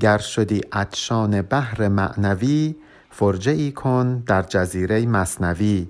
گر 0.00 0.18
شدی 0.18 0.60
عطشان 0.72 1.42
بحر 1.42 1.88
معنوی 1.88 2.76
فرجه 3.10 3.52
ای 3.52 3.72
کن 3.72 4.18
در 4.26 4.42
جزیره 4.42 5.06
مصنوی. 5.06 5.88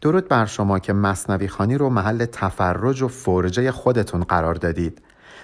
درود 0.00 0.28
بر 0.28 0.46
شما 0.46 0.78
که 0.78 0.92
مصنوی 0.92 1.48
خانی 1.48 1.78
رو 1.78 1.90
محل 1.90 2.24
تفرج 2.24 3.02
و 3.02 3.08
فرجه 3.08 3.70
خودتون 3.70 4.24
قرار 4.24 4.54
دادید. 4.54 5.02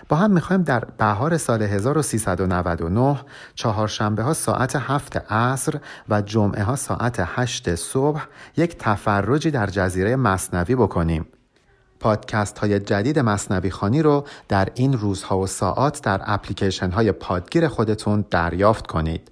با 0.09 0.17
هم 0.17 0.31
می‌خوایم 0.31 0.63
در 0.63 0.85
بهار 0.85 1.37
سال 1.37 1.63
1399 1.63 3.21
چهارشنبه 3.55 4.23
ها 4.23 4.33
ساعت 4.33 4.77
هفت 4.77 5.17
عصر 5.33 5.75
و 6.09 6.23
جمعه 6.23 6.63
ها 6.63 6.77
ساعت 6.77 7.17
هشت 7.27 7.75
صبح 7.75 8.27
یک 8.57 8.77
تفرجی 8.79 9.51
در 9.51 9.67
جزیره 9.67 10.17
مصنوی 10.17 10.75
بکنیم. 10.75 11.27
پادکست 12.01 12.59
های 12.59 12.81
جدید 12.81 13.19
مصنوی 13.19 13.71
خانی 13.71 14.03
رو 14.03 14.25
در 14.49 14.69
این 14.75 14.93
روزها 14.93 15.39
و 15.39 15.47
ساعات 15.47 16.03
در 16.03 16.21
اپلیکیشن 16.25 16.91
های 16.91 17.13
پادگیر 17.13 17.69
خودتون 17.69 18.25
دریافت 18.31 18.87
کنید. 18.87 19.31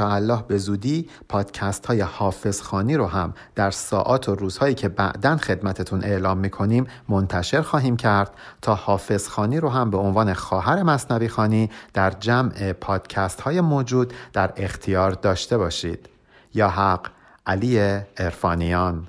الله 0.00 0.44
به 0.48 0.58
زودی 0.58 1.08
پادکست 1.28 1.86
های 1.86 2.00
حافظ 2.00 2.60
خانی 2.60 2.96
رو 2.96 3.06
هم 3.06 3.34
در 3.54 3.70
ساعات 3.70 4.28
و 4.28 4.34
روزهایی 4.34 4.74
که 4.74 4.88
بعدا 4.88 5.36
خدمتتون 5.36 6.04
اعلام 6.04 6.38
می‌کنیم 6.38 6.86
منتشر 7.08 7.62
خواهیم 7.62 7.96
کرد 7.96 8.30
تا 8.62 8.74
حافظ 8.74 9.28
خانی 9.28 9.60
رو 9.60 9.68
هم 9.68 9.90
به 9.90 9.98
عنوان 9.98 10.34
خواهر 10.34 10.82
مصنوی 10.82 11.28
خانی 11.28 11.70
در 11.94 12.10
جمع 12.10 12.72
پادکست 12.72 13.40
های 13.40 13.60
موجود 13.60 14.12
در 14.32 14.52
اختیار 14.56 15.10
داشته 15.10 15.58
باشید. 15.58 16.08
یا 16.54 16.68
حق 16.68 17.06
علی 17.46 17.78
ارفانیان 18.16 19.06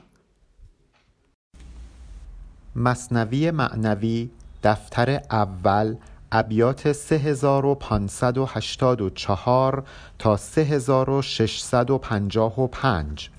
مصنوی 2.76 3.52
معنوی 3.52 4.30
دفتر 4.64 5.22
اول 5.32 5.96
ابیات 6.32 6.92
3584 6.92 9.84
تا 10.20 10.38
3655 10.38 13.30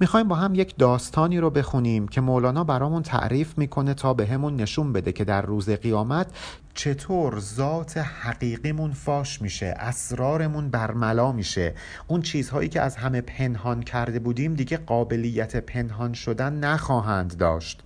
می‌خوایم 0.00 0.28
با 0.28 0.34
هم 0.34 0.54
یک 0.54 0.74
داستانی 0.78 1.38
رو 1.38 1.50
بخونیم 1.50 2.08
که 2.08 2.20
مولانا 2.20 2.64
برامون 2.64 3.02
تعریف 3.02 3.58
می‌کنه 3.58 3.94
تا 3.94 4.14
به 4.14 4.26
همون 4.26 4.56
نشون 4.56 4.92
بده 4.92 5.12
که 5.12 5.24
در 5.24 5.42
روز 5.42 5.70
قیامت 5.70 6.26
چطور 6.74 7.38
ذات 7.38 7.96
حقیقیمون 7.96 8.92
فاش 8.92 9.42
میشه 9.42 9.66
اسرارمون 9.66 10.68
برملا 10.68 11.32
میشه. 11.32 11.74
اون 12.06 12.22
چیزهایی 12.22 12.68
که 12.68 12.80
از 12.80 12.96
همه 12.96 13.20
پنهان 13.20 13.82
کرده 13.82 14.18
بودیم 14.18 14.54
دیگه 14.54 14.76
قابلیت 14.76 15.56
پنهان 15.56 16.12
شدن 16.12 16.52
نخواهند 16.52 17.36
داشت. 17.36 17.82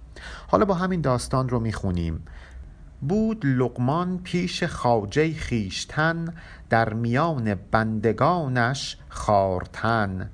حالا 0.47 0.65
با 0.65 0.75
همین 0.75 1.01
داستان 1.01 1.49
رو 1.49 1.61
می‌خونیم. 1.61 2.25
بود 3.09 3.47
لقمان 3.47 4.19
پیش 4.19 4.65
خاجه 4.65 5.35
خیشتن 5.35 6.35
در 6.71 6.93
میان 6.93 7.55
بندگانش 7.71 8.97
خارتن. 9.09 10.31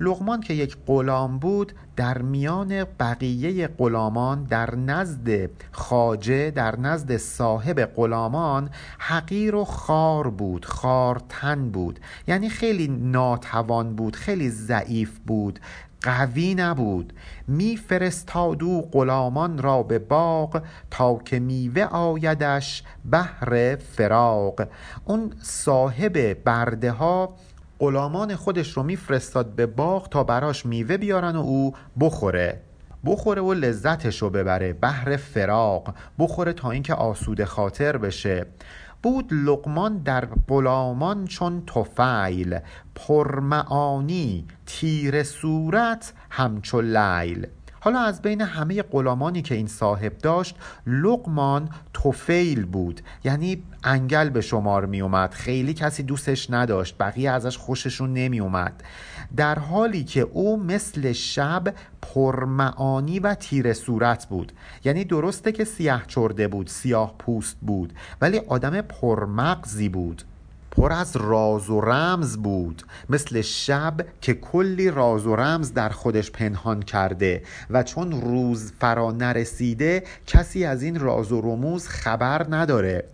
لغمان 0.00 0.40
که 0.40 0.54
یک 0.54 0.76
غلام 0.86 1.38
بود 1.38 1.72
در 1.96 2.18
میان 2.18 2.84
بقیه 2.84 3.66
غلامان 3.66 4.44
در 4.44 4.74
نزد 4.74 5.50
خاجه 5.72 6.50
در 6.50 6.80
نزد 6.80 7.16
صاحب 7.16 7.84
غلامان 7.84 8.70
حقیر 8.98 9.54
و 9.54 9.64
خار 9.64 10.30
بود 10.30 10.64
خارتن 10.64 11.70
بود. 11.70 12.00
یعنی 12.26 12.48
خیلی 12.48 12.88
ناتوان 12.88 13.96
بود 13.96 14.16
خیلی 14.16 14.50
ضعیف 14.50 15.18
بود. 15.26 15.60
قوی 16.04 16.54
نبود. 16.54 17.12
میفرستاد 17.48 18.62
او 18.62 18.88
غلامان 18.92 19.58
را 19.58 19.82
به 19.82 19.98
باغ 19.98 20.62
تا 20.90 21.18
که 21.24 21.38
میوه 21.38 21.82
آیدش 21.82 22.82
بهر 23.04 23.76
فراغ. 23.76 24.66
اون 25.04 25.32
صاحب 25.42 26.44
برده 26.44 26.90
ها 26.90 27.34
غلامان 27.78 28.36
خودش 28.36 28.72
رو 28.72 28.82
میفرستاد 28.82 29.54
به 29.54 29.66
باغ 29.66 30.08
تا 30.08 30.24
براش 30.24 30.66
میوه 30.66 30.96
بیارن 30.96 31.36
و 31.36 31.40
او 31.40 31.74
بخوره. 32.00 32.60
بخوره 33.06 33.42
و 33.42 33.52
لذتش 33.52 34.22
رو 34.22 34.30
ببره. 34.30 34.72
بهر 34.72 35.16
فراغ. 35.16 35.94
بخوره 36.18 36.52
تا 36.52 36.70
اینکه 36.70 36.94
آسوده 36.94 37.44
خاطر 37.44 37.96
بشه. 37.96 38.46
بود 39.04 39.32
لقمان 39.32 39.98
در 39.98 40.28
غلامان 40.48 41.24
چون 41.24 41.62
توفیل 41.66 42.58
پرمعانی 42.94 44.46
تیر 44.66 45.22
صورت 45.22 46.12
همچو 46.30 46.80
لیل. 46.80 47.46
حالا 47.80 48.00
از 48.00 48.22
بین 48.22 48.40
همه 48.40 48.82
غلامانی 48.82 49.42
که 49.42 49.54
این 49.54 49.66
صاحب 49.66 50.18
داشت 50.18 50.56
لقمان 50.86 51.68
توفیل 51.92 52.64
بود. 52.64 53.00
یعنی 53.24 53.62
انگل 53.84 54.28
به 54.28 54.40
شمار 54.40 54.86
می 54.86 55.00
اومد 55.00 55.34
خیلی 55.34 55.74
کسی 55.74 56.02
دوستش 56.02 56.50
نداشت. 56.50 56.96
بقیه 56.98 57.30
ازش 57.30 57.56
خوششون 57.58 58.12
نمی 58.12 58.40
اومد 58.40 58.82
در 59.36 59.58
حالی 59.58 60.04
که 60.04 60.20
او 60.20 60.62
مثل 60.62 61.12
شب 61.12 61.74
پرمعانی 62.02 63.20
و 63.20 63.34
تیر 63.34 63.72
صورت 63.72 64.26
بود. 64.26 64.52
یعنی 64.84 65.04
درسته 65.04 65.52
که 65.52 65.64
سیاه 65.64 66.02
چرده 66.06 66.48
بود 66.48 66.66
سیاه 66.66 67.14
پوست 67.18 67.56
بود 67.62 67.92
ولی 68.20 68.38
آدم 68.38 68.80
پرمغزی 68.80 69.88
بود. 69.88 70.22
پر 70.70 70.92
از 70.92 71.16
راز 71.16 71.70
و 71.70 71.80
رمز 71.80 72.36
بود. 72.36 72.82
مثل 73.10 73.40
شب 73.40 73.94
که 74.20 74.34
کلی 74.34 74.90
راز 74.90 75.26
و 75.26 75.36
رمز 75.36 75.72
در 75.72 75.88
خودش 75.88 76.30
پنهان 76.30 76.82
کرده 76.82 77.42
و 77.70 77.82
چون 77.82 78.20
روز 78.20 78.72
فرا 78.80 79.12
نرسیده 79.12 80.04
کسی 80.26 80.64
از 80.64 80.82
این 80.82 81.00
راز 81.00 81.32
و 81.32 81.40
رموز 81.40 81.88
خبر 81.88 82.46
نداره. 82.50 83.04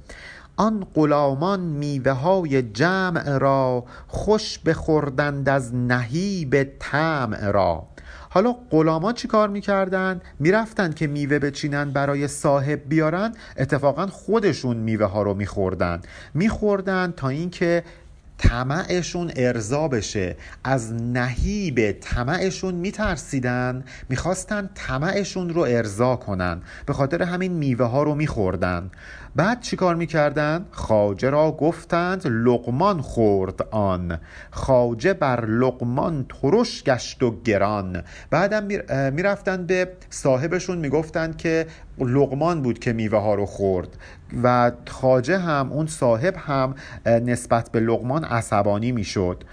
آن 0.60 0.86
غلامان 0.94 1.60
میوه 1.60 2.12
های 2.12 2.62
جمع 2.62 3.38
را 3.38 3.84
خوش 4.08 4.58
بخوردند 4.58 5.48
از 5.48 5.74
نهیب 5.74 6.72
طمع 6.78 7.50
را. 7.50 7.86
حالا 8.30 8.56
غلامان 8.70 9.14
چی 9.14 9.28
کار 9.28 9.48
می‌کردن؟ 9.48 10.20
می‌رفتن 10.38 10.92
که 10.92 11.06
میوه 11.06 11.38
بچینن 11.38 11.90
برای 11.90 12.28
صاحب 12.28 12.80
بیارن. 12.88 13.32
اتفاقا 13.56 14.06
خودشون 14.06 14.76
میوه 14.76 15.06
ها 15.06 15.22
رو 15.22 15.34
میخوردن. 15.34 16.00
میخوردن 16.34 17.12
تا 17.16 17.28
اینکه 17.28 17.84
طمعشون 18.40 19.32
ارضا 19.36 19.88
بشه. 19.88 20.36
از 20.64 20.92
نهیب 20.92 21.92
طمعشون 21.92 22.74
میترسیدن 22.74 23.84
می‌خواستن 24.08 24.70
طمعشون 24.74 25.48
رو 25.48 25.60
ارضا 25.60 26.16
کنن. 26.16 26.62
به 26.86 26.92
خاطر 26.92 27.22
همین 27.22 27.52
میوه 27.52 27.86
ها 27.86 28.02
رو 28.02 28.14
میخوردن. 28.14 28.90
بعد 29.36 29.60
چیکار 29.60 29.94
می‌کردند 29.94 30.66
خاجه 30.70 31.30
را 31.30 31.52
گفتند 31.52 32.26
لقمان 32.26 33.00
خورد 33.00 33.62
آن. 33.70 34.18
خاجه 34.50 35.12
بر 35.12 35.44
لقمان 35.46 36.26
ترش 36.42 36.84
گشت 36.84 37.22
و 37.22 37.42
گران. 37.42 38.02
بعدم 38.30 38.64
می‌رفتند 39.12 39.66
به 39.66 39.88
صاحبشون 40.10 40.78
می‌گفتند 40.78 41.36
که 41.36 41.66
لقمان 41.98 42.62
بود 42.62 42.78
که 42.78 42.92
میوه 42.92 43.18
ها 43.18 43.34
رو 43.34 43.46
خورد. 43.46 43.88
و 44.42 44.72
خاجه 44.88 45.38
هم 45.38 45.72
اون 45.72 45.86
صاحب 45.86 46.34
هم 46.36 46.74
نسبت 47.06 47.72
به 47.72 47.80
لقمان 47.80 48.24
عصبانی 48.24 48.92
می‌شد. 48.92 49.44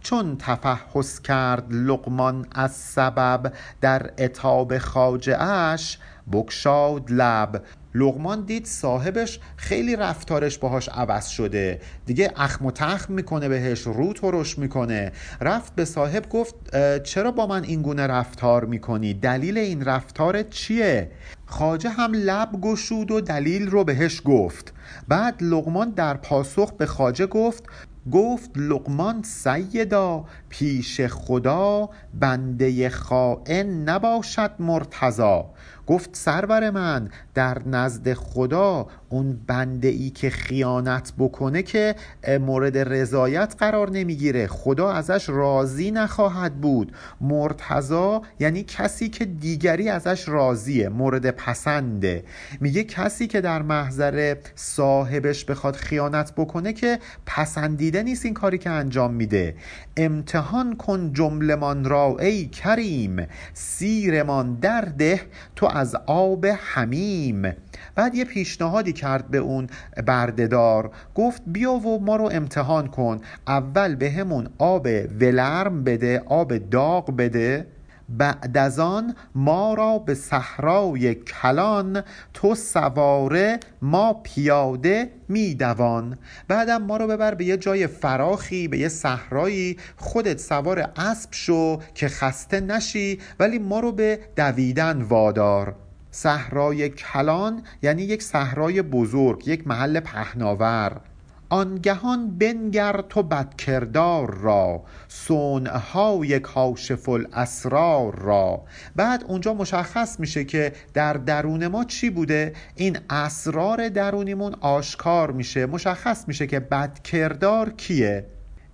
چون 0.00 0.36
تفحص 0.38 1.20
کرد 1.20 1.72
لقمان 1.72 2.46
از 2.52 2.72
سبب 2.72 3.52
در 3.80 4.10
اتاب 4.18 4.78
خاجه 4.78 5.42
اش 5.42 5.98
بکشاد 6.32 7.10
لب. 7.10 7.62
لغمان 7.96 8.44
دید 8.44 8.66
صاحبش 8.66 9.40
خیلی 9.56 9.96
رفتارش 9.96 10.58
باهاش 10.58 10.88
عوض 10.88 11.26
شده. 11.26 11.80
دیگه 12.06 12.32
اخم 12.36 12.66
و 12.66 12.70
تخم 12.70 13.12
می‌کنه 13.12 13.48
بهش 13.48 13.80
رو 13.80 14.12
ترش 14.12 14.58
می‌کنه. 14.58 15.12
رفت 15.40 15.74
به 15.74 15.84
صاحب 15.84 16.28
گفت 16.28 16.54
چرا 17.02 17.30
با 17.30 17.46
من 17.46 17.64
این 17.64 17.82
گونه 17.82 18.06
رفتار 18.06 18.64
می‌کنی؟ 18.64 19.14
دلیل 19.14 19.58
این 19.58 19.84
رفتار 19.84 20.42
چیه؟ 20.42 21.10
خاجه 21.46 21.90
هم 21.90 22.12
لب 22.14 22.60
گشود 22.60 23.10
و 23.10 23.20
دلیل 23.20 23.66
رو 23.66 23.84
بهش 23.84 24.22
گفت. 24.24 24.72
بعد 25.08 25.34
لغمان 25.40 25.90
در 25.90 26.14
پاسخ 26.16 26.72
به 26.72 26.86
خاجه 26.86 27.26
گفت 27.26 27.64
گفت 28.12 28.50
لقمان 28.56 29.22
سیدا 29.22 30.24
پیش 30.48 31.00
خدا 31.00 31.88
بنده 32.14 32.88
خائن 32.88 33.88
نباشد 33.88 34.50
مرتضا 34.58 35.50
گفت 35.86 36.10
سرور 36.12 36.70
من 36.70 37.08
در 37.34 37.58
نزد 37.68 38.14
خدا 38.14 38.86
اون 39.08 39.40
بنده 39.46 39.88
ای 39.88 40.10
که 40.10 40.30
خیانت 40.30 41.12
بکنه 41.18 41.62
که 41.62 41.94
مورد 42.40 42.78
رضایت 42.78 43.54
قرار 43.58 43.90
نمی‌گیره. 43.90 44.46
خدا 44.46 44.92
ازش 44.92 45.28
راضی 45.28 45.90
نخواهد 45.90 46.60
بود. 46.60 46.92
مرتضا 47.20 48.22
یعنی 48.40 48.62
کسی 48.62 49.08
که 49.08 49.24
دیگری 49.24 49.88
ازش 49.88 50.28
راضیه 50.28 50.88
مورد 50.88 51.30
پسنده. 51.30 52.24
میگه 52.60 52.84
کسی 52.84 53.26
که 53.26 53.40
در 53.40 53.62
محضر 53.62 54.36
صاحبش 54.54 55.44
بخواد 55.44 55.76
خیانت 55.76 56.32
بکنه 56.36 56.72
که 56.72 56.98
پسندیده 57.26 58.02
نیست 58.02 58.24
این 58.24 58.34
کاری 58.34 58.58
که 58.58 58.70
انجام 58.70 59.14
میده. 59.14 59.54
امتحان 59.96 60.76
کن 60.76 61.12
جملمان 61.12 61.84
را 61.84 62.16
ای 62.20 62.46
کریم. 62.46 63.26
سیرمان 63.54 64.54
درده 64.54 65.20
تو 65.56 65.66
از 65.74 65.96
آب 66.06 66.46
حمیم. 66.46 67.52
بعد 67.94 68.14
یه 68.14 68.24
پیشنهادی 68.24 68.92
کرد 68.92 69.28
به 69.28 69.38
اون 69.38 69.66
بردهدار. 70.06 70.90
گفت 71.14 71.42
بیا 71.46 71.72
و 71.72 72.04
ما 72.04 72.16
رو 72.16 72.30
امتحان 72.32 72.86
کن. 72.86 73.20
اول 73.48 73.94
به 73.94 74.10
آب 74.58 74.88
ولرم 75.20 75.84
بده 75.84 76.22
آب 76.26 76.58
داغ 76.58 77.16
بده. 77.16 77.66
بعد 78.08 78.56
از 78.56 78.78
آن 78.78 79.14
ما 79.34 79.74
را 79.74 79.98
به 79.98 80.14
صحرای 80.14 81.14
کلان 81.14 82.02
تو 82.34 82.54
سواره 82.54 83.60
ما 83.82 84.12
پیاده 84.12 85.10
میدوان. 85.28 86.18
بعدم 86.48 86.82
ما 86.82 86.96
رو 86.96 87.06
ببر 87.06 87.34
به 87.34 87.44
یه 87.44 87.56
جای 87.56 87.86
فراخی 87.86 88.68
به 88.68 88.78
یه 88.78 88.88
صحرایی 88.88 89.78
خودت 89.96 90.38
سوار 90.38 90.90
اسب 90.96 91.28
شو 91.32 91.80
که 91.94 92.08
خسته 92.08 92.60
نشی 92.60 93.20
ولی 93.40 93.58
ما 93.58 93.80
رو 93.80 93.92
به 93.92 94.20
دویدن 94.36 95.02
وادار. 95.02 95.74
صحرای 96.10 96.88
کلان 96.88 97.62
یعنی 97.82 98.02
یک 98.02 98.22
صحرای 98.22 98.82
بزرگ 98.82 99.48
یک 99.48 99.66
محل 99.66 100.00
پهناور. 100.00 101.00
آنگهان 101.48 102.38
بنگر 102.38 103.04
تو 103.08 103.22
بدکردار 103.22 104.34
را 104.34 104.82
صنعهای 105.08 106.38
کاشف 106.40 107.08
الاسرار 107.08 108.14
را. 108.18 108.62
بعد 108.96 109.24
اونجا 109.28 109.54
مشخص 109.54 110.20
میشه 110.20 110.44
که 110.44 110.72
در 110.94 111.12
درون 111.12 111.66
ما 111.66 111.84
چی 111.84 112.10
بوده؟ 112.10 112.52
این 112.74 112.98
اسرار 113.10 113.88
درونیمون 113.88 114.54
آشکار 114.60 115.30
میشه. 115.30 115.66
مشخص 115.66 116.28
میشه 116.28 116.46
که 116.46 116.60
بدکردار 116.60 117.70
کیه؟ 117.70 118.26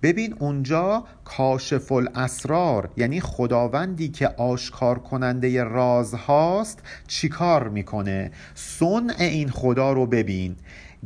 ببین 0.03 0.35
اونجا 0.39 1.05
کاشف 1.25 1.91
الاسرار 1.91 2.89
یعنی 2.97 3.21
خداوندی 3.21 4.09
که 4.09 4.27
آشکار 4.27 4.99
کننده 4.99 5.63
راز 5.63 6.13
هاست 6.13 6.79
چیکار 7.07 7.67
می‌کنه؟ 7.67 8.31
صنع 8.55 9.15
این 9.19 9.49
خدا 9.49 9.93
رو 9.93 10.05
ببین. 10.05 10.55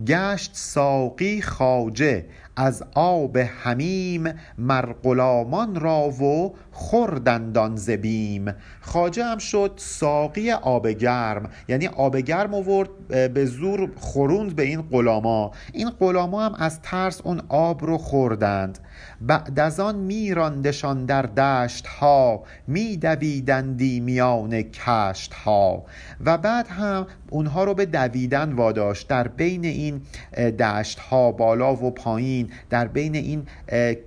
گشت 0.08 0.52
ساقی 0.54 1.42
خاجه 1.42 2.26
از 2.56 2.84
آب 2.96 3.38
حمیم 3.38 4.34
مر 4.58 4.94
غلامان 5.04 5.80
را 5.80 6.10
و 6.10 6.54
خوردندان 6.72 7.76
زبیم 7.76 8.54
خاجه 8.82 9.26
هم 9.26 9.38
شد 9.38 9.72
ساقی 9.76 10.52
آب 10.52 10.88
گرم. 10.88 11.50
یعنی 11.68 11.88
آب 11.88 12.18
گرم 12.18 12.54
آورد 12.54 12.90
به 13.34 13.46
زور 13.46 13.92
خوروند 13.96 14.56
به 14.56 14.64
این 14.64 14.82
غلاما. 14.82 15.52
این 15.74 15.90
غلاما 15.90 16.46
هم 16.46 16.56
از 16.58 16.82
ترس 16.82 17.22
اون 17.24 17.42
آب 17.50 17.86
رو 17.86 17.98
خوردند. 17.98 18.80
بعد 19.22 19.60
از 19.60 19.80
آن 19.80 19.96
میراندشان 19.96 21.06
در 21.06 21.22
دشت 21.22 21.88
ها 21.88 22.44
میدویدندی 22.68 24.00
میان 24.00 24.62
کشت 24.62 25.34
ها 25.34 25.86
و 26.26 26.38
بعد 26.38 26.68
هم 26.68 27.08
اونها 27.30 27.64
رو 27.64 27.74
به 27.74 27.86
دویدن 27.86 28.54
واداشت. 28.54 29.08
در 29.08 29.28
بین 29.28 29.66
این 29.66 30.02
دشت 30.60 31.00
ها 31.00 31.32
بالا 31.32 31.76
و 31.76 31.92
پایین 31.92 32.45
در 32.70 32.88
بین 32.88 33.16
این 33.16 33.48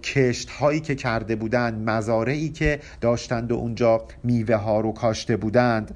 کشت 0.02 0.50
هایی 0.50 0.80
که 0.80 0.94
کرده 0.94 1.36
بودند 1.36 1.90
مزارعی 1.90 2.48
که 2.48 2.80
داشتند 3.00 3.52
و 3.52 3.54
اونجا 3.54 4.04
میوه 4.24 4.56
ها 4.56 4.80
رو 4.80 4.92
کاشته 4.92 5.36
بودند 5.36 5.94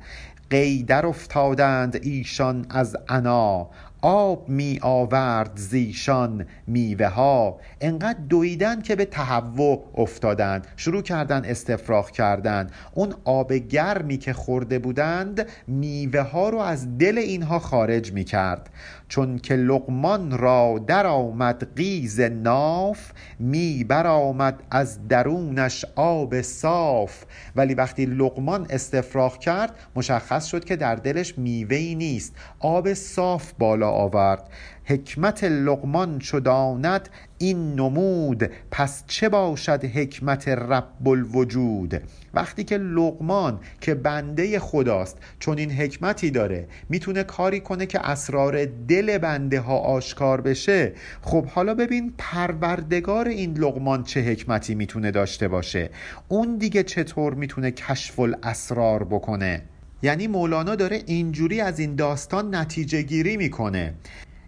قیدر 0.51 1.07
افتادند 1.07 1.99
ایشان 2.03 2.67
از 2.71 2.97
انا. 3.09 3.71
آب 4.05 4.49
می 4.49 4.79
آورد 4.83 5.53
زیشان 5.55 6.47
میوه 6.67 7.07
ها 7.07 7.61
انقدر 7.81 8.19
دویدن 8.29 8.83
که 8.83 8.97
به 8.97 9.05
تهوع 9.05 9.85
افتادند. 9.97 10.67
شروع 10.77 11.03
کردن 11.03 11.45
استفراغ 11.45 12.11
کردن. 12.11 12.71
اون 12.95 13.15
آب 13.25 13.53
گرمی 13.53 14.19
که 14.19 14.33
خورده 14.33 14.79
بودند 14.79 15.47
میوه 15.67 16.21
ها 16.21 16.49
رو 16.49 16.59
از 16.59 16.99
دل 16.99 17.19
اینها 17.19 17.59
خارج 17.59 18.13
می 18.13 18.25
کرد 18.25 18.71
چون 19.13 19.39
که 19.39 19.55
لقمان 19.57 20.39
را 20.39 20.85
در 20.87 21.07
آمد 21.07 21.77
قیز 21.77 22.21
ناف 22.21 23.13
می 23.39 23.85
برآمد 23.85 24.63
از 24.71 25.09
درونش 25.09 25.85
آب 25.97 26.41
صاف. 26.41 27.25
ولی 27.57 27.75
وقتی 27.75 28.07
لقمان 28.07 28.67
استفراغ 28.71 29.39
کرد 29.39 29.75
مشخص 29.97 30.47
شد 30.47 30.65
که 30.65 30.77
در 30.77 30.95
دلش 30.95 31.39
میوهی 31.39 31.95
نیست. 31.95 32.35
آب 32.59 32.95
صاف 32.95 33.53
بالا 33.59 33.91
آورد. 33.91 34.49
حکمت 34.85 35.45
لقمان 35.45 36.21
شداند 36.21 37.09
این 37.39 37.75
نمود. 37.75 38.51
پس 38.71 39.05
چه 39.07 39.29
باشد 39.29 39.85
حکمت 39.85 40.49
رب 40.49 41.09
الوجود؟ 41.09 42.03
وقتی 42.35 42.65
که 42.65 42.79
لقمان 42.79 43.61
که 43.81 43.95
بنده 43.95 44.59
خداست 44.59 45.19
چون 45.39 45.59
این 45.59 45.71
حکمتی 45.71 46.31
داره 46.31 46.69
می‌تونه 46.89 47.23
کاری 47.23 47.61
کنه 47.61 47.87
که 47.87 48.09
اسرار 48.09 48.65
دل 48.65 49.19
بنده 49.19 49.61
ها 49.61 49.79
آشکار 49.79 50.41
بشه. 50.41 50.93
خب 51.23 51.47
حالا 51.47 51.75
ببین 51.75 52.15
پروردگار 52.19 53.29
این 53.29 53.59
لقمان 53.59 54.05
چه 54.05 54.21
حکمتی 54.21 54.75
می‌تونه 54.75 55.11
داشته 55.11 55.49
باشه؟ 55.49 55.91
اون 56.29 56.57
دیگه 56.57 56.83
چطور 56.83 57.35
می‌تونه 57.35 57.71
کشف 57.71 58.21
الاسرار 58.21 59.05
بکنه؟ 59.05 59.63
یعنی 60.03 60.27
مولانا 60.27 60.75
داره 60.75 61.03
اینجوری 61.07 61.61
از 61.61 61.79
این 61.79 61.95
داستان 61.95 62.55
نتیجه 62.55 63.03
گیری 63.03 63.37
می‌کنه. 63.37 63.95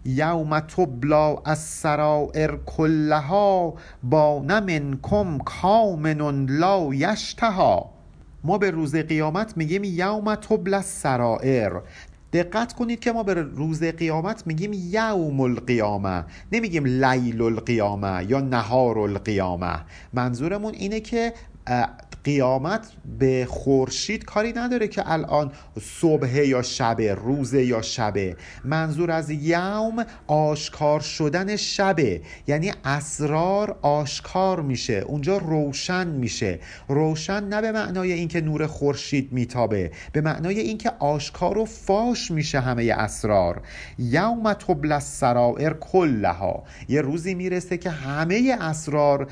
یوم 0.05 0.59
تبلا 0.59 1.37
از 1.45 1.59
سرائر 1.59 2.55
کلها 2.65 3.73
با 4.03 4.43
نمنکم 4.47 5.37
کامن 5.37 6.45
لا 6.45 6.93
یشتها. 6.93 7.89
ما 8.43 8.57
به 8.57 8.71
روز 8.71 8.95
قیامت 8.95 9.57
میگیم 9.57 9.83
یوم 9.83 10.35
تبلا 10.35 10.81
سرائر 10.81 11.81
دقت 12.33 12.73
کنید 12.73 12.99
که 12.99 13.11
ما 13.11 13.23
به 13.23 13.33
روز 13.33 13.83
قیامت 13.83 14.47
میگیم 14.47 14.71
یوم 14.73 15.41
القیامه. 15.41 16.25
نمیگیم 16.51 16.85
لیل 16.85 17.41
القیامه 17.41 18.25
یا 18.29 18.39
نهار 18.39 18.99
القیامه. 18.99 19.75
منظورمون 20.13 20.73
اینه 20.73 20.99
که 20.99 21.33
قیامت 22.25 22.87
به 23.19 23.47
خورشید 23.49 24.25
کاری 24.25 24.53
نداره 24.53 24.87
که 24.87 25.11
الان 25.11 25.51
صبح 25.81 26.37
یا 26.37 26.61
شبه 26.61 27.13
روزه 27.13 27.65
یا 27.65 27.81
شبه 27.81 28.37
منظور 28.63 29.11
از 29.11 29.29
یوم 29.29 30.05
آشکار 30.27 30.99
شدن 30.99 31.55
شبه 31.55 32.21
یعنی 32.47 32.71
اسرار 32.85 33.79
آشکار 33.81 34.61
میشه. 34.61 34.93
اونجا 34.93 35.37
روشن 35.37 36.07
میشه. 36.07 36.59
روشن 36.87 37.43
نه 37.43 37.61
به 37.61 37.71
معنای 37.71 38.11
اینکه 38.11 38.41
نور 38.41 38.67
خورشید 38.67 39.33
میتابه 39.33 39.91
به 40.11 40.21
معنای 40.21 40.59
اینکه 40.59 40.91
آشکار 40.99 41.57
و 41.57 41.65
فاش 41.65 42.31
میشه 42.31 42.59
همه 42.59 42.93
اسرار. 42.97 43.61
یوم 43.99 44.53
تبل 44.53 44.91
السرائر 44.91 45.73
کلها. 45.73 46.63
یه 46.89 47.01
روزی 47.01 47.35
می‌رسه 47.35 47.77
که 47.77 47.89
همه 47.89 48.57
اسرار 48.61 49.27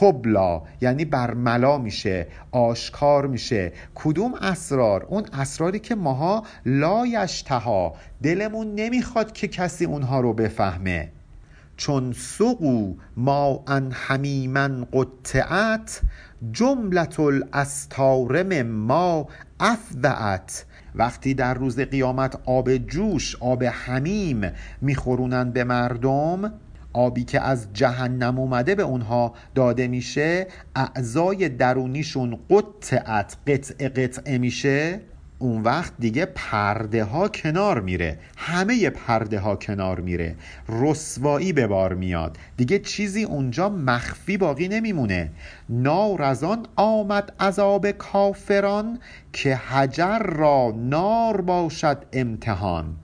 تبلا 0.00 0.62
یعنی 0.80 1.04
برملا 1.04 1.78
میشه 1.78 2.26
آشکار 2.50 3.26
میشه. 3.26 3.72
کدوم 3.94 4.34
اسرار؟ 4.34 5.02
اون 5.02 5.24
اسراری 5.32 5.78
که 5.78 5.94
ماها 5.94 6.42
لایشتها 6.66 7.94
دلمون 8.22 8.74
نمی‌خواد 8.74 9.32
که 9.32 9.48
کسی 9.48 9.84
اونها 9.84 10.20
رو 10.20 10.32
بفهمه. 10.32 11.08
چون 11.76 12.12
سقو 12.12 12.94
ما 13.16 13.64
ان 13.66 13.92
حمیمن 13.92 14.84
قطعت 14.92 16.00
جملت 16.52 17.20
الاستار 17.20 18.62
ما 18.62 19.28
افضعت 19.60 20.64
وقتی 20.94 21.34
در 21.34 21.54
روز 21.54 21.80
قیامت 21.80 22.38
آب 22.44 22.76
جوش 22.76 23.36
آب 23.40 23.64
حمیم 23.64 24.52
میخورونن 24.80 25.50
به 25.50 25.64
مردم 25.64 26.52
آبی 26.94 27.24
که 27.24 27.40
از 27.40 27.66
جهنم 27.72 28.38
اومده 28.38 28.74
به 28.74 28.82
اونها 28.82 29.34
داده 29.54 29.88
میشه 29.88 30.46
اعضای 30.76 31.48
درونیشون 31.48 32.38
قطعت 32.50 33.36
قطع 33.46 33.88
قطعه 33.88 34.38
میشه. 34.38 35.00
اون 35.38 35.62
وقت 35.62 35.92
دیگه 35.98 36.24
پرده 36.24 37.04
ها 37.04 37.28
کنار 37.28 37.80
میره. 37.80 38.18
همه 38.36 38.90
پرده 38.90 39.38
ها 39.38 39.56
کنار 39.56 40.00
میره. 40.00 40.36
رسوایی 40.68 41.52
به 41.52 41.66
بار 41.66 41.94
میاد. 41.94 42.38
دیگه 42.56 42.78
چیزی 42.78 43.24
اونجا 43.24 43.68
مخفی 43.68 44.36
باقی 44.36 44.68
نمیمونه. 44.68 45.30
نار 45.68 46.22
از 46.22 46.44
آن 46.44 46.66
آمد 46.76 47.32
عذاب 47.40 47.90
کافران 47.90 48.98
که 49.32 49.56
حجر 49.56 50.18
را 50.18 50.74
نار 50.76 51.40
باشد 51.40 52.04
امتحان. 52.12 52.96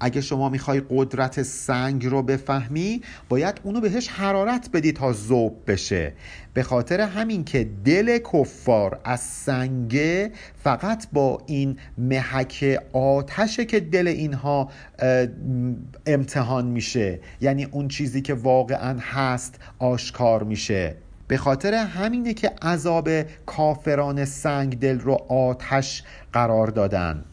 اگه 0.00 0.20
شما 0.20 0.48
می‌خوای 0.48 0.82
قدرت 0.90 1.42
سنگ 1.42 2.06
رو 2.06 2.22
بفهمی 2.22 3.00
باید 3.28 3.60
اونو 3.62 3.80
بهش 3.80 4.08
حرارت 4.08 4.70
بدی 4.72 4.92
تا 4.92 5.12
زوب 5.12 5.62
بشه. 5.66 6.12
به 6.54 6.62
خاطر 6.62 7.00
همین 7.00 7.44
که 7.44 7.68
دل 7.84 8.18
کفار 8.18 9.00
از 9.04 9.20
سنگه 9.20 10.30
فقط 10.62 11.06
با 11.12 11.42
این 11.46 11.78
محک 11.98 12.78
آتشه 12.92 13.64
که 13.64 13.80
دل 13.80 14.08
اینها 14.08 14.70
امتحان 16.06 16.66
میشه. 16.66 17.20
یعنی 17.40 17.64
اون 17.64 17.88
چیزی 17.88 18.22
که 18.22 18.34
واقعا 18.34 18.98
هست 19.00 19.58
آشکار 19.78 20.42
میشه. 20.42 20.94
به 21.28 21.36
خاطر 21.36 21.74
همینه 21.74 22.34
که 22.34 22.52
عذاب 22.62 23.08
کافران 23.46 24.24
سنگ 24.24 24.78
دل 24.78 24.98
رو 25.00 25.14
آتش 25.28 26.02
قرار 26.32 26.66
دادن. 26.66 27.24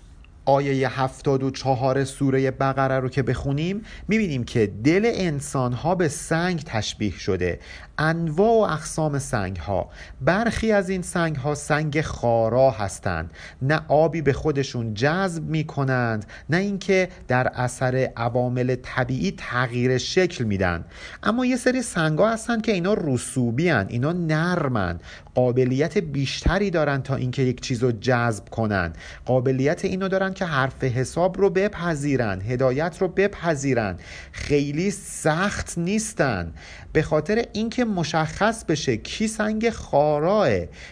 آیه 0.46 1.02
74 1.02 2.04
سوره 2.04 2.52
بقره 2.52 3.00
رو 3.00 3.10
که 3.10 3.24
بخونیم 3.24 3.82
می‌بینیم 4.08 4.44
که 4.44 4.72
دل 4.84 5.12
انسان 5.14 5.74
ها 5.74 5.96
به 5.96 6.08
سنگ 6.08 6.64
تشبیه 6.66 7.12
شده. 7.12 7.60
انواع 7.98 8.70
و 8.70 8.74
اقسام 8.74 9.20
سنگ 9.20 9.58
ها 9.58 9.90
برخی 10.22 10.72
از 10.72 10.90
این 10.90 11.02
سنگ 11.02 11.36
ها 11.36 11.56
سنگ 11.56 12.02
خارا 12.02 12.72
هستند. 12.72 13.32
نه 13.62 13.82
آبی 13.88 14.22
به 14.22 14.34
خودشون 14.34 14.94
جذب 14.94 15.44
می 15.44 15.64
کنند 15.64 16.26
نه 16.50 16.58
اینکه 16.58 17.10
در 17.28 17.48
اثر 17.48 18.10
عوامل 18.18 18.76
طبیعی 18.84 19.34
تغییر 19.38 19.98
شکل 19.98 20.44
میدن. 20.44 20.86
اما 21.24 21.46
یه 21.46 21.56
سری 21.56 21.82
سنگ 21.82 22.20
ها 22.20 22.34
هستن 22.34 22.62
که 22.62 22.72
اینا 22.72 22.94
رسوبی 22.94 23.70
هن. 23.70 23.86
اینا 23.90 24.12
نرمن. 24.12 25.00
قابلیت 25.36 25.98
بیشتری 25.98 26.72
دارن 26.72 27.02
تا 27.02 27.16
اینکه 27.16 27.42
یک 27.42 27.62
چیز 27.62 27.84
رو 27.84 27.92
جذب 27.92 28.50
کنن. 28.50 28.94
قابلیت 29.26 29.86
اینو 29.86 30.08
دارن 30.08 30.34
که 30.34 30.46
حرف 30.46 30.84
حساب 30.84 31.38
رو 31.38 31.50
بپذیرن 31.50 32.42
هدایت 32.42 32.98
رو 33.02 33.08
بپذیرن. 33.08 33.98
خیلی 34.32 34.92
سخت 34.92 35.78
نیستن. 35.78 36.54
به 36.94 37.02
خاطر 37.02 37.46
اینکه 37.54 37.86
مشخص 37.86 38.66
بشه 38.66 38.98
کی 38.98 39.28
سنگ 39.28 39.70
خاراه 39.70 40.50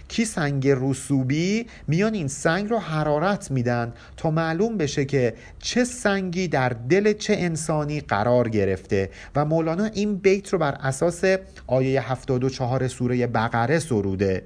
کی 0.07 0.25
سنگ 0.25 0.67
رسوبی 0.67 1.67
میان 1.87 2.13
این 2.13 2.27
سنگ 2.27 2.69
رو 2.69 2.77
حرارت 2.77 3.51
میدن 3.51 3.93
تا 4.17 4.31
معلوم 4.31 4.77
بشه 4.77 5.05
که 5.05 5.33
چه 5.59 5.83
سنگی 5.83 6.47
در 6.47 6.69
دل 6.69 7.13
چه 7.13 7.33
انسانی 7.37 8.01
قرار 8.01 8.49
گرفته. 8.49 9.09
و 9.35 9.45
مولانا 9.45 9.85
این 9.85 10.15
بیت 10.15 10.53
رو 10.53 10.59
بر 10.59 10.77
اساس 10.81 11.23
آیه 11.67 12.11
74 12.11 12.87
سوره 12.87 13.27
بقره 13.27 13.79
سروده. 13.79 14.43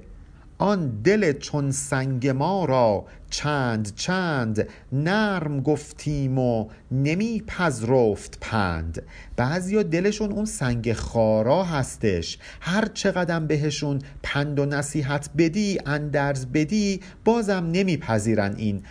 آن 0.58 1.02
دل 1.04 1.32
چون 1.32 1.70
سنگ 1.70 2.28
ما 2.28 2.64
را 2.64 3.04
چند 3.30 3.94
چند 3.94 4.68
نرم 4.92 5.60
گفتیم 5.60 6.38
و 6.38 6.68
نمی 6.90 7.42
پذرفت 7.46 8.38
پند. 8.40 9.02
بعضیا 9.36 9.82
دلشون 9.82 10.32
اون 10.32 10.44
سنگ 10.44 10.92
خارا 10.92 11.64
هستش. 11.64 12.38
هر 12.60 12.84
چقدر 12.94 13.40
بهشون 13.40 13.98
پند 14.22 14.58
و 14.58 14.66
نصیحت 14.66 15.30
بدی 15.38 15.78
اندرز 15.86 16.46
بدی 16.46 17.00
بازم 17.24 17.70
نمیپذیرن 17.72 18.54
این 18.56 18.82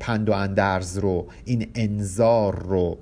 پند 0.00 0.28
و 0.28 0.32
اندرز 0.32 0.98
رو 0.98 1.26
این 1.44 1.70
انذار 1.74 2.58
رو. 2.58 2.98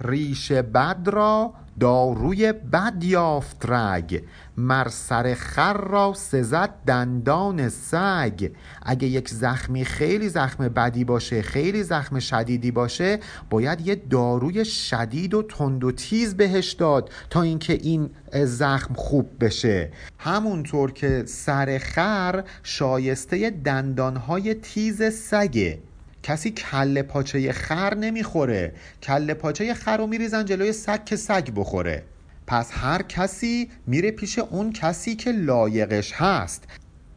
ریش 0.00 0.52
بد 0.52 1.08
را 1.08 1.54
داروی 1.80 2.52
بد 2.52 3.04
یافت 3.04 3.66
رگ. 3.68 4.22
مر 4.56 4.88
سر 4.88 5.34
خر 5.34 5.76
را 5.76 6.12
سزد 6.16 6.70
دندان 6.86 7.68
سگ. 7.68 8.50
اگه 8.82 9.08
یک 9.08 9.28
زخمی 9.28 9.84
خیلی 9.84 10.28
زخم 10.28 10.68
بدی 10.68 11.04
باشه 11.04 11.42
خیلی 11.42 11.82
زخم 11.82 12.18
شدیدی 12.18 12.70
باشه 12.70 13.18
باید 13.50 13.86
یه 13.86 13.94
داروی 13.94 14.64
شدید 14.64 15.34
و 15.34 15.42
تند 15.42 15.84
و 15.84 15.92
تیز 15.92 16.36
بهش 16.36 16.72
داد 16.72 17.10
تا 17.30 17.42
اینکه 17.42 17.72
این 17.72 18.10
زخم 18.32 18.94
خوب 18.94 19.30
بشه. 19.40 19.90
همونطور 20.18 20.92
که 20.92 21.22
سر 21.26 21.78
خر 21.78 22.44
شایسته 22.62 23.50
دندانهای 23.50 24.54
تیز 24.54 25.02
سگه. 25.02 25.78
کسی 26.26 26.50
کله 26.50 27.02
پاچه 27.02 27.52
خر 27.52 27.94
نمی‌خوره. 27.94 28.72
کله 29.02 29.34
پاچه 29.34 29.74
خر 29.74 29.96
رو 29.96 30.06
میریزن 30.06 30.44
جلوی 30.44 30.72
سگ 30.72 31.04
که 31.04 31.16
سگ 31.16 31.48
بخوره. 31.56 32.02
پس 32.46 32.70
هر 32.72 33.02
کسی 33.02 33.70
میره 33.86 34.10
پیش 34.10 34.38
اون 34.38 34.72
کسی 34.72 35.14
که 35.16 35.32
لایقش 35.32 36.12
هست. 36.12 36.64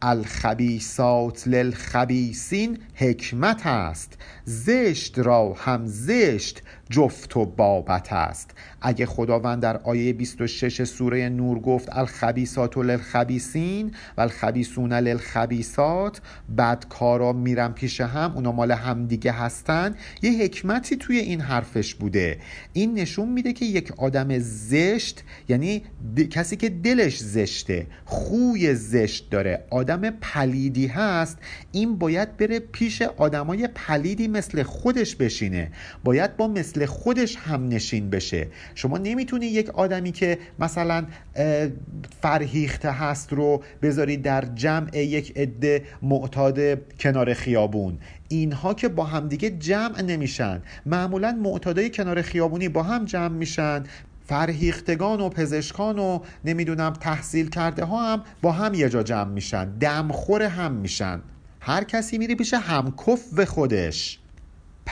الخبیسات 0.02 1.48
للخبیسین 1.48 2.78
حکمت 2.94 3.66
است. 3.66 4.12
زشت 4.44 5.18
را 5.18 5.52
هم 5.52 5.86
زشت. 5.86 6.62
جفت 6.90 7.36
و 7.36 7.44
بابت 7.44 8.12
است. 8.12 8.50
اگه 8.80 9.06
خداوند 9.06 9.62
در 9.62 9.76
آیه 9.76 10.12
26 10.12 10.84
سوره 10.84 11.28
نور 11.28 11.60
گفت 11.60 11.88
الخبیسات 11.96 12.78
للخبیسین 12.78 13.94
و 14.16 14.20
الخبیسون 14.20 14.92
للخبیسات 14.92 16.20
بدکارا 16.58 17.32
میرن 17.32 17.72
پیش 17.72 18.00
هم 18.00 18.32
اونا 18.34 18.52
مال 18.52 18.72
همدیگه 18.72 19.32
هستن 19.32 19.94
یه 20.22 20.42
حکمتی 20.42 20.96
توی 20.96 21.18
این 21.18 21.40
حرفش 21.40 21.94
بوده. 21.94 22.38
این 22.72 22.94
نشون 22.94 23.28
میده 23.28 23.52
که 23.52 23.64
یک 23.64 23.92
آدم 23.96 24.38
زشت 24.38 25.24
یعنی 25.48 25.82
کسی 26.30 26.56
که 26.56 26.68
دلش 26.68 27.18
زشته 27.18 27.86
خوی 28.04 28.74
زشت 28.74 29.30
داره 29.30 29.64
آدم 29.70 30.10
پلیدی 30.10 30.86
هست. 30.86 31.38
این 31.72 31.98
باید 31.98 32.36
بره 32.36 32.58
پیش 32.58 33.02
آدمای 33.02 33.68
پلیدی 33.74 34.28
مثل 34.28 34.62
خودش 34.62 35.16
بشینه. 35.16 35.70
باید 36.04 36.36
با 36.36 36.48
مثل 36.48 36.79
خودش 36.86 37.36
هم 37.36 37.68
نشین 37.68 38.10
بشه. 38.10 38.46
شما 38.74 38.98
نمی‌تونی 38.98 39.46
یک 39.46 39.70
آدمی 39.70 40.12
که 40.12 40.38
مثلا 40.58 41.06
فرهیخته 42.22 42.90
هست 42.90 43.32
رو 43.32 43.62
بذارید 43.82 44.22
در 44.22 44.44
جمع 44.54 44.96
یک 44.96 45.32
عده 45.36 45.84
معتاد 46.02 46.58
کنار 46.98 47.34
خیابون. 47.34 47.98
اینها 48.28 48.74
که 48.74 48.88
با 48.88 49.04
همدیگه 49.04 49.50
جمع 49.50 50.02
نمیشن. 50.02 50.62
معمولا 50.86 51.38
معتادای 51.42 51.90
کنار 51.90 52.22
خیابونی 52.22 52.68
با 52.68 52.82
هم 52.82 53.04
جمع 53.04 53.34
میشن. 53.36 53.84
فرهیختگان 54.26 55.20
و 55.20 55.28
پزشکان 55.28 55.98
و 55.98 56.18
نمی‌دونم 56.44 56.92
تحصیل 56.92 57.48
کرده 57.48 57.84
ها 57.84 58.12
هم 58.12 58.22
با 58.42 58.52
هم 58.52 58.74
یه 58.74 58.88
جا 58.88 59.02
جمع 59.02 59.32
میشن. 59.32 59.70
دمخور 59.78 60.42
هم 60.42 60.72
میشن. 60.72 61.20
هر 61.60 61.84
کسی 61.84 62.18
میری 62.18 62.34
پیش 62.34 62.54
همکف 62.54 63.20
و 63.36 63.44
خودش. 63.44 64.19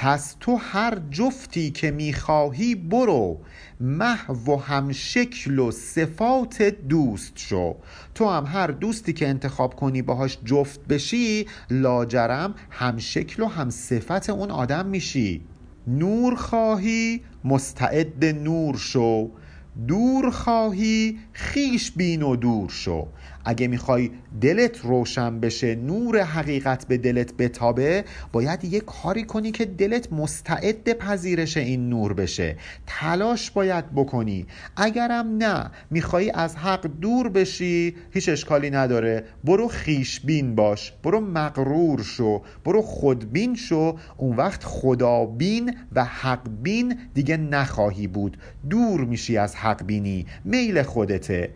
پس 0.00 0.36
تو 0.40 0.56
هر 0.56 0.98
جفتی 1.10 1.70
که 1.70 1.90
می‌خواهی 1.90 2.74
برو 2.74 3.40
محو 3.80 4.52
و 4.52 4.56
هم 4.56 4.92
شکل 4.92 5.58
و 5.58 5.70
صفات 5.70 6.62
دوست 6.62 7.32
شو. 7.36 7.76
تو 8.14 8.28
هم 8.28 8.46
هر 8.46 8.66
دوستی 8.66 9.12
که 9.12 9.28
انتخاب 9.28 9.74
کنی 9.74 10.02
باهاش 10.02 10.38
جفت 10.44 10.80
بشی 10.88 11.46
لاجرم 11.70 12.54
هم 12.70 12.98
شکل 12.98 13.42
و 13.42 13.46
هم 13.46 13.70
صفت 13.70 14.30
اون 14.30 14.50
آدم 14.50 14.86
میشی. 14.86 15.40
نور 15.86 16.34
خواهی 16.34 17.20
مستعد 17.44 18.24
نور 18.24 18.76
شو. 18.76 19.30
دور 19.88 20.30
خواهی 20.30 21.18
خیش 21.32 21.90
بین 21.90 22.22
و 22.22 22.36
دور 22.36 22.70
شو. 22.70 23.06
اگه 23.44 23.68
می‌خوای 23.68 24.10
دلت 24.40 24.80
روشن 24.80 25.40
بشه 25.40 25.74
نور 25.74 26.22
حقیقت 26.22 26.86
به 26.88 26.96
دلت 26.98 27.36
بتابه 27.36 28.04
باید 28.32 28.64
یه 28.64 28.80
کاری 28.80 29.24
کنی 29.24 29.50
که 29.50 29.64
دلت 29.64 30.12
مستعد 30.12 30.92
پذیرش 30.92 31.56
این 31.56 31.88
نور 31.88 32.12
بشه. 32.12 32.56
تلاش 32.86 33.50
باید 33.50 33.84
بکنی. 33.94 34.46
اگرم 34.76 35.36
نه 35.36 35.70
می‌خوای 35.90 36.30
از 36.30 36.56
حق 36.56 36.86
دور 36.86 37.28
بشی 37.28 37.96
هیچ 38.10 38.28
اشکالی 38.28 38.70
نداره. 38.70 39.24
برو 39.44 39.68
خیشبین 39.68 40.54
باش 40.54 40.92
برو 41.02 41.20
مغرور 41.20 42.02
شو 42.02 42.42
برو 42.64 42.82
خودبین 42.82 43.54
شو. 43.54 43.96
اون 44.16 44.36
وقت 44.36 44.64
خدابین 44.64 45.76
و 45.92 46.04
حقبین 46.04 46.98
دیگه 47.14 47.36
نخواهی 47.36 48.06
بود. 48.06 48.36
دور 48.70 49.04
میشی 49.04 49.36
از 49.36 49.56
حق 49.56 49.86
بینی 49.86 50.26
میل 50.44 50.82
خودته. 50.82 51.50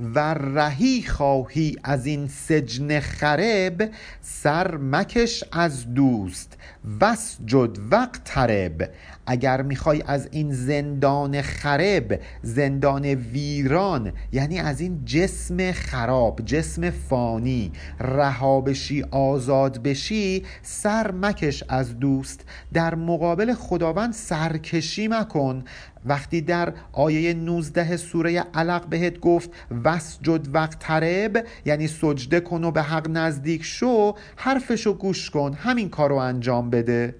و 0.00 0.34
رهی 0.34 1.02
خواهی 1.02 1.76
از 1.84 2.06
این 2.06 2.28
سجن 2.28 3.00
خرب 3.00 3.90
سر 4.20 4.76
مکش 4.76 5.44
از 5.52 5.94
دوست 5.94 6.56
وسجد 7.00 7.78
وقت 7.90 8.24
ترب 8.24 8.90
اگر 9.26 9.62
می‌خوای 9.62 10.02
از 10.06 10.28
این 10.30 10.52
زندان 10.52 11.42
خرب 11.42 12.20
زندان 12.42 13.04
ویران 13.04 14.12
یعنی 14.32 14.58
از 14.58 14.80
این 14.80 15.04
جسم 15.04 15.72
خراب 15.72 16.40
جسم 16.44 16.90
فانی 16.90 17.72
رها 18.00 18.60
بشی 18.60 19.02
آزاد 19.10 19.82
بشی 19.82 20.44
سر 20.62 21.10
مکش 21.10 21.64
از 21.68 21.98
دوست. 21.98 22.44
در 22.72 22.94
مقابل 22.94 23.54
خداوند 23.54 24.12
سرکشی 24.12 25.08
مکن. 25.08 25.64
وقتی 26.06 26.40
در 26.40 26.72
آیه 26.92 27.34
19 27.34 27.96
سوره 27.96 28.44
علق 28.54 28.86
بهت 28.86 29.20
گفت 29.20 29.50
وسجد 29.84 30.54
وقت 30.54 30.78
ترب 30.78 31.46
یعنی 31.64 31.88
سجده 31.88 32.40
کن 32.40 32.64
و 32.64 32.70
به 32.70 32.82
حق 32.82 33.10
نزدیک 33.10 33.64
شو 33.64 34.14
حرفشو 34.36 34.92
گوش 34.92 35.30
کن 35.30 35.52
همین 35.52 35.88
کارو 35.88 36.16
انجام 36.16 36.70
بده. 36.70 37.14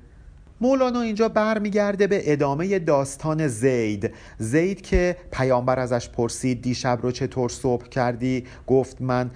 مولانا 0.61 1.01
اینجا 1.01 1.29
برمیگرده 1.29 2.07
به 2.07 2.33
ادامه 2.33 2.79
داستان 2.79 3.49
زید. 3.49 4.11
زید 4.39 4.81
که 4.81 5.17
پیامبر 5.33 5.79
ازش 5.79 6.09
پرسید 6.09 6.63
دیشب 6.63 6.99
رو 7.03 7.11
چطور 7.11 7.49
صبح 7.49 7.89
کردی؟ 7.89 8.45
گفت 8.67 9.03
من 9.03 9.31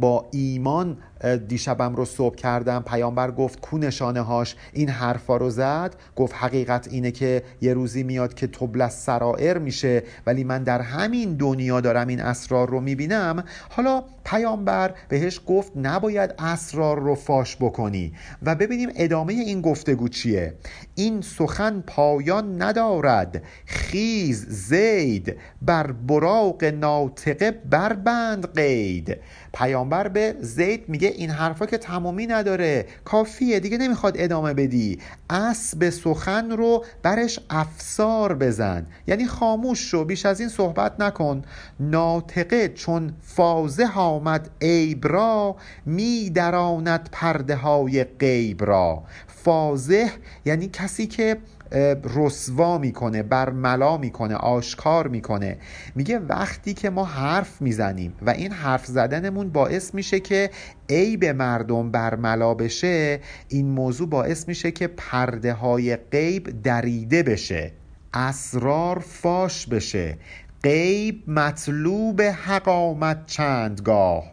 با 0.00 0.28
ایمان 0.30 0.96
دیشبم 1.48 1.94
رو 1.94 2.04
صبح 2.04 2.34
کردم 2.34 2.84
پیامبر 2.86 3.30
گفت 3.30 3.60
کو 3.60 3.78
نشانه 3.78 4.20
هاش؟ 4.20 4.56
این 4.72 4.88
حرفا 4.88 5.36
رو 5.36 5.50
زد 5.50 5.96
گفت 6.16 6.34
حقیقت 6.34 6.88
اینه 6.88 7.10
که 7.10 7.42
یه 7.60 7.74
روزی 7.74 8.02
میاد 8.02 8.34
که 8.34 8.46
تبل 8.46 8.88
سرائر 8.88 9.58
میشه 9.58 10.02
ولی 10.26 10.44
من 10.44 10.62
در 10.62 10.80
همین 10.80 11.36
دنیا 11.36 11.80
دارم 11.80 12.08
این 12.08 12.20
اسرار 12.20 12.70
رو 12.70 12.80
می‌بینم. 12.80 13.44
حالا 13.70 14.04
پیامبر 14.24 14.94
بهش 15.08 15.40
گفت 15.46 15.72
نباید 15.76 16.34
اسرار 16.38 16.98
رو 16.98 17.14
فاش 17.14 17.56
بکنی. 17.56 18.12
و 18.42 18.54
ببینیم 18.54 18.88
ادامه 18.96 19.32
این 19.32 19.60
گفتگو 19.60 20.08
چیه. 20.08 20.54
این 20.94 21.20
سخن 21.20 21.80
پایان 21.86 22.62
ندارد 22.62 23.42
خیز 23.66 24.46
زید 24.48 25.36
بر 25.62 25.92
براق 25.92 26.64
ناطقه 26.64 27.50
بربند 27.50 28.54
قید. 28.54 29.16
پیامبر 29.54 30.08
به 30.08 30.36
زید 30.40 30.88
میگه 30.88 31.08
این 31.08 31.30
حرفا 31.30 31.66
که 31.66 31.78
تمامی 31.78 32.26
نداره 32.26 32.86
کافیه 33.04 33.60
دیگه 33.60 33.78
نمی‌خواد 33.78 34.14
ادامه 34.18 34.54
بدی. 34.54 34.98
اسب 35.30 35.90
سخن 35.90 36.50
رو 36.50 36.84
برش 37.02 37.40
افسار 37.50 38.34
بزن. 38.34 38.86
یعنی 39.06 39.26
خاموش 39.26 39.90
شو 39.90 40.04
بیش 40.04 40.26
از 40.26 40.40
این 40.40 40.48
صحبت 40.48 41.00
نکن. 41.00 41.42
ناطقه 41.80 42.68
چون 42.68 43.14
فازه 43.20 43.86
آمد 43.96 44.50
عیب 44.60 45.08
را 45.08 45.56
می 45.86 46.30
دراند 46.30 47.08
پرده 47.12 47.56
های 47.56 48.04
غیب 48.04 48.64
را. 48.64 49.02
فازه 49.44 50.10
یعنی 50.44 50.68
کسی 50.68 51.06
که 51.06 51.36
رسوا 52.14 52.78
می‌کنه 52.78 53.22
برملا 53.22 53.96
می‌کنه 53.96 54.34
آشکار 54.34 55.08
می‌کنه. 55.08 55.58
میگه 55.94 56.18
وقتی 56.18 56.74
که 56.74 56.90
ما 56.90 57.04
حرف 57.04 57.62
می‌زنیم 57.62 58.14
و 58.22 58.30
این 58.30 58.52
حرف 58.52 58.86
زدنمون 58.86 59.48
باعث 59.48 59.94
میشه 59.94 60.20
که 60.20 60.50
عیب 60.90 61.24
مردم 61.24 61.90
برملا 61.90 62.54
بشه 62.54 63.20
این 63.48 63.68
موضوع 63.68 64.08
باعث 64.08 64.48
میشه 64.48 64.70
که 64.70 64.86
پرده 64.86 65.52
های 65.52 65.96
غیب 65.96 66.62
دریده 66.62 67.22
بشه 67.22 67.72
اسرار 68.14 68.98
فاش 68.98 69.66
بشه. 69.66 70.18
غیب 70.62 71.30
مطلوب 71.30 72.22
حقامت 72.22 73.26
چندگاه. 73.26 74.24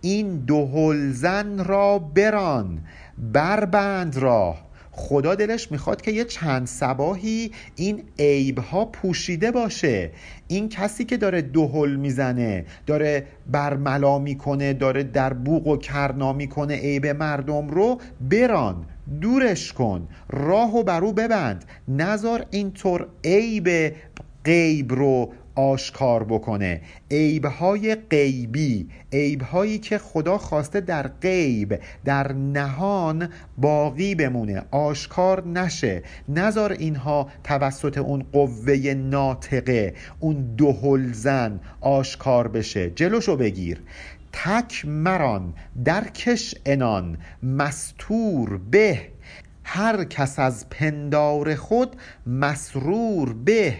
این 0.00 0.38
دو 0.38 0.94
زن 1.12 1.64
را 1.64 1.98
بران. 1.98 2.78
بربند 3.20 4.16
راه. 4.16 4.70
خدا 4.92 5.34
دلش 5.34 5.72
می‌خواد 5.72 6.02
که 6.02 6.10
یه 6.10 6.24
چند 6.24 6.66
سباهی 6.66 7.50
این 7.76 8.02
عیب 8.18 8.58
ها 8.58 8.84
پوشیده 8.84 9.50
باشه. 9.50 10.10
این 10.48 10.68
کسی 10.68 11.04
که 11.04 11.16
داره 11.16 11.42
دوهل 11.42 11.96
می‌زنه 11.96 12.64
داره 12.86 13.26
برملا 13.50 14.18
می‌کنه 14.18 14.72
داره 14.72 15.02
در 15.02 15.32
بوق 15.32 15.66
و 15.66 15.76
کرنا 15.76 16.32
می‌کنه 16.32 16.74
عیب 16.74 17.06
مردم 17.06 17.68
رو 17.68 18.00
بران 18.20 18.84
دورش 19.20 19.72
کن. 19.72 20.08
راهو 20.30 20.82
برو 20.82 21.12
ببند. 21.12 21.64
نزار 21.88 22.46
اینطور 22.50 23.06
عیب 23.24 23.94
غیب 24.44 24.92
رو 24.92 25.32
آشکار 25.54 26.24
بکنه. 26.24 26.80
عیبهای 27.10 27.94
غیبی 27.94 28.88
عیبهایی 29.12 29.78
که 29.78 29.98
خدا 29.98 30.38
خواسته 30.38 30.80
در 30.80 31.08
غیب 31.08 31.80
در 32.04 32.32
نهان 32.32 33.28
باقی 33.58 34.14
بمونه. 34.14 34.62
آشکار 34.70 35.46
نشه. 35.48 36.02
نزار 36.28 36.72
اینها 36.72 37.28
توسط 37.44 37.98
اون 37.98 38.26
قوه 38.32 38.94
ناطقه 38.94 39.94
اون 40.20 40.54
دهل 40.58 41.12
زن 41.12 41.60
آشکار 41.80 42.48
بشه. 42.48 42.90
جلوشو 42.90 43.36
بگیر. 43.36 43.82
تک 44.32 44.84
مران 44.86 45.54
درکش 45.84 46.54
انان 46.66 47.18
مستور 47.42 48.60
به. 48.70 49.00
هر 49.72 50.04
کس 50.04 50.38
از 50.38 50.70
پندار 50.70 51.54
خود 51.54 51.96
مسرور 52.26 53.32
به. 53.32 53.76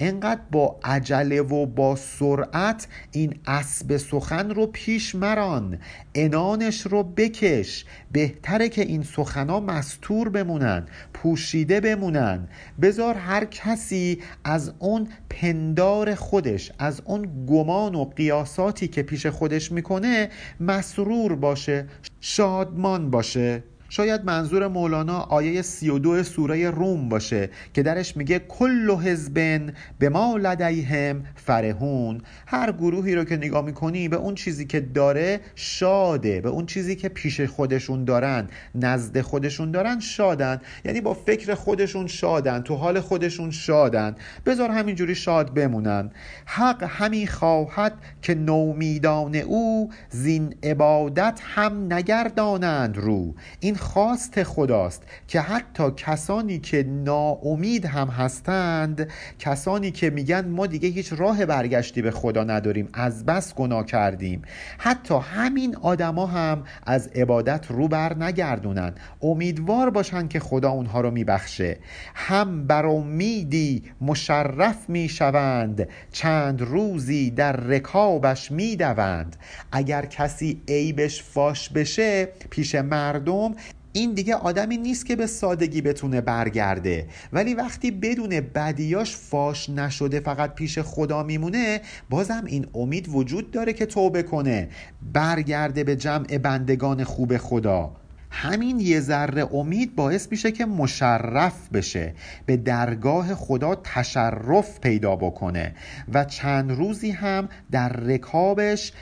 انقدر 0.00 0.40
با 0.52 0.80
عجله 0.84 1.40
و 1.42 1.66
با 1.66 1.96
سرعت 1.96 2.86
این 3.12 3.34
اسب 3.46 3.96
سخن 3.96 4.50
رو 4.50 4.66
پیش 4.66 5.14
مران. 5.14 5.78
انانش 6.14 6.80
رو 6.80 7.02
بکش. 7.02 7.84
بهتره 8.12 8.68
که 8.68 8.82
این 8.82 9.02
سخنا 9.02 9.60
مستور 9.60 10.28
بمونن 10.28 10.86
پوشیده 11.14 11.80
بمونن. 11.80 12.48
بذار 12.80 13.14
هر 13.14 13.44
کسی 13.44 14.22
از 14.44 14.72
اون 14.78 15.08
پندار 15.30 16.14
خودش 16.14 16.72
از 16.78 17.02
اون 17.04 17.46
گمان 17.48 17.94
و 17.94 18.04
قیاساتی 18.04 18.88
که 18.88 19.02
پیش 19.02 19.26
خودش 19.26 19.72
می‌کنه 19.72 20.28
مسرور 20.60 21.36
باشه 21.36 21.86
شادمان 22.20 23.10
باشه. 23.10 23.62
شاید 23.88 24.24
منظور 24.24 24.68
مولانا 24.68 25.18
آیه 25.18 25.62
32 25.62 26.22
سوره 26.22 26.70
روم 26.70 27.08
باشه 27.08 27.50
که 27.74 27.82
درش 27.82 28.16
میگه 28.16 28.38
کل 28.38 28.90
حزبن 28.90 29.72
به 29.98 30.08
ما 30.08 30.36
لدیهم 30.36 31.24
فرهون 31.34 32.20
هر 32.46 32.72
گروهی 32.72 33.14
رو 33.14 33.24
که 33.24 33.36
نگاه 33.36 33.64
می‌کنی 33.64 34.08
به 34.08 34.16
اون 34.16 34.34
چیزی 34.34 34.66
که 34.66 34.80
داره 34.80 35.40
شاده 35.54 36.40
به 36.40 36.48
اون 36.48 36.66
چیزی 36.66 36.96
که 36.96 37.08
پیش 37.08 37.40
خودشون 37.40 38.04
دارن 38.04 38.48
نزد 38.74 39.20
خودشون 39.20 39.70
دارن 39.70 40.00
شادن. 40.00 40.60
یعنی 40.84 41.00
با 41.00 41.14
فکر 41.14 41.54
خودشون 41.54 42.06
شادن 42.06 42.60
تو 42.60 42.74
حال 42.74 43.00
خودشون 43.00 43.50
شادن. 43.50 44.16
بذار 44.46 44.70
همینجوری 44.70 45.14
شاد 45.14 45.54
بمونن. 45.54 46.10
حق 46.46 46.84
همی 46.88 47.26
خواهد 47.26 47.92
که 48.22 48.34
نومیدان 48.34 49.36
او 49.36 49.90
زین 50.10 50.54
عبادت 50.62 51.40
هم 51.42 51.92
نگردانند 51.92 52.96
رو. 52.96 53.34
این 53.60 53.73
خواست 53.74 54.42
خداست 54.42 55.02
که 55.28 55.40
حتی 55.40 55.90
کسانی 55.96 56.58
که 56.58 56.82
ناامید 56.82 57.86
هم 57.86 58.08
هستند 58.08 59.10
کسانی 59.38 59.90
که 59.90 60.10
میگن 60.10 60.48
ما 60.48 60.66
دیگه 60.66 60.88
هیچ 60.88 61.12
راه 61.12 61.46
برگشتی 61.46 62.02
به 62.02 62.10
خدا 62.10 62.44
نداریم 62.44 62.88
از 62.92 63.26
بس 63.26 63.54
گناه 63.54 63.86
کردیم. 63.86 64.42
حتی 64.78 65.14
همین 65.14 65.76
آدما 65.76 66.26
هم 66.26 66.64
از 66.86 67.08
عبادت 67.08 67.66
رو 67.68 67.88
بر 67.88 68.16
نگردونن. 68.16 68.94
امیدوار 69.22 69.90
باشن 69.90 70.28
که 70.28 70.40
خدا 70.40 70.70
اونها 70.70 71.00
رو 71.00 71.10
میبخشه. 71.10 71.78
هم 72.14 72.66
بر 72.66 72.86
امیدی 72.86 73.82
مشرف 74.00 74.88
می‌شوند 74.88 75.88
چند 76.12 76.62
روزی 76.62 77.30
در 77.30 77.52
رکابش 77.52 78.50
می‌دوند. 78.50 79.36
اگر 79.72 80.06
کسی 80.06 80.62
عیبش 80.68 81.22
فاش 81.22 81.68
بشه 81.68 82.28
پیش 82.50 82.74
مردم 82.74 83.54
این 83.96 84.14
دیگه 84.14 84.34
آدمی 84.34 84.76
نیست 84.76 85.06
که 85.06 85.16
به 85.16 85.26
سادگی 85.26 85.80
بتونه 85.80 86.20
برگرده. 86.20 87.08
ولی 87.32 87.54
وقتی 87.54 87.90
بدون 87.90 88.40
بدیاش 88.40 89.16
فاش 89.16 89.70
نشده 89.70 90.20
فقط 90.20 90.54
پیش 90.54 90.78
خدا 90.78 91.22
میمونه 91.22 91.80
بازم 92.10 92.44
این 92.46 92.66
امید 92.74 93.08
وجود 93.08 93.50
داره 93.50 93.72
که 93.72 93.86
توبه 93.86 94.22
کنه. 94.22 94.68
برگرده 95.12 95.84
به 95.84 95.96
جمع 95.96 96.38
بندگان 96.38 97.04
خوب 97.04 97.36
خدا. 97.36 97.96
همین 98.36 98.80
یه 98.80 99.00
ذره 99.00 99.54
امید 99.54 99.96
باعث 99.96 100.28
میشه 100.30 100.52
که 100.52 100.66
مشرف 100.66 101.68
بشه 101.72 102.14
به 102.46 102.56
درگاه 102.56 103.34
خدا 103.34 103.74
تشرف 103.74 104.80
پیدا 104.80 105.16
بکنه 105.16 105.74
و 106.12 106.24
چند 106.24 106.72
روزی 106.72 107.10
هم 107.10 107.48
در 107.70 107.88
رکابش 107.88 108.92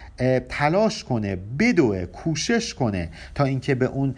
تلاش 0.48 1.04
کنه 1.04 1.36
بدوه 1.58 2.06
کوشش 2.06 2.74
کنه 2.74 3.08
تا 3.34 3.44
اینکه 3.44 3.74
به 3.74 3.86
اون 3.86 4.14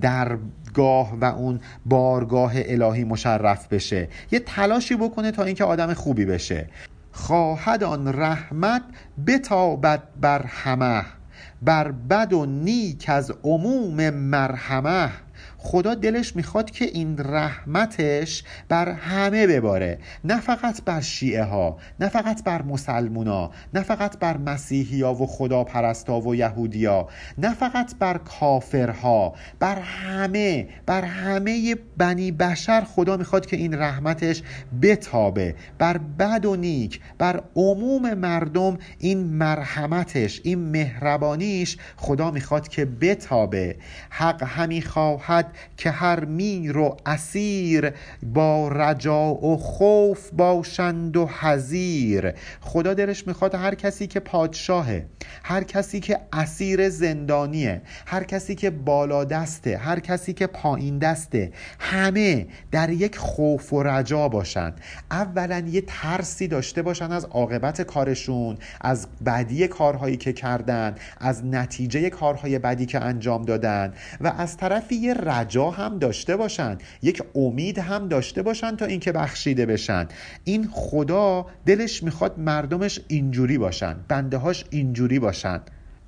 درگاه 0.00 1.18
و 1.20 1.24
اون 1.24 1.60
بارگاه 1.86 2.52
الهی 2.54 3.04
مشرف 3.04 3.68
بشه. 3.68 4.08
یه 4.30 4.38
تلاشی 4.38 4.96
بکنه 4.96 5.30
تا 5.30 5.44
اینکه 5.44 5.64
آدم 5.64 5.94
خوبی 5.94 6.24
بشه. 6.24 6.66
خواهد 7.12 7.84
آن 7.84 8.20
رحمت 8.20 8.82
بتابد 9.26 10.02
بر 10.20 10.42
همه. 10.42 11.17
بر 11.62 11.92
بد 11.92 12.32
و 12.32 12.46
نیک 12.46 13.04
از 13.08 13.32
عموم 13.44 14.10
مرحمه. 14.10 15.10
خدا 15.58 15.94
دلش 15.94 16.36
می‌خواد 16.36 16.70
که 16.70 16.84
این 16.84 17.18
رحمتش 17.18 18.44
بر 18.68 18.88
همه 18.88 19.46
بباره. 19.46 19.98
نه 20.24 20.40
فقط 20.40 20.82
بر 20.84 21.00
شیعه 21.00 21.44
ها 21.44 21.78
نه 22.00 22.08
فقط 22.08 22.44
بر 22.44 22.62
مسلمونا 22.62 23.50
نه 23.74 23.82
فقط 23.82 24.18
بر 24.18 24.36
مسیحی 24.36 25.02
و 25.02 25.26
خدا 25.26 25.64
پرستا 25.64 26.20
و 26.20 26.34
یهودیا 26.34 27.08
نه 27.38 27.54
فقط 27.54 27.94
بر 27.98 28.18
کافرها 28.18 29.34
بر 29.60 29.78
همه 29.80 30.68
بر 30.86 31.02
همه 31.04 31.76
بنی 31.96 32.32
بشر 32.32 32.80
خدا 32.80 33.16
می‌خواد 33.16 33.46
که 33.46 33.56
این 33.56 33.74
رحمتش 33.74 34.42
بتابه. 34.82 35.54
بر 35.78 35.98
بد 35.98 36.44
و 36.44 36.56
نیک 36.56 37.00
بر 37.18 37.42
عموم 37.56 38.14
مردم 38.14 38.78
این 38.98 39.18
مرحمتش 39.24 40.40
این 40.44 40.58
مهربانیش 40.58 41.76
خدا 41.96 42.30
می‌خواد 42.30 42.68
که 42.68 42.84
بتابه. 42.84 43.76
حق 44.10 44.42
همی 44.42 44.82
خواهد 44.82 45.47
که 45.76 45.90
هر 45.90 46.24
میر 46.24 46.78
و 46.78 46.96
اسیر 47.06 47.92
با 48.22 48.68
رجا 48.68 49.34
و 49.34 49.56
خوف 49.56 50.30
باشند 50.30 51.16
و 51.16 51.30
حزیر 51.40 52.32
خدا 52.60 52.94
دلش 52.94 53.26
می‌خواد 53.26 53.54
هر 53.54 53.74
کسی 53.74 54.06
که 54.06 54.20
پادشاهه 54.20 55.06
هر 55.42 55.64
کسی 55.64 56.00
که 56.00 56.18
اسیر 56.32 56.88
زندانیه 56.88 57.82
هر 58.06 58.24
کسی 58.24 58.54
که 58.54 58.70
بالا 58.70 59.24
دسته 59.24 59.76
هر 59.76 60.00
کسی 60.00 60.32
که 60.32 60.46
پایین 60.46 60.98
دسته 60.98 61.52
همه 61.78 62.46
در 62.70 62.90
یک 62.90 63.16
خوف 63.16 63.72
و 63.72 63.82
رجا 63.82 64.28
باشند. 64.28 64.80
اولا 65.10 65.58
یه 65.58 65.82
ترسی 65.86 66.48
داشته 66.48 66.82
باشن 66.82 67.12
از 67.12 67.24
عاقبت 67.24 67.82
کارشون 67.82 68.58
از 68.80 69.08
بدی 69.26 69.68
کارهایی 69.68 70.16
که 70.16 70.32
کردن 70.32 70.94
از 71.20 71.44
نتیجه 71.44 72.10
کارهای 72.10 72.58
بدی 72.58 72.86
که 72.86 73.00
انجام 73.00 73.42
دادن 73.42 73.92
و 74.20 74.32
از 74.38 74.56
طرفی 74.56 74.94
یه 74.94 75.14
رجا 75.38 75.70
هم 75.70 75.98
داشته 75.98 76.36
باشن 76.36 76.78
یک 77.02 77.22
امید 77.34 77.78
هم 77.78 78.08
داشته 78.08 78.42
باشن 78.42 78.76
تا 78.76 78.84
اینکه 78.84 79.12
بخشیده 79.12 79.66
بشن. 79.66 80.08
این 80.44 80.68
خدا 80.72 81.46
دلش 81.66 82.02
می‌خواد 82.02 82.38
مردمش 82.38 83.00
اینجوری 83.08 83.58
باشن. 83.58 83.96
بنده 84.08 84.36
هاش 84.36 84.64
اینجوری 84.70 85.18
باشن. 85.18 85.60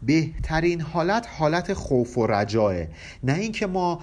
بهترین 0.02 0.80
حالت 0.80 1.26
حالت 1.38 1.72
خوف 1.72 2.18
و 2.18 2.26
رجاه 2.26 2.74
نه 3.24 3.34
اینکه 3.34 3.66
ما 3.66 4.00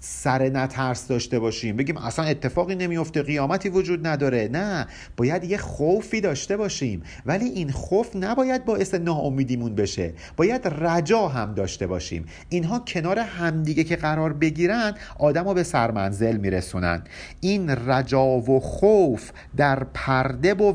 سر 0.00 0.48
نترس 0.48 1.08
داشته 1.08 1.38
باشیم. 1.38 1.76
بگیم 1.76 1.96
اصلا 1.96 2.24
اتفاقی 2.24 2.74
نمیفته 2.74 3.22
قیامتی 3.22 3.68
وجود 3.68 4.06
نداره. 4.06 4.48
نه 4.52 4.86
باید 5.16 5.44
یه 5.44 5.56
خوفی 5.56 6.20
داشته 6.20 6.56
باشیم. 6.56 7.02
ولی 7.26 7.44
این 7.44 7.70
خوف 7.70 8.16
نباید 8.16 8.64
باعث 8.64 8.94
ناامیدیمون 8.94 9.74
بشه. 9.74 10.12
باید 10.36 10.66
رجا 10.66 11.28
هم 11.28 11.54
داشته 11.54 11.86
باشیم. 11.86 12.26
اینها 12.48 12.78
کنار 12.78 13.18
همدیگه 13.18 13.84
که 13.84 13.96
قرار 13.96 14.32
بگیرن 14.32 14.94
آدم 15.18 15.48
رو 15.48 15.54
به 15.54 15.62
سرمنزل 15.62 16.36
میرسونن. 16.36 17.02
این 17.40 17.70
رجا 17.70 18.24
و 18.24 18.60
خوف 18.60 19.30
در 19.56 19.84
پرده 19.94 20.54
بود. 20.54 20.74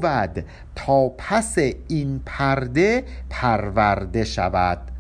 تا 0.76 1.10
پس 1.10 1.58
این 1.88 2.22
پرده 2.26 3.04
پرورده 3.30 4.24
شود. 4.24 4.99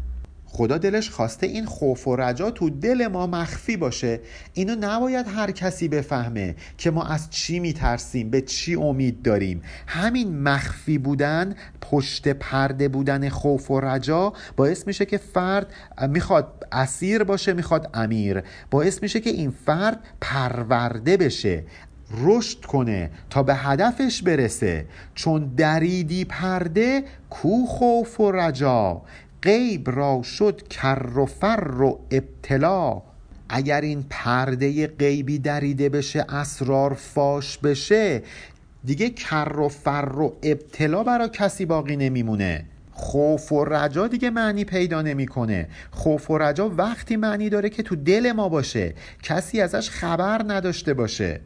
خدا 0.59 0.77
دلش 0.77 1.09
خواسته 1.09 1.47
این 1.47 1.65
خوف 1.65 2.07
و 2.07 2.15
رجا 2.15 2.51
تو 2.51 2.69
دل 2.69 3.07
ما 3.07 3.27
مخفی 3.27 3.77
باشه. 3.77 4.19
اینو 4.53 4.75
نباید 4.79 5.25
هر 5.27 5.51
کسی 5.51 5.87
بفهمه 5.87 6.55
که 6.77 6.91
ما 6.91 7.03
از 7.03 7.29
چی 7.29 7.59
میترسیم 7.59 8.29
به 8.29 8.41
چی 8.41 8.75
امید 8.75 9.21
داریم. 9.21 9.61
همین 9.87 10.41
مخفی 10.41 10.97
بودن 10.97 11.55
پشت 11.81 12.27
پرده 12.27 12.87
بودن 12.87 13.29
خوف 13.29 13.71
و 13.71 13.79
رجا 13.79 14.33
باعث 14.55 14.87
میشه 14.87 15.05
که 15.05 15.17
فرد 15.17 15.73
می‌خواد 16.09 16.67
اسیر 16.71 17.23
باشه 17.23 17.53
می‌خواد 17.53 17.89
امیر. 17.93 18.43
باعث 18.71 19.01
میشه 19.01 19.19
که 19.19 19.29
این 19.29 19.53
فرد 19.65 19.99
پرورده 20.21 21.17
بشه 21.17 21.63
رشد 22.23 22.65
کنه 22.65 23.11
تا 23.29 23.43
به 23.43 23.55
هدفش 23.55 24.21
برسه. 24.21 24.85
چون 25.15 25.53
دریدی 25.57 26.25
پرده 26.25 27.03
کو 27.29 27.65
خوف 27.65 28.19
و 28.19 28.31
رجا. 28.31 29.01
غیب 29.43 29.89
را 29.89 30.21
شد 30.23 30.67
کر 30.67 31.17
و 31.17 31.25
فر 31.25 31.81
و 31.81 31.99
ابتلا. 32.11 33.01
اگر 33.49 33.81
این 33.81 34.05
پرده 34.09 34.87
غیبی 34.87 35.39
دریده 35.39 35.89
بشه 35.89 36.25
اسرار 36.29 36.93
فاش 36.93 37.57
بشه 37.57 38.21
دیگه 38.83 39.09
کر 39.09 39.59
و 39.59 39.69
فر 39.69 40.11
و 40.19 40.33
ابتلا 40.43 41.03
برا 41.03 41.27
کسی 41.27 41.65
باقی 41.65 41.95
نمیمونه. 41.95 42.65
خوف 42.93 43.51
و 43.51 43.65
رجا 43.65 44.07
دیگه 44.07 44.29
معنی 44.29 44.65
پیدا 44.65 45.01
نمی‌کنه. 45.01 45.67
خوف 45.91 46.31
و 46.31 46.37
رجا 46.37 46.69
وقتی 46.69 47.15
معنی 47.15 47.49
داره 47.49 47.69
که 47.69 47.83
تو 47.83 47.95
دل 47.95 48.31
ما 48.31 48.49
باشه. 48.49 48.93
کسی 49.23 49.61
ازش 49.61 49.89
خبر 49.89 50.41
نداشته 50.47 50.93
باشه. 50.93 51.41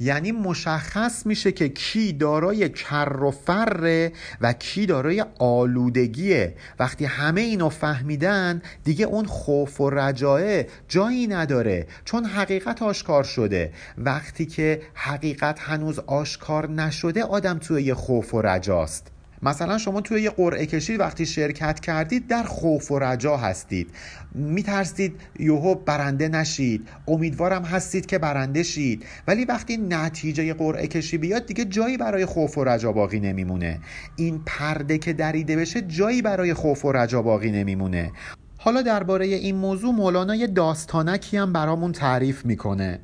یعنی 0.00 0.32
مشخص 0.32 1.26
میشه 1.26 1.52
که 1.52 1.68
کی 1.68 2.12
دارای 2.12 2.68
کر 2.68 3.22
و 3.22 3.30
فره 3.30 4.12
و 4.40 4.52
کی 4.52 4.86
دارای 4.86 5.24
آلودگیه 5.38 6.54
وقتی 6.78 7.04
همه 7.04 7.40
اینو 7.40 7.68
فهمیدن 7.68 8.62
دیگه 8.84 9.06
اون 9.06 9.24
خوف 9.24 9.80
و 9.80 9.90
رجایه 9.90 10.68
جایی 10.88 11.26
نداره 11.26 11.86
چون 12.04 12.24
حقیقت 12.24 12.82
آشکار 12.82 13.24
شده. 13.24 13.72
وقتی 13.98 14.46
که 14.46 14.82
حقیقت 14.94 15.60
هنوز 15.60 15.98
آشکار 15.98 16.70
نشده 16.70 17.24
آدم 17.24 17.58
توی 17.58 17.94
خوف 17.94 18.34
و 18.34 18.42
رجاست. 18.42 19.15
مثلا 19.42 19.78
شما 19.78 20.00
توی 20.00 20.22
یه 20.22 20.30
قرعه 20.30 20.66
کشی 20.66 20.96
وقتی 20.96 21.26
شرکت 21.26 21.80
کردید 21.80 22.26
در 22.26 22.42
خوف 22.42 22.90
و 22.90 22.98
رجا 22.98 23.36
هستید. 23.36 23.90
میترسید 24.34 25.20
یوهو 25.38 25.74
برنده 25.74 26.28
نشید. 26.28 26.88
امیدوارم 27.08 27.62
هستید 27.62 28.06
که 28.06 28.18
برنده 28.18 28.62
شید. 28.62 29.04
ولی 29.28 29.44
وقتی 29.44 29.76
نتیجه 29.76 30.54
قرعه 30.54 30.86
کشی 30.86 31.18
بیاد 31.18 31.46
دیگه 31.46 31.64
جایی 31.64 31.96
برای 31.96 32.26
خوف 32.26 32.58
و 32.58 32.64
رجا 32.64 32.92
باقی 32.92 33.20
نمیمونه. 33.20 33.78
این 34.16 34.42
پرده 34.46 34.98
که 34.98 35.12
دریده 35.12 35.56
بشه 35.56 35.80
جایی 35.80 36.22
برای 36.22 36.54
خوف 36.54 36.84
و 36.84 36.92
رجا 36.92 37.22
باقی 37.22 37.50
نمیمونه. 37.50 38.12
حالا 38.58 38.82
درباره 38.82 39.26
این 39.26 39.56
موضوع 39.56 39.94
مولانا 39.94 40.34
یه 40.34 40.46
داستانکی 40.46 41.36
هم 41.36 41.52
برامون 41.52 41.92
تعریف 41.92 42.46
می‌کنه. 42.46 43.00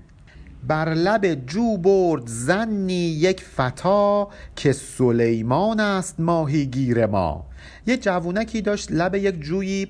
بر 0.68 0.94
لب 0.94 1.46
جو 1.46 1.76
برد 1.76 2.22
زنی 2.26 3.08
یک 3.08 3.40
فتا 3.40 4.28
که 4.56 4.72
سلیمان 4.72 5.80
است 5.80 6.20
ماهیگیر 6.20 7.06
ما. 7.06 7.46
یه 7.86 7.96
جوونکی 7.96 8.62
داشت 8.62 8.92
لب 8.92 9.14
یک 9.14 9.40
جویی 9.40 9.86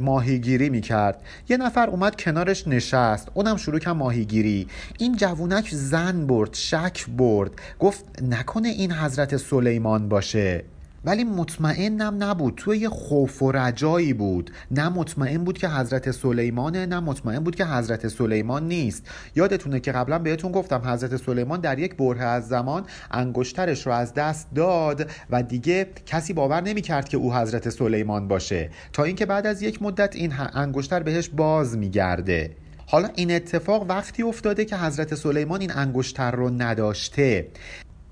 ماهیگیری 0.00 0.70
می‌کرد. 0.70 1.22
یه 1.48 1.56
نفر 1.56 1.90
اومد 1.90 2.16
کنارش 2.16 2.68
نشست. 2.68 3.28
اونم 3.34 3.56
شروع 3.56 3.78
کرد 3.78 3.96
ماهیگیری. 3.96 4.66
این 4.98 5.16
جوونک 5.16 5.68
زن 5.72 6.26
برد 6.26 6.54
شک 6.54 7.06
برد. 7.18 7.50
گفت 7.78 8.22
نکنه 8.22 8.68
این 8.68 8.92
حضرت 8.92 9.36
سلیمان 9.36 10.08
باشه. 10.08 10.64
ولی 11.04 11.24
مطمئنم 11.24 12.24
نبود. 12.24 12.54
توی 12.56 12.78
یه 12.78 12.88
خوف 12.88 13.42
و 13.42 13.52
رجایی 13.52 14.12
بود. 14.12 14.50
نه 14.70 14.88
مطمئن 14.88 15.44
بود 15.44 15.58
که 15.58 15.68
حضرت 15.68 16.10
سلیمانه 16.10 16.86
نه 16.86 17.00
مطمئن 17.00 17.38
بود 17.38 17.56
که 17.56 17.64
حضرت 17.64 18.08
سلیمان 18.08 18.68
نیست. 18.68 19.06
یادتونه 19.36 19.80
که 19.80 19.92
قبلا 19.92 20.18
بهتون 20.18 20.52
گفتم 20.52 20.82
حضرت 20.84 21.16
سلیمان 21.16 21.60
در 21.60 21.78
یک 21.78 21.96
بره 21.96 22.24
از 22.24 22.48
زمان 22.48 22.84
انگشترش 23.10 23.86
رو 23.86 23.92
از 23.92 24.14
دست 24.14 24.48
داد 24.54 25.10
و 25.30 25.42
دیگه 25.42 25.86
کسی 26.06 26.32
باور 26.32 26.60
نمی‌کرد 26.60 27.08
که 27.08 27.16
او 27.16 27.34
حضرت 27.34 27.70
سلیمان 27.70 28.28
باشه. 28.28 28.70
تا 28.92 29.04
اینکه 29.04 29.26
بعد 29.26 29.46
از 29.46 29.62
یک 29.62 29.82
مدت 29.82 30.16
این 30.16 30.32
انگشتر 30.54 31.02
بهش 31.02 31.28
باز 31.28 31.76
میگرده. 31.76 32.50
حالا 32.86 33.08
این 33.14 33.30
اتفاق 33.30 33.86
وقتی 33.88 34.22
افتاده 34.22 34.64
که 34.64 34.76
حضرت 34.76 35.14
سلیمان 35.14 35.60
این 35.60 35.72
انگشتر 35.72 36.30
رو 36.30 36.50
نداشته. 36.50 37.46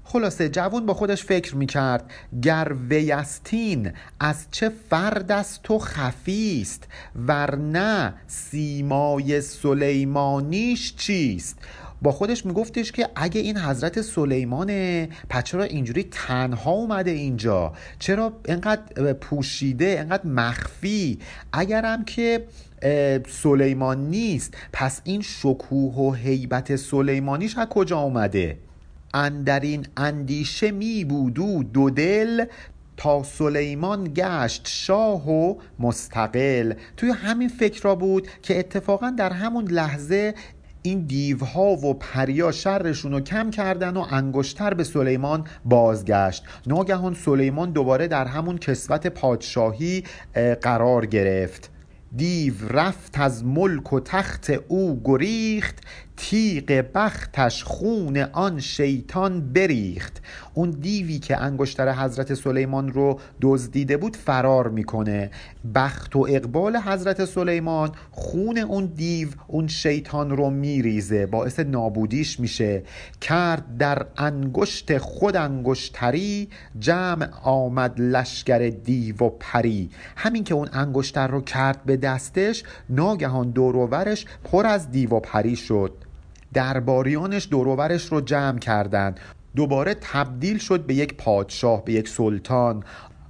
خلاصه 0.05 0.49
جوون 0.49 0.87
با 0.87 0.95
خودش 0.95 1.25
فکر 1.25 1.57
می‌کرد 1.57 2.11
گر 2.43 2.73
ویستین 2.89 3.93
از 4.21 4.47
چه 4.51 4.73
فرد 4.91 5.33
از 5.33 5.63
تو 5.63 5.79
خفیست 5.79 6.87
ورنه 7.27 8.15
سیمای 8.27 9.41
سلیمانیش 9.41 10.95
چیست؟ 10.97 11.59
با 12.03 12.13
خودش 12.13 12.47
میگفتش 12.47 12.93
که 12.93 13.09
اگه 13.17 13.41
این 13.41 13.59
حضرت 13.59 14.01
سلیمانه 14.01 15.09
پس 15.29 15.45
چرا 15.45 15.63
اینجوری 15.63 16.03
تنها 16.03 16.71
اومده 16.71 17.11
اینجا؟ 17.11 17.73
چرا 17.99 18.33
اینقدر 18.49 19.13
پوشیده 19.13 19.85
اینقدر 19.85 20.27
مخفی؟ 20.27 21.19
اگرم 21.53 22.05
که 22.05 22.47
سلیمان 23.29 23.99
نیست 24.11 24.55
پس 24.73 25.01
این 25.05 25.23
شکوه 25.23 25.95
و 25.95 26.15
حیبت 26.15 26.77
سلیمانیش 26.77 27.59
از 27.59 27.67
کجا 27.67 27.99
اومده؟ 27.99 28.59
اندرین 29.15 29.87
اندیشه 29.97 30.71
می 30.71 31.05
بودو 31.05 31.63
دو 31.63 31.91
دل 31.91 32.45
تا 32.97 33.23
سلیمان 33.23 34.13
گشت 34.15 34.63
شاه 34.69 35.31
و 35.31 35.55
مستقل. 35.79 36.75
توی 36.97 37.11
همین 37.11 37.49
فکر 37.49 37.83
را 37.83 37.95
بود 37.95 38.29
که 38.43 38.59
اتفاقا 38.59 39.11
در 39.11 39.33
همون 39.33 39.65
لحظه 39.65 40.35
این 40.83 41.01
دیوها 41.01 41.71
و 41.71 41.95
پریا 41.95 42.53
شرشون 42.53 43.13
رو 43.13 43.21
کم 43.21 43.51
کردن 43.51 43.97
و 43.97 44.07
انگشتر 44.11 44.75
به 44.75 44.85
سلیمان 44.85 45.45
بازگشت. 45.65 46.45
ناگهان 46.67 47.15
سلیمان 47.15 47.71
دوباره 47.71 48.09
در 48.09 48.25
همون 48.25 48.59
کسوت 48.59 49.07
پادشاهی 49.07 50.05
قرار 50.63 51.07
گرفت. 51.07 51.71
دیو 52.17 52.55
رفت 52.71 53.19
از 53.19 53.45
ملک 53.45 53.93
و 53.93 54.01
تخت 54.01 54.51
او 54.69 55.01
گریخت. 55.05 55.79
تیغ 56.25 56.85
بختش 56.95 57.65
خون 57.65 58.17
آن 58.17 58.61
شیطان 58.61 59.53
بریخت. 59.53 60.23
اون 60.55 60.71
دیوی 60.71 61.19
که 61.19 61.37
انگشتر 61.37 61.93
حضرت 61.93 62.35
سلیمان 62.35 62.89
رو 62.89 63.21
دزدیده 63.41 63.97
بود 63.97 64.17
فرار 64.17 64.69
می‌کنه. 64.69 65.31
بخت 65.75 66.17
و 66.17 66.27
اقبال 66.31 66.77
حضرت 66.77 67.25
سلیمان 67.25 67.91
خون 68.11 68.59
اون 68.59 68.87
دیو 68.87 69.29
اون 69.47 69.69
شیطان 69.69 70.31
رو 70.31 70.51
میریزه. 70.51 71.27
باعث 71.27 71.61
نابودیش 71.61 72.41
میشه. 72.41 72.83
کرد 73.21 73.77
در 73.79 74.07
انگشت 74.17 74.99
خود 74.99 75.37
انگشتری 75.37 76.49
جمع 76.79 77.29
آمد 77.43 78.01
لشگر 78.01 78.69
دیو 78.69 79.17
و 79.17 79.31
پری. 79.41 79.91
همین 80.17 80.45
که 80.45 80.55
اون 80.55 80.69
انگشتر 80.73 81.27
رو 81.27 81.41
کرد 81.41 81.85
به 81.85 81.97
دستش 81.97 82.63
ناگهان 82.91 83.51
دوروورش 83.51 84.27
پر 84.45 84.67
از 84.67 84.91
دیو 84.91 85.11
و 85.11 85.21
پری 85.21 85.57
شد. 85.57 85.93
درباریانش 86.55 87.49
دوروورش 87.51 88.13
رو 88.13 88.21
جمع 88.21 88.59
کردند. 88.59 89.21
دوباره 89.57 89.97
تبدیل 90.01 90.59
شد 90.59 90.87
به 90.87 90.95
یک 90.95 91.15
پادشاه 91.15 91.85
به 91.85 91.93
یک 91.93 92.09
سلطان. 92.09 92.85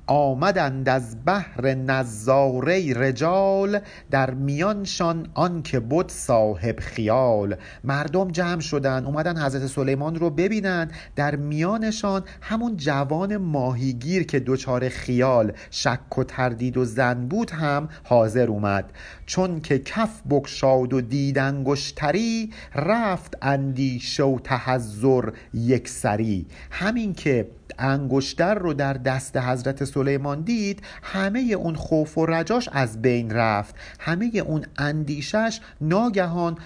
آمدند 0.07 0.89
از 0.89 1.17
بحر 1.25 1.75
نظاره 1.75 2.95
رجال 2.97 3.81
در 4.11 4.31
میانشان 4.31 5.27
آن 5.35 5.63
که 5.63 5.81
بود 5.81 6.11
صاحب 6.11 6.81
خیال. 6.81 7.57
مردم 7.85 8.31
جمع 8.31 8.61
شدن 8.61 9.05
اومدن 9.05 9.43
حضرت 9.43 9.67
سلیمان 9.67 10.15
رو 10.15 10.31
ببینن 10.31 10.91
در 11.17 11.37
میانشان 11.37 12.23
همون 12.41 12.77
جوان 12.77 13.37
ماهیگیر 13.37 14.27
که 14.27 14.41
دوچار 14.41 14.89
خیال 14.89 15.53
شک 15.71 16.19
و 16.19 16.25
تردید 16.25 16.77
و 16.77 16.85
زن 16.85 17.27
بود 17.27 17.51
هم 17.51 17.89
حاضر 18.05 18.47
اومد. 18.47 18.93
چون 19.27 19.61
که 19.61 19.79
کف 19.79 20.23
بکشاد 20.31 20.93
و 20.93 21.01
دید 21.01 21.39
انگشتری 21.39 22.51
رفت 22.75 23.35
اندیشه 23.43 24.23
و 24.23 24.39
تحذر 24.39 25.31
یک 25.55 25.89
سری 25.89 26.47
همین 26.71 27.15
که 27.15 27.49
انگشتر 27.79 28.55
رو 28.55 28.75
در 28.75 28.93
دست 28.93 29.37
حضرت 29.37 29.85
سلیمان 29.85 30.41
دید 30.41 30.83
همه 31.03 31.41
اون 31.41 31.75
خوف 31.75 32.19
و 32.19 32.27
رجاش 32.27 32.69
از 32.73 33.03
بین 33.03 33.31
رفت. 33.31 33.75
همه 34.01 34.31
اون 34.47 34.65
اندیشش 34.79 35.61
ناگهان 35.81 36.59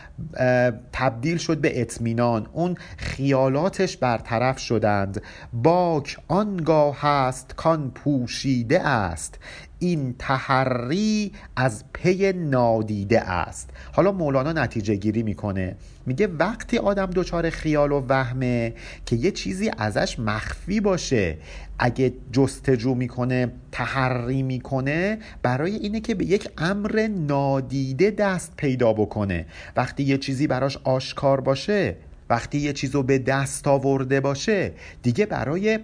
تبدیل 0.93 1.37
شد 1.37 1.59
به 1.59 1.81
اطمینان. 1.81 2.47
اون 2.53 2.75
خیالاتش 2.97 3.97
برطرف 3.97 4.59
شدند. 4.59 5.23
باک 5.53 6.17
آنگاه 6.29 7.01
هست 7.01 7.55
کان 7.57 7.91
پوشیده 7.91 8.89
است. 8.89 9.39
این 9.79 10.15
تحری 10.19 11.33
از 11.57 11.85
پی 11.93 12.33
نادیده 12.33 13.21
است. 13.21 13.71
حالا 13.93 14.13
مولانا 14.13 14.53
نتیجه 14.53 14.95
گیری 14.95 15.23
می‌کنه. 15.23 15.77
میگه 16.07 16.27
وقتی 16.27 16.79
آدم 16.79 17.07
دچار 17.07 17.51
خیال 17.51 17.93
و 17.93 18.07
وهمه 18.09 18.75
که 19.07 19.17
یه 19.17 19.31
چیزی 19.31 19.71
ازش 19.79 20.19
مخفی 20.19 20.81
باشه 20.81 21.37
اگه 21.79 22.13
جستجو 22.33 22.95
می‌کنه 22.95 23.53
تحری 23.73 24.43
می‌کنه 24.43 25.19
برای 25.43 25.75
اینه 25.75 26.01
که 26.01 26.15
به 26.15 26.25
یک 26.25 26.49
امر 26.59 27.09
نادیده 27.11 28.11
دست 28.11 28.53
پیدا 28.57 28.93
بکنه. 28.93 29.47
وقتی 29.77 30.03
یه 30.03 30.19
چیزی 30.19 30.47
براش 30.47 30.77
آشکار 30.85 31.41
باشه 31.41 31.97
وقتی 32.31 32.59
یه 32.59 32.73
چیزو 32.73 33.03
به 33.03 33.19
دست 33.19 33.69
آورده 33.69 34.21
باشه 34.21 34.73
دیگه 35.03 35.27
برای 35.27 35.79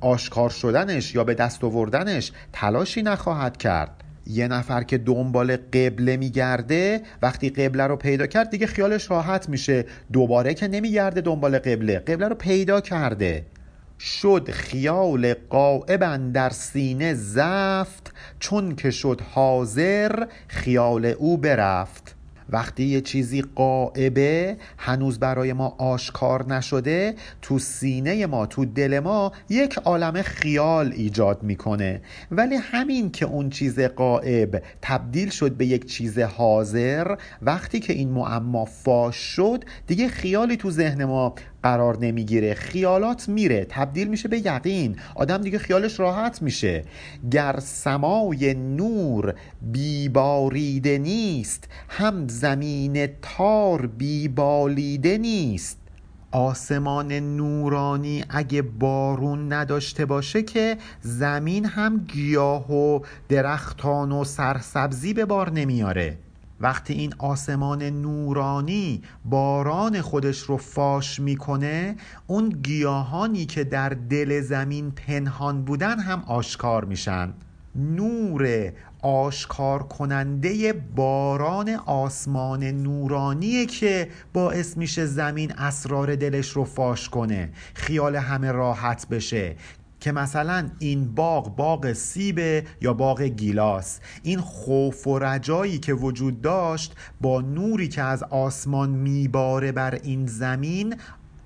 آشکار 0.00 0.50
شدنش 0.50 1.14
یا 1.14 1.24
به 1.24 1.34
دست 1.34 1.64
آوردنش 1.64 2.32
تلاشی 2.52 3.02
نخواهد 3.02 3.56
کرد. 3.56 3.90
یه 4.26 4.48
نفر 4.48 4.82
که 4.82 4.98
دنبال 4.98 5.56
قبله 5.56 6.16
میگرده 6.16 7.02
وقتی 7.22 7.50
قبله 7.50 7.86
رو 7.86 7.96
پیدا 7.96 8.26
کرد 8.26 8.50
دیگه 8.50 8.66
خیالش 8.66 9.10
راحت 9.10 9.48
میشه. 9.48 9.84
دوباره 10.12 10.54
که 10.54 10.68
نمیگرده 10.68 11.20
دنبال 11.20 11.58
قبله 11.58 11.98
قبله 11.98 12.28
رو 12.28 12.34
پیدا 12.34 12.80
کرده. 12.80 13.46
شد 14.00 14.50
خیال 14.50 15.34
قائبا 15.34 16.16
در 16.16 16.50
سینه 16.50 17.14
زفت 17.14 18.12
چون 18.40 18.76
که 18.76 18.90
شد 18.90 19.20
حاضر 19.34 20.26
خیال 20.48 21.06
او 21.06 21.36
برفت. 21.36 22.13
وقتی 22.50 22.84
یه 22.84 23.00
چیزی 23.00 23.42
قائبه 23.42 24.56
هنوز 24.78 25.18
برای 25.18 25.52
ما 25.52 25.74
آشکار 25.78 26.54
نشده 26.54 27.14
تو 27.42 27.58
سینه 27.58 28.26
ما 28.26 28.46
تو 28.46 28.64
دل 28.64 29.00
ما 29.00 29.32
یک 29.48 29.78
عالم 29.78 30.22
خیال 30.22 30.92
ایجاد 30.92 31.42
می‌کنه. 31.42 32.00
ولی 32.30 32.54
همین 32.54 33.10
که 33.10 33.26
اون 33.26 33.50
چیز 33.50 33.80
قائب 33.80 34.62
تبدیل 34.82 35.30
شد 35.30 35.52
به 35.52 35.66
یک 35.66 35.86
چیز 35.86 36.18
حاضر 36.18 37.16
وقتی 37.42 37.80
که 37.80 37.92
این 37.92 38.10
معما 38.10 38.64
فاش 38.64 39.16
شد 39.16 39.64
دیگه 39.86 40.08
خیالی 40.08 40.56
تو 40.56 40.70
ذهن 40.70 41.04
ما 41.04 41.34
قرار 41.64 41.98
نمی‌گیره. 41.98 42.54
خیالات 42.54 43.28
میره. 43.28 43.66
تبدیل 43.68 44.08
میشه 44.08 44.28
به 44.28 44.38
یقین. 44.38 44.96
آدم 45.14 45.38
دیگه 45.38 45.58
خیالش 45.58 46.00
راحت 46.00 46.42
میشه. 46.42 46.84
گر 47.30 47.58
سمای 47.62 48.54
نور 48.54 49.34
بیباریده 49.62 50.98
نیست 50.98 51.68
هم 51.88 52.28
زمین 52.28 53.08
تار 53.22 53.86
بیبالیده 53.86 55.18
نیست. 55.18 55.78
آسمان 56.32 57.12
نورانی 57.12 58.24
اگه 58.28 58.62
بارون 58.62 59.52
نداشته 59.52 60.06
باشه 60.06 60.42
که 60.42 60.76
زمین 61.00 61.64
هم 61.64 61.98
گیاه 61.98 62.72
و 62.72 63.00
درختان 63.28 64.12
و 64.12 64.24
سرسبزی 64.24 65.14
به 65.14 65.24
بار 65.24 65.50
نمیاره. 65.50 66.18
وقتی 66.64 66.94
این 66.94 67.14
آسمان 67.18 67.82
نورانی 67.82 69.02
باران 69.24 70.00
خودش 70.00 70.38
رو 70.38 70.56
فاش 70.56 71.20
می‌کنه 71.20 71.96
اون 72.26 72.48
گیاهانی 72.48 73.46
که 73.46 73.64
در 73.64 73.88
دل 73.88 74.40
زمین 74.40 74.90
پنهان 74.90 75.64
بودن 75.64 75.98
هم 75.98 76.22
آشکار 76.26 76.84
میشن. 76.84 77.32
نور 77.76 78.72
آشکار 79.02 79.82
کننده 79.82 80.72
باران 80.72 81.68
آسمان 81.86 82.64
نورانیه 82.64 83.66
که 83.66 84.08
باعث 84.32 84.76
میشه 84.76 85.06
زمین 85.06 85.52
اسرار 85.52 86.16
دلش 86.16 86.50
رو 86.50 86.64
فاش 86.64 87.08
کنه 87.08 87.50
خیال 87.74 88.16
همه 88.16 88.52
راحت 88.52 89.08
بشه. 89.08 89.56
که 90.04 90.12
مثلا 90.12 90.70
این 90.78 91.14
باغ 91.14 91.56
باغ 91.56 91.92
سیبه 91.92 92.64
یا 92.80 92.94
باغ 92.94 93.22
گیلاس. 93.22 94.00
این 94.22 94.40
خوف 94.40 95.06
و 95.06 95.18
رجایی 95.18 95.78
که 95.78 95.94
وجود 95.94 96.40
داشت 96.40 96.94
با 97.20 97.40
نوری 97.40 97.88
که 97.88 98.02
از 98.02 98.22
آسمان 98.22 98.90
میباره 98.90 99.72
بر 99.72 99.94
این 100.02 100.26
زمین 100.26 100.96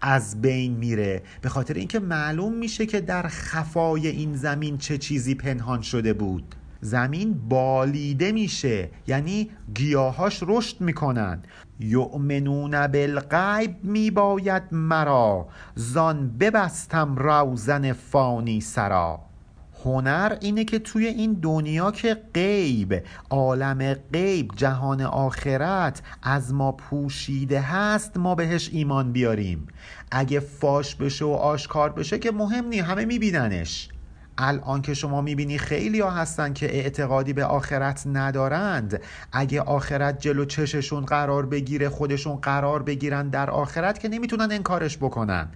از 0.01 0.40
بین 0.40 0.73
میره. 0.73 1.23
به 1.40 1.49
خاطر 1.49 1.75
اینکه 1.75 1.99
معلوم 1.99 2.53
میشه 2.53 2.87
که 2.87 3.01
در 3.01 3.29
خفای 3.29 4.09
این 4.09 4.37
زمین 4.37 4.79
چه 4.79 4.99
چیزی 4.99 5.35
پنهان 5.35 5.83
شده 5.83 6.12
بود. 6.12 6.55
زمین 6.81 7.49
بالیده 7.49 8.33
میشه. 8.33 8.91
یعنی 9.07 9.51
گیاهاش 9.75 10.43
رشد 10.47 10.81
می‌کنن. 10.81 11.43
یؤمنون 11.81 12.87
بالغیب 12.87 13.85
میباید 13.85 14.62
مرا. 14.73 15.49
زان 15.75 16.38
ببستم 16.38 17.17
روزن 17.17 17.93
فانی 17.93 18.61
سرا. 18.61 19.21
هنر 19.85 20.37
اینه 20.41 20.64
که 20.64 20.79
توی 20.79 21.07
این 21.07 21.33
دنیا 21.33 21.91
که 21.91 22.23
غیب 22.35 23.03
عالم 23.31 23.95
غیب 23.95 24.53
جهان 24.57 25.01
آخرت 25.01 26.03
از 26.23 26.55
ما 26.55 26.73
پوشیده 26.73 27.61
هست 27.61 28.17
ما 28.17 28.35
بهش 28.35 28.71
ایمان 28.73 29.12
بیاریم. 29.12 29.67
اگه 30.11 30.41
فاش 30.41 30.95
بشه 30.95 31.25
و 31.25 31.29
آشکار 31.29 31.91
بشه 31.91 32.19
که 32.19 32.33
مهم 32.33 32.69
نی 32.69 32.79
همه 32.79 33.05
میبیننش. 33.05 33.88
الان 34.38 34.83
که 34.83 34.94
شما 34.94 35.20
می‌بینی 35.20 35.59
خیلی 35.59 36.01
ها 36.01 36.11
هستن 36.11 36.53
که 36.53 36.66
اعتقادی 36.77 37.33
به 37.33 37.44
آخرت 37.44 38.03
ندارند. 38.07 39.01
اگه 39.33 39.61
آخرت 39.61 40.20
جلو 40.20 40.44
چششون 40.44 41.05
قرار 41.05 41.46
بگیره 41.46 41.88
خودشون 41.88 42.37
قرار 42.37 42.83
بگیرن 42.83 43.29
در 43.29 43.51
آخرت 43.51 43.98
که 44.01 44.09
نمی‌تونن 44.09 44.53
انکارش 44.53 44.96
بکنن. 44.96 45.48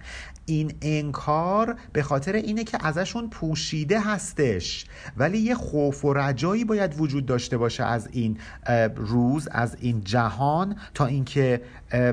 این 0.45 0.73
انکار 0.81 1.75
به 1.93 2.03
خاطر 2.03 2.33
اینه 2.33 2.63
که 2.63 2.77
ازشون 2.81 3.29
پوشیده 3.29 3.99
هستش. 3.99 4.85
ولی 5.17 5.37
یه 5.37 5.55
خوف 5.55 6.05
و 6.05 6.13
رجایی 6.13 6.65
باید 6.65 7.01
وجود 7.01 7.25
داشته 7.25 7.57
باشه 7.57 7.83
از 7.83 8.09
این 8.11 8.37
روز 8.95 9.47
از 9.51 9.77
این 9.79 10.01
جهان 10.03 10.75
تا 10.93 11.05
اینکه 11.05 11.61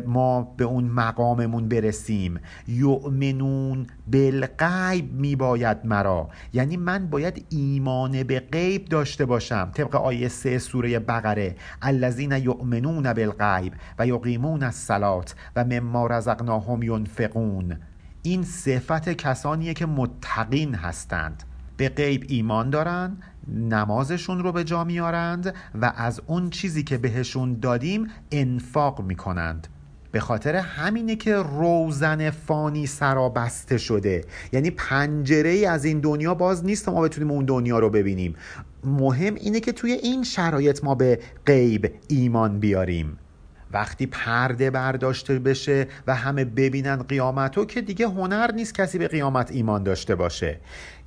ما 0.06 0.42
به 0.42 0.64
اون 0.64 0.84
مقاممون 0.84 1.68
برسیم. 1.68 2.40
یؤمنون 2.68 3.86
بالغیب 4.06 5.12
میباید 5.12 5.76
مرا. 5.84 6.28
یعنی 6.52 6.76
من 6.76 7.06
باید 7.06 7.46
ایمان 7.48 8.22
به 8.22 8.40
غیب 8.40 8.84
داشته 8.84 9.24
باشم. 9.24 9.70
طبق 9.74 9.96
آیه 9.96 10.28
سه 10.28 10.58
سوره 10.58 10.98
بقره. 10.98 11.56
الذین 11.82 12.32
یؤمنون 12.32 13.12
بالغیب 13.12 13.72
و 13.98 14.06
یقیمون 14.06 14.62
الصلات 14.62 15.34
و 15.56 15.64
مما 15.64 16.06
رزقناهم 16.06 16.82
ینفقون. 16.82 17.78
این 18.22 18.42
صفت 18.42 19.08
کسانیه 19.08 19.74
که 19.74 19.86
متقین 19.86 20.74
هستند. 20.74 21.42
به 21.76 21.88
غیب 21.88 22.24
ایمان 22.28 22.70
دارند 22.70 23.22
نمازشون 23.48 24.38
رو 24.42 24.52
به 24.52 24.64
جا 24.64 24.84
میارند 24.84 25.54
و 25.82 25.92
از 25.96 26.20
اون 26.26 26.50
چیزی 26.50 26.82
که 26.82 26.98
بهشون 26.98 27.54
دادیم 27.60 28.06
انفاق 28.32 29.02
می‌کنند. 29.02 29.68
به 30.12 30.20
خاطر 30.20 30.56
همینه 30.56 31.16
که 31.16 31.36
روزن 31.36 32.30
فانی 32.30 32.86
سرا 32.86 33.28
بسته 33.28 33.78
شده. 33.78 34.24
یعنی 34.52 34.70
پنجره 34.70 35.50
ای 35.50 35.66
از 35.66 35.84
این 35.84 36.00
دنیا 36.00 36.34
باز 36.34 36.64
نیست 36.64 36.88
ما 36.88 37.00
بتونیم 37.00 37.30
اون 37.30 37.44
دنیا 37.44 37.78
رو 37.78 37.90
ببینیم. 37.90 38.34
مهم 38.84 39.34
اینه 39.34 39.60
که 39.60 39.72
توی 39.72 39.92
این 39.92 40.24
شرایط 40.24 40.84
ما 40.84 40.94
به 40.94 41.20
غیب 41.46 41.94
ایمان 42.08 42.60
بیاریم. 42.60 43.18
وقتی 43.72 44.06
پرده 44.06 44.70
برداشته 44.70 45.38
بشه 45.38 45.86
و 46.06 46.14
همه 46.14 46.44
ببینن 46.44 47.02
قیامتو 47.02 47.64
که 47.64 47.80
دیگه 47.80 48.08
هنر 48.08 48.52
نیست 48.52 48.74
کسی 48.74 48.98
به 48.98 49.08
قیامت 49.08 49.50
ایمان 49.50 49.82
داشته 49.82 50.14
باشه. 50.14 50.60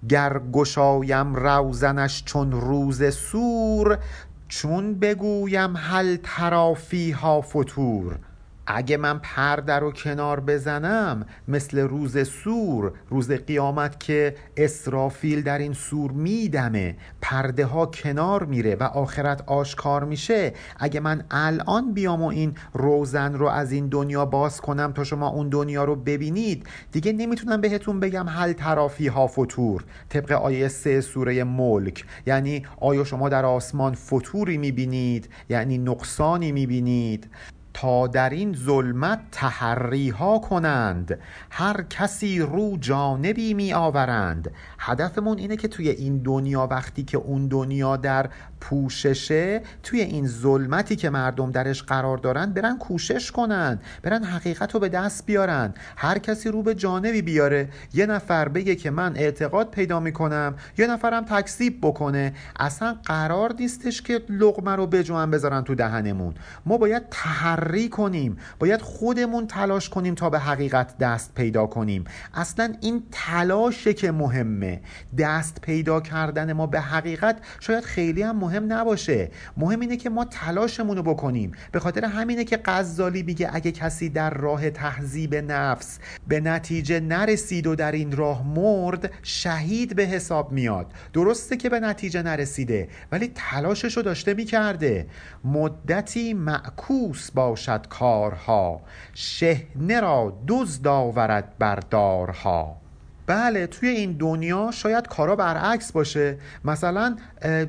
گر 0.09 0.41
گشایم 0.53 1.35
روزنش 1.35 2.23
چون 2.25 2.51
روز 2.51 3.13
سور 3.13 3.99
چون 4.47 4.99
بگویم 4.99 5.75
هل 5.77 6.17
ترافی 6.23 7.11
ها 7.11 7.41
فتور. 7.41 8.19
اگه 8.67 8.97
من 8.97 9.19
پرده 9.19 9.73
رو 9.73 9.91
کنار 9.91 10.39
بزنم 10.39 11.25
مثل 11.47 11.79
روز 11.79 12.27
سور 12.27 12.91
روز 13.09 13.31
قیامت 13.31 13.99
که 13.99 14.35
اسرافیل 14.57 15.41
در 15.41 15.57
این 15.57 15.73
سور 15.73 16.11
میدمه 16.11 16.95
پرده 17.21 17.65
ها 17.65 17.85
کنار 17.85 18.43
میره 18.43 18.75
و 18.75 18.83
آخرت 18.83 19.43
آشکار 19.47 20.03
میشه. 20.03 20.53
اگه 20.79 20.99
من 20.99 21.23
الان 21.31 21.93
بیام 21.93 22.21
و 22.21 22.27
این 22.27 22.55
روزن 22.73 23.33
رو 23.33 23.47
از 23.47 23.71
این 23.71 23.87
دنیا 23.87 24.25
باز 24.25 24.61
کنم 24.61 24.91
تا 24.91 25.03
شما 25.03 25.27
اون 25.27 25.49
دنیا 25.49 25.83
رو 25.83 25.95
ببینید 25.95 26.67
دیگه 26.91 27.13
نمی‌تونم 27.13 27.61
بهتون 27.61 27.99
بگم 27.99 28.25
هل 28.29 28.53
ترافی 28.53 29.07
ها 29.07 29.27
فتور 29.27 29.83
طبق 30.09 30.31
آیه 30.31 30.67
سه 30.67 31.01
سوره 31.01 31.43
ملک. 31.43 32.05
یعنی 32.25 32.65
آیا 32.81 33.03
شما 33.03 33.29
در 33.29 33.45
آسمان 33.45 33.93
فتوری 33.93 34.57
می‌بینید؟ 34.57 35.29
یعنی 35.49 35.77
نقصانی 35.77 36.51
می‌بینید؟ 36.51 37.29
تا 37.73 38.07
در 38.07 38.29
این 38.29 38.53
ظلمت 38.53 39.19
تحری 39.31 40.09
ها 40.09 40.39
کنند. 40.39 41.19
هر 41.49 41.81
کسی 41.89 42.39
رو 42.39 42.77
جانبی 42.77 43.53
می 43.53 43.73
آورند 43.73 44.51
هدفمون 44.79 45.37
اینه 45.37 45.57
که 45.57 45.67
توی 45.67 45.89
این 45.89 46.17
دنیا 46.17 46.67
وقتی 46.71 47.03
که 47.03 47.17
اون 47.17 47.47
دنیا 47.47 47.97
در 47.97 48.29
پوششه 48.63 49.61
توی 49.83 50.01
این 50.01 50.27
ظلمتی 50.27 50.95
که 50.95 51.09
مردم 51.09 51.51
درش 51.51 51.83
قرار 51.83 52.17
دارن 52.17 52.53
برن 52.53 52.77
کوشش 52.77 53.31
کنن 53.31 53.79
برن 54.01 54.23
حقیقت 54.23 54.73
رو 54.73 54.79
به 54.79 54.89
دست 54.89 55.25
بیارن. 55.25 55.73
هر 55.97 56.17
کسی 56.17 56.49
رو 56.49 56.63
به 56.63 56.75
جانبی 56.75 57.21
بیاره. 57.21 57.69
یه 57.93 58.05
نفر 58.05 58.47
بگه 58.49 58.75
که 58.75 58.91
من 58.91 59.13
اعتقاد 59.15 59.71
پیدا 59.71 59.99
می‌کنم 59.99 60.55
یه 60.77 60.87
نفرم 60.87 61.25
تکذیب 61.25 61.79
بکنه. 61.81 62.33
اصلا 62.59 62.95
قرار 63.05 63.53
نیستش 63.59 64.01
که 64.01 64.21
لغمه 64.29 64.75
رو 64.75 64.87
بجوان 64.87 65.31
بذارن 65.31 65.61
تو 65.61 65.75
دهنمون. 65.75 66.33
ما 66.65 66.77
باید 66.77 67.03
تحری 67.11 67.89
کنیم 67.89 68.37
باید 68.59 68.81
خودمون 68.81 69.47
تلاش 69.47 69.89
کنیم 69.89 70.15
تا 70.15 70.29
به 70.29 70.39
حقیقت 70.39 70.97
دست 70.97 71.33
پیدا 71.33 71.65
کنیم. 71.65 72.03
اصلا 72.33 72.73
این 72.81 73.03
تلاشه 73.11 73.93
که 73.93 74.11
مهمه. 74.11 74.81
دست 75.17 75.61
پیدا 75.61 76.01
کردن 76.01 76.53
ما 76.53 76.67
به 76.67 76.79
حقیقت 76.79 77.37
شاید 77.59 77.83
خیلی 77.83 78.23
هم 78.23 78.35
مهم 78.35 78.52
مهم 78.53 78.73
نباشه. 78.73 79.31
مهم 79.57 79.79
اینه 79.79 79.97
که 79.97 80.09
ما 80.09 80.25
تلاشمون 80.25 80.97
رو 80.97 81.03
بکنیم. 81.03 81.51
به 81.71 81.79
خاطر 81.79 82.05
همینه 82.05 82.43
که 82.43 82.59
غزالی 82.65 83.23
میگه 83.23 83.49
اگه 83.53 83.71
کسی 83.71 84.09
در 84.09 84.29
راه 84.29 84.69
تهذیب 84.69 85.35
نفس 85.35 85.99
به 86.27 86.39
نتیجه 86.39 86.99
نرسید 86.99 87.67
و 87.67 87.75
در 87.75 87.91
این 87.91 88.11
راه 88.11 88.47
مرد 88.47 89.11
شهید 89.23 89.95
به 89.95 90.03
حساب 90.03 90.51
میاد. 90.51 90.93
درسته 91.13 91.57
که 91.57 91.69
به 91.69 91.79
نتیجه 91.79 92.21
نرسیده 92.21 92.87
ولی 93.11 93.31
تلاشش 93.35 93.97
رو 93.97 94.03
داشته 94.03 94.33
می‌کرده. 94.33 95.07
مدتی 95.43 96.33
معکوس 96.33 97.31
باشد 97.31 97.87
کارها. 97.87 98.81
شهنه 99.13 99.99
را 99.99 100.37
دزد 100.47 100.87
آورد 100.87 101.53
بردارها 101.59 102.82
بله 103.27 103.67
توی 103.67 103.89
این 103.89 104.11
دنیا 104.11 104.71
شاید 104.71 105.07
کارا 105.07 105.35
برعکس 105.35 105.91
باشه. 105.91 106.37
مثلا 106.65 107.15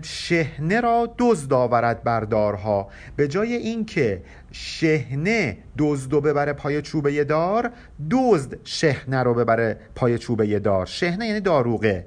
شهنه 0.02 0.80
را 0.80 1.14
دزد 1.18 1.52
آورد 1.52 2.02
بردارها 2.02 2.88
به 3.16 3.28
جای 3.28 3.52
اینکه 3.52 4.22
شهنه 4.52 5.56
دزد 5.78 6.14
و 6.14 6.20
ببره 6.20 6.52
پای 6.52 6.82
چوبه 6.82 7.24
دار 7.24 7.70
دزد 8.10 8.56
شهنه 8.64 9.22
رو 9.22 9.34
ببره 9.34 9.78
پای 9.94 10.18
چوبه 10.18 10.58
دار. 10.58 10.86
شهنه 10.86 11.26
یعنی 11.26 11.40
داروغه. 11.40 12.06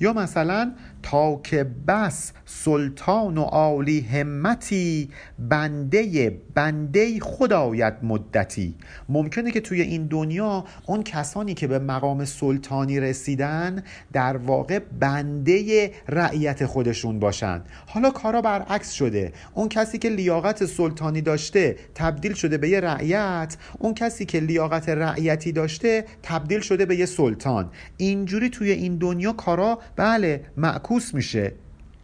یا 0.00 0.12
مثلا 0.12 0.72
تا 1.02 1.40
که 1.44 1.64
بس 1.88 2.32
سلطان 2.46 3.38
و 3.38 3.42
عالی 3.42 4.00
همتی 4.00 5.08
بنده 5.38 6.40
بنده 6.54 7.20
خدایت 7.20 7.96
مدتی. 8.02 8.74
ممکنه 9.08 9.50
که 9.50 9.60
توی 9.60 9.80
این 9.80 10.06
دنیا 10.06 10.64
اون 10.86 11.02
کسانی 11.02 11.54
که 11.54 11.66
به 11.66 11.78
مقام 11.78 12.24
سلطانی 12.24 13.00
رسیدن 13.00 13.82
در 14.12 14.36
واقع 14.36 14.78
بنده 14.78 15.90
رعیت 16.08 16.66
خودشون 16.66 17.18
باشن. 17.18 17.62
حالا 17.86 18.10
کارا 18.10 18.42
برعکس 18.42 18.92
شده. 18.92 19.32
اون 19.54 19.68
کسی 19.68 19.98
که 19.98 20.08
لیاقت 20.08 20.64
سلطانی 20.66 21.20
داشته 21.20 21.76
تبدیل 21.94 22.34
شده 22.34 22.58
به 22.58 22.68
یه 22.68 22.80
رعیت 22.80 23.56
اون 23.78 23.94
کسی 23.94 24.24
که 24.24 24.40
لیاقت 24.40 24.88
رعیتی 24.88 25.52
داشته 25.52 26.04
تبدیل 26.22 26.60
شده 26.60 26.86
به 26.86 26.96
یه 26.96 27.06
سلطان. 27.06 27.70
اینجوری 27.96 28.50
توی 28.50 28.70
این 28.70 28.96
دنیا 28.96 29.32
کارا 29.32 29.78
بله 29.96 30.44
معکوس 30.56 30.91
میشه. 31.14 31.52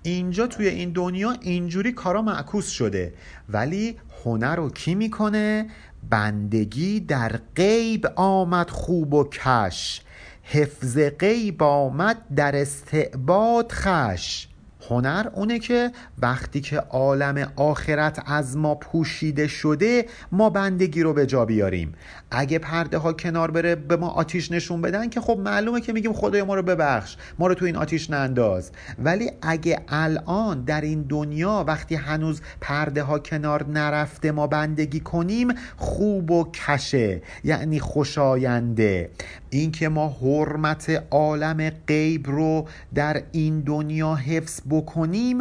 اینجا 0.03 0.47
توی 0.47 0.69
این 0.69 0.91
دنیا 0.91 1.37
اینجوری 1.41 1.93
کارا 1.93 2.23
معکوس 2.23 2.69
شده. 2.69 3.15
ولی 3.49 3.97
هنر 4.25 4.57
رو 4.57 4.71
کی 4.71 4.95
می‌کنه؟ 4.95 5.67
بندگی 6.11 7.01
در 7.01 7.41
غیب 7.57 8.07
آمد 8.17 8.71
خوب 8.71 9.15
و 9.15 9.25
کش. 9.25 10.01
حفظ 10.43 10.99
غیب 10.99 11.63
آمد 11.63 12.17
در 12.37 12.57
استعباد 12.57 13.73
خش. 13.73 14.49
هنر 14.91 15.27
اونه 15.35 15.59
که 15.59 15.93
وقتی 16.19 16.61
که 16.61 16.77
عالم 16.77 17.53
آخرت 17.57 18.23
از 18.27 18.57
ما 18.57 18.75
پوشیده 18.75 19.47
شده 19.47 20.07
ما 20.33 20.51
بندگی 20.51 21.03
رو 21.03 21.13
به 21.13 21.27
جا 21.27 21.45
بیاریم. 21.45 21.95
اگه 22.31 22.59
پرده 22.59 22.99
ها 22.99 23.13
کنار 23.13 23.51
بره 23.51 23.75
به 23.75 23.97
ما 23.97 24.09
آتیش 24.09 24.53
نشون 24.53 24.81
بدن 24.81 25.09
که 25.09 25.21
خب 25.21 25.39
معلومه 25.39 25.81
که 25.81 25.93
میگیم 25.93 26.13
خدای 26.13 26.43
ما 26.43 26.55
رو 26.55 26.63
ببخش 26.63 27.17
ما 27.39 27.47
رو 27.47 27.55
تو 27.55 27.65
این 27.65 27.77
آتیش 27.77 28.11
ننداز. 28.11 28.71
ولی 28.99 29.31
اگه 29.43 29.81
الان 29.89 30.65
در 30.65 30.81
این 30.81 31.03
دنیا 31.03 31.65
وقتی 31.67 31.95
هنوز 31.95 32.41
پرده 32.61 33.03
ها 33.03 33.19
کنار 33.19 33.67
نرفته 33.69 34.33
ما 34.33 34.47
بندگی 34.47 35.01
کنیم 35.01 35.49
خوب 35.77 36.31
و 36.31 36.51
کشه 36.53 37.23
یعنی 37.45 37.81
خوشاینده. 37.81 39.11
اینکه 39.51 39.89
ما 39.89 40.09
حرمت 40.09 41.05
عالم 41.11 41.71
غیب 41.71 42.27
رو 42.27 42.67
در 42.95 43.23
این 43.33 43.61
دنیا 43.61 44.15
حفظ 44.15 44.61
بکنیم 44.71 45.39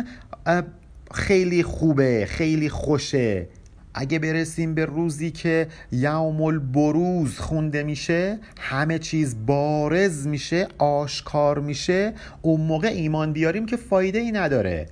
خیلی 1.11 1.63
خوبه 1.63 2.25
خیلی 2.29 2.69
خوشه. 2.69 3.47
اگه 3.93 4.19
برسیم 4.19 4.73
به 4.73 4.85
روزی 4.85 5.31
که 5.31 5.67
یوم 5.91 6.41
البروز 6.41 7.39
خونده 7.39 7.83
میشه 7.83 8.39
همه 8.59 8.99
چیز 8.99 9.35
بارز 9.45 10.27
میشه 10.27 10.67
آشکار 10.77 11.59
میشه 11.59 12.13
اون 12.41 12.61
موقع 12.61 12.87
ایمان 12.87 13.33
بیاریم 13.33 13.65
که 13.65 13.77
فایده 13.77 14.19
ای 14.19 14.31
نداره. 14.31 14.85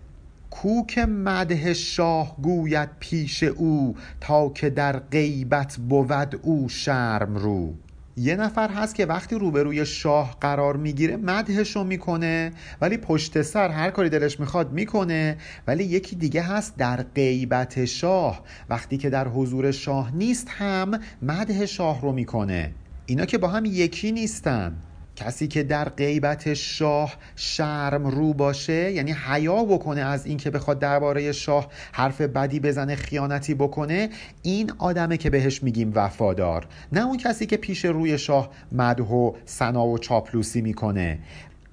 کوک 0.52 0.98
مده 0.98 1.74
شاه 1.74 2.38
گوید 2.42 2.90
پیش 3.00 3.44
او 3.44 3.96
تا 4.22 4.50
که 4.50 4.70
در 4.70 5.00
غیبت 5.00 5.78
بود 5.78 6.40
او 6.42 6.70
شرم 6.70 7.36
رو. 7.36 7.74
یه 8.18 8.36
نفر 8.36 8.70
هست 8.70 8.96
که 8.96 9.06
وقتی 9.06 9.36
روبروی 9.36 9.86
شاه 9.86 10.38
قرار 10.42 10.78
می‌گیره 10.78 11.18
مدهشو 11.18 11.84
می‌کنه 11.84 12.52
ولی 12.82 12.98
پشت 12.98 13.42
سر 13.42 13.70
هر 13.70 13.90
کاری 13.90 14.10
دلش 14.10 14.40
می‌خواد 14.40 14.72
می‌کنه. 14.72 15.38
ولی 15.68 15.84
یکی 15.84 16.16
دیگه 16.16 16.42
هست 16.42 16.78
در 16.78 17.04
غیبت 17.04 17.86
شاه. 17.86 18.44
وقتی 18.70 18.98
که 18.98 19.10
در 19.10 19.28
حضور 19.28 19.72
شاه 19.72 20.16
نیست 20.16 20.48
هم 20.50 21.00
مده 21.22 21.66
شاه 21.66 22.02
رو 22.02 22.12
می‌کنه. 22.12 22.72
اینا 23.06 23.26
که 23.26 23.38
با 23.38 23.48
هم 23.48 23.66
یکی 23.66 24.12
نیستن. 24.12 24.76
کسی 25.16 25.48
که 25.48 25.64
در 25.64 25.90
غیبت 25.90 26.54
شاه 26.54 27.14
شرم 27.36 28.08
رو 28.08 28.34
باشه 28.34 28.92
یعنی 28.92 29.12
حیا 29.12 29.64
بکنه 29.64 30.02
از 30.02 30.26
اینکه 30.26 30.50
بخواد 30.50 30.80
درباره 30.80 31.32
شاه 31.32 31.68
حرف 31.92 32.22
بدی 32.22 32.60
بزنه 32.60 32.96
خیانتی 32.96 33.54
بکنه 33.54 34.10
این 34.42 34.72
آدمه 34.78 35.18
که 35.18 35.30
بهش 35.30 35.64
میگیم 35.64 35.92
وفادار. 35.96 36.68
نه 36.92 37.06
اون 37.06 37.18
کسی 37.18 37.46
که 37.46 37.58
پیش 37.58 37.86
روی 37.86 38.18
شاه 38.18 38.50
مدح 38.72 39.04
و 39.04 39.32
سنا 39.46 39.88
و 39.88 39.98
چاپلوسی 39.98 40.62
می‌کنه. 40.62 41.20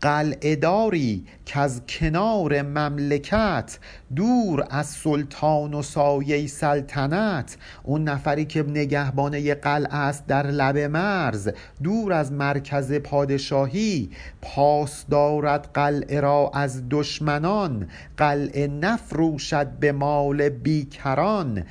قلعهداری 0.03 1.25
که 1.47 1.61
از 1.61 1.83
کنار 1.89 2.63
مملکت 2.63 3.79
دور 4.17 4.67
از 4.71 4.87
سلطان 4.87 5.75
و 5.75 5.83
سایه 5.83 6.47
سلطنت. 6.47 7.57
اون 7.83 8.05
نفری 8.05 8.45
که 8.45 8.63
نگهبان 8.63 9.35
یه 9.35 9.55
قلعه 9.55 9.95
است 9.95 10.27
در 10.27 10.47
لب 10.47 10.79
مرز 10.79 11.49
دور 11.83 12.13
از 12.13 12.33
مرکز 12.33 12.93
پادشاهی. 12.93 14.11
پاس 14.43 15.07
دارد 15.11 15.71
قلعه 15.75 16.21
را 16.21 16.51
از 16.55 16.83
دشمنان 16.91 17.89
قلعه 18.17 18.67
نفروشد 18.67 19.69
به 19.81 19.93
مال 19.93 20.49
بیکران. 20.49 21.65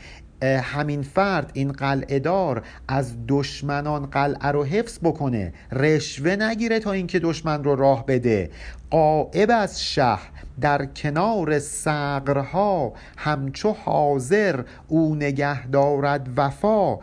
همین 0.43 1.01
فرد 1.01 1.51
این 1.53 1.71
قلعه 1.71 2.19
دار 2.19 2.63
از 2.87 3.13
دشمنان 3.27 4.05
قلعه 4.05 4.47
رو 4.47 4.63
حفظ 4.63 4.99
بکنه 5.03 5.53
رشوه 5.71 6.35
نگیره 6.35 6.79
تا 6.79 6.91
اینکه 6.91 7.19
دشمن 7.19 7.63
رو 7.63 7.75
راه 7.75 8.05
بده. 8.05 8.49
قائب 8.89 9.51
از 9.53 9.83
شهر 9.83 10.29
در 10.61 10.85
کنار 10.85 11.59
سقرها 11.59 12.93
همچو 13.17 13.71
حاضر 13.71 14.63
او 14.87 15.15
نگه 15.15 15.67
دارد 15.67 16.29
وفا. 16.37 16.97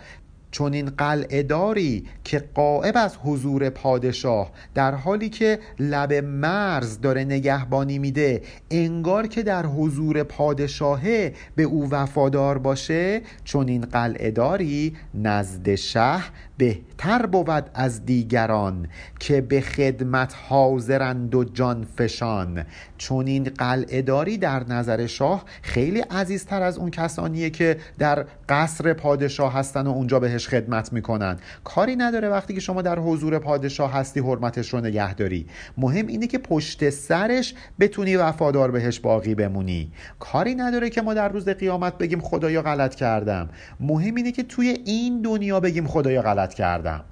چون 0.59 0.73
این 0.73 0.90
قلعه 0.90 1.42
داری 1.42 2.06
که 2.25 2.44
قائب 2.54 2.94
از 2.96 3.17
حضور 3.17 3.71
پادشاه 3.71 4.50
در 4.75 4.94
حالی 4.94 5.29
که 5.29 5.59
لب 5.79 6.13
مرز 6.13 7.00
داره 7.00 7.25
نگهبانی 7.25 7.98
میده 7.98 8.42
انگار 8.71 9.27
که 9.27 9.42
در 9.42 9.67
حضور 9.67 10.23
پادشاهه 10.23 11.35
به 11.56 11.63
او 11.63 11.90
وفادار 11.90 12.59
باشه 12.59 13.23
چون 13.44 13.69
این 13.69 13.81
قلعه 13.81 14.31
داری 14.31 14.96
نزد 15.15 15.75
شه 15.75 16.23
بهتر 16.59 17.27
بود 17.27 17.71
از 17.75 18.06
دیگران 18.06 18.88
که 19.21 19.40
به 19.40 19.61
خدمت 19.61 20.35
حاضرند 20.48 21.35
و 21.35 21.44
جان 21.44 21.87
فشان. 21.96 22.65
چون 22.98 23.27
این 23.27 23.44
قلعه 23.44 24.02
داری 24.02 24.38
در 24.38 24.65
نظر 24.69 25.06
شاه 25.06 25.44
خیلی 25.63 26.00
عزیزتر 26.00 26.63
از 26.63 26.79
اون 26.79 26.90
کسانیه 26.90 27.50
که 27.50 27.77
در 27.98 28.27
قصر 28.48 28.92
پادشاه 28.92 29.54
هستن 29.54 29.87
و 29.87 29.90
اونجا 29.90 30.21
بهش 30.21 30.48
خدمت 30.48 30.92
می‌کنن. 30.92 31.37
کاری 31.65 31.96
نداره 31.96 32.29
وقتی 32.29 32.54
که 32.54 32.61
شما 32.61 32.83
در 32.83 32.98
حضور 32.98 33.38
پادشاه 33.38 33.92
هستی 33.92 34.21
حرمتش 34.21 34.73
رو 34.75 34.81
نگه 34.81 35.15
داری. 35.15 35.46
مهم 35.77 36.06
اینه 36.06 36.27
که 36.27 36.38
پشت 36.38 36.90
سرش 36.90 37.54
بتونی 37.81 38.17
وفادار 38.17 38.71
بهش 38.71 39.00
باقی 39.00 39.35
بمونی. 39.35 39.92
کاری 40.19 40.54
نداره 40.54 40.90
که 40.90 41.02
ما 41.02 41.15
در 41.15 41.29
روز 41.29 41.48
قیامت 41.48 41.98
بگیم 41.98 42.21
خدایا 42.21 42.63
غلط 42.63 42.94
کردم. 42.94 43.48
مهم 43.81 44.15
اینه 44.15 44.33
که 44.33 44.42
توی 44.42 44.69
این 44.85 45.23
دنیا 45.23 45.61
بگیم 45.61 45.87
خدایا 45.87 46.23
غلط 46.23 46.48
کردم. 46.55 47.05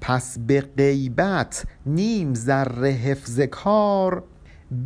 پس 0.00 0.38
به 0.38 0.60
غیبت 0.60 1.64
نیم 1.86 2.34
ذره 2.34 2.88
حفظ 2.88 3.40
کار 3.40 4.22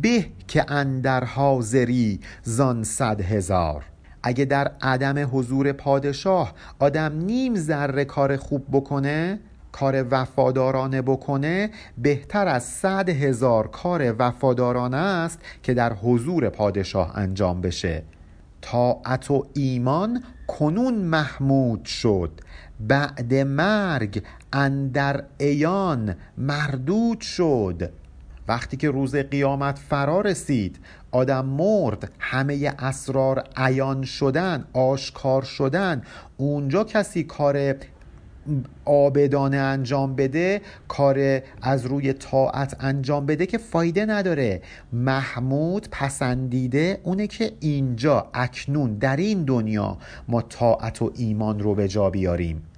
به 0.01 0.25
که 0.47 0.71
اندر 0.71 1.23
حاضری 1.23 2.19
زان 2.43 2.83
صد 2.83 3.21
هزار. 3.21 3.83
اگه 4.23 4.45
در 4.45 4.71
عدم 4.81 5.29
حضور 5.31 5.71
پادشاه 5.71 6.53
آدم 6.79 7.13
نیم 7.15 7.55
ذره 7.55 8.05
کار 8.05 8.37
خوب 8.37 8.65
بکنه 8.71 9.39
کار 9.71 10.05
وفادارانه 10.11 11.01
بکنه 11.01 11.69
بهتر 11.97 12.47
از 12.47 12.63
صد 12.63 13.09
هزار 13.09 13.67
کار 13.67 14.15
وفادارانه 14.19 14.97
است 14.97 15.39
که 15.63 15.73
در 15.73 15.93
حضور 15.93 16.49
پادشاه 16.49 17.17
انجام 17.17 17.61
بشه. 17.61 18.03
طاعت 18.61 19.31
و 19.31 19.47
ایمان 19.53 20.23
کنون 20.47 20.93
محمود 20.93 21.85
شد. 21.85 22.31
بعد 22.79 23.33
مرگ 23.33 24.23
اندر 24.53 25.23
ایان 25.37 26.15
مردود 26.37 27.21
شد. 27.21 27.91
وقتی 28.47 28.77
که 28.77 28.89
روز 28.91 29.15
قیامت 29.15 29.79
فرا 29.79 30.21
رسید 30.21 30.79
آدم 31.11 31.45
مرد 31.45 32.11
همه 32.19 32.73
اسرار 32.79 33.43
عیان 33.55 34.03
شدن 34.03 34.65
آشکار 34.73 35.41
شدن. 35.41 36.01
اونجا 36.37 36.83
کسی 36.83 37.23
کار 37.23 37.75
آبدانه 38.85 39.57
انجام 39.57 40.15
بده 40.15 40.61
کار 40.87 41.41
از 41.61 41.85
روی 41.85 42.13
طاعت 42.13 42.75
انجام 42.79 43.25
بده 43.25 43.45
که 43.45 43.57
فایده 43.57 44.05
نداره. 44.05 44.61
محمود 44.93 45.87
پسندیده 45.91 47.01
اونه 47.03 47.27
که 47.27 47.51
اینجا 47.59 48.27
اکنون 48.33 48.93
در 48.93 49.15
این 49.15 49.43
دنیا 49.43 49.97
ما 50.27 50.41
طاعت 50.41 51.01
و 51.01 51.11
ایمان 51.15 51.59
رو 51.59 51.75
به 51.75 51.87
جا 51.87 52.09
بیاریم. 52.09 52.68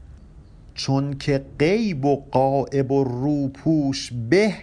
چون 0.81 1.13
که 1.13 1.45
غیب 1.59 2.05
و 2.05 2.15
قائب 2.31 2.91
و 2.91 3.03
روپوش 3.03 4.13
به 4.29 4.53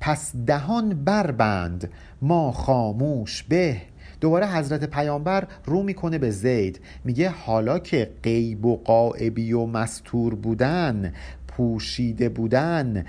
پس 0.00 0.32
دهان 0.46 1.04
بربند 1.04 1.90
ما 2.22 2.52
خاموش 2.52 3.42
به. 3.42 3.76
دوباره 4.20 4.46
حضرت 4.46 4.84
پیامبر 4.84 5.46
رو 5.64 5.82
می‌کنه 5.82 6.18
به 6.18 6.30
زید 6.30 6.80
میگه 7.04 7.28
حالا 7.30 7.78
که 7.78 8.10
غیب 8.22 8.66
و 8.66 8.76
قائبی 8.76 9.52
و 9.52 9.66
مستور 9.66 10.34
بودن 10.34 11.14
پوشیده 11.48 12.28
بودن 12.28 13.04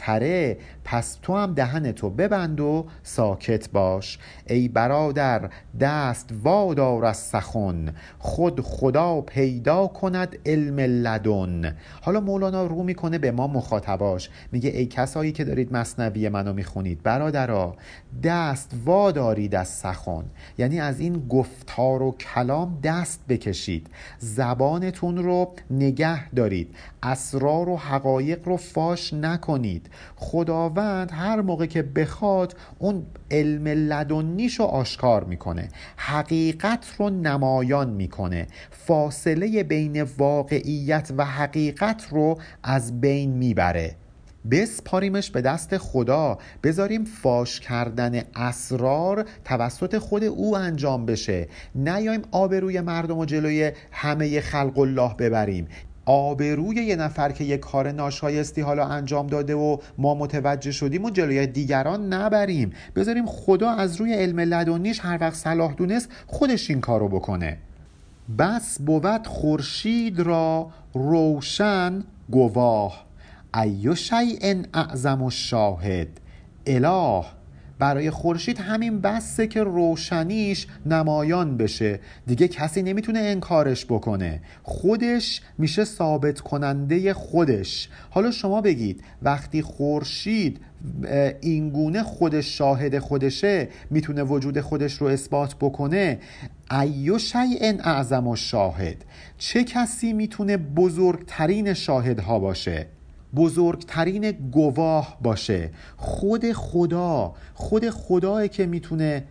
بهتره 0.00 0.56
پس 0.84 1.18
تو 1.22 1.36
هم 1.36 1.54
دهن 1.54 1.92
تو 1.92 2.10
ببند 2.10 2.60
و 2.60 2.86
ساکت 3.02 3.70
باش. 3.70 4.18
ای 4.46 4.68
برادر 4.68 5.50
دست 5.80 6.30
وادار 6.42 7.04
از 7.04 7.16
سخن. 7.16 7.94
خود 8.18 8.60
خدا 8.60 9.20
پیدا 9.20 9.86
کند 9.86 10.36
علم 10.46 10.80
لدن. 10.80 11.76
حالا 12.02 12.20
مولانا 12.20 12.66
رو 12.66 12.82
می‌کنه 12.82 13.18
به 13.18 13.30
ما 13.30 13.46
مخاطباش. 13.46 14.30
میگه 14.52 14.70
ای 14.70 14.86
کسایی 14.86 15.32
که 15.32 15.44
دارید 15.44 15.72
مصنوی 15.72 16.28
منو 16.28 16.52
می‌خونید 16.52 17.02
برادرا 17.02 17.76
دست 18.22 18.74
وادارید 18.84 19.54
از 19.54 19.68
سخن. 19.68 20.24
یعنی 20.58 20.80
از 20.80 21.00
این 21.00 21.28
گفتار 21.28 22.02
و 22.02 22.12
کلام 22.12 22.78
دست 22.82 23.20
بکشید. 23.28 23.86
زبانتون 24.18 25.16
رو 25.16 25.52
نگه 25.70 26.30
دارید. 26.30 26.74
اسرار 27.02 27.68
و 27.68 27.76
حقایق 27.76 28.48
رو 28.48 28.56
فاش 28.56 29.14
نکنید. 29.14 29.89
خداوند 30.16 31.10
هر 31.12 31.40
موقع 31.40 31.66
که 31.66 31.82
بخواد 31.82 32.56
اون 32.78 33.06
علم 33.30 33.66
لدنیش 33.66 34.54
رو 34.60 34.64
آشکار 34.64 35.24
می‌کنه. 35.24 35.68
حقیقت 35.96 36.86
رو 36.98 37.10
نمایان 37.10 37.90
می‌کنه. 37.90 38.46
فاصله 38.70 39.62
بین 39.62 40.02
واقعیت 40.02 41.10
و 41.16 41.24
حقیقت 41.24 42.06
رو 42.10 42.38
از 42.62 43.00
بین 43.00 43.30
می‌بره. 43.30 43.96
بسپاریمش 44.50 45.30
به 45.30 45.40
دست 45.40 45.78
خدا. 45.78 46.38
بذاریم 46.62 47.04
فاش 47.04 47.60
کردن 47.60 48.22
اسرار 48.36 49.24
توسط 49.44 49.98
خود 49.98 50.24
او 50.24 50.56
انجام 50.56 51.06
بشه. 51.06 51.48
نیایم 51.74 52.22
آبروی 52.30 52.80
مردم 52.80 53.18
و 53.18 53.24
جلوی 53.24 53.72
همه 53.92 54.40
خلق 54.40 54.78
الله 54.78 55.14
ببریم. 55.14 55.68
آبروی 56.10 56.76
یه 56.76 56.96
نفر 56.96 57.32
که 57.32 57.44
یه 57.44 57.56
کار 57.56 57.92
ناشایستی 57.92 58.60
حالا 58.60 58.86
انجام 58.86 59.26
داده 59.26 59.54
و 59.54 59.76
ما 59.98 60.14
متوجه 60.14 60.72
شدیم 60.72 61.04
و 61.04 61.10
جلوی 61.10 61.46
دیگران 61.46 62.12
نبریم. 62.12 62.72
بذاریم 62.96 63.26
خدا 63.26 63.70
از 63.70 63.96
روی 63.96 64.14
علم 64.14 64.40
لدنیش 64.40 65.00
هر 65.00 65.18
وقت 65.20 65.34
صلاح 65.34 65.72
دونست 65.72 66.08
خودش 66.26 66.70
این 66.70 66.80
کارو 66.80 67.08
بکنه. 67.08 67.58
بس 68.38 68.78
بود 68.78 69.26
خورشید 69.26 70.20
را 70.20 70.70
روشن 70.94 72.04
گواه. 72.30 73.04
ایو 73.54 73.94
شیء 73.94 74.62
اعظم 74.74 75.22
و 75.22 75.30
شاهد 75.30 76.08
اله. 76.66 77.24
برای 77.80 78.10
خورشید 78.10 78.58
همین 78.58 79.00
بسته 79.00 79.46
که 79.46 79.62
روشنیش 79.62 80.66
نمایان 80.86 81.56
بشه. 81.56 82.00
دیگه 82.26 82.48
کسی 82.48 82.82
نمی‌تونه 82.82 83.18
انکارش 83.18 83.84
بکنه. 83.84 84.42
خودش 84.62 85.40
میشه 85.58 85.84
ثابت 85.84 86.40
کننده 86.40 87.14
خودش. 87.14 87.88
حالا 88.10 88.30
شما 88.30 88.60
بگید 88.60 89.04
وقتی 89.22 89.62
خورشید 89.62 90.60
اینگونه 91.40 92.02
خودش 92.02 92.58
شاهد 92.58 92.98
خودشه 92.98 93.68
می‌تونه 93.90 94.22
وجود 94.22 94.60
خودش 94.60 94.94
رو 94.94 95.06
اثبات 95.06 95.54
بکنه؟ 95.54 96.18
ایو 96.80 97.18
شیء 97.18 97.72
اعظم 97.84 98.26
و 98.26 98.36
شاهد. 98.36 99.04
چه 99.38 99.64
کسی 99.64 100.12
می‌تونه 100.12 100.56
بزرگترین 100.56 101.74
شاهدها 101.74 102.38
باشه؟ 102.38 102.86
بزرگترین 103.36 104.30
گواه 104.30 105.18
باشه. 105.22 105.70
خود 105.96 106.52
خدا 106.52 107.34
خود 107.54 107.90
خداه 107.90 108.48
که 108.48 108.66
می‌تونه 108.66 109.24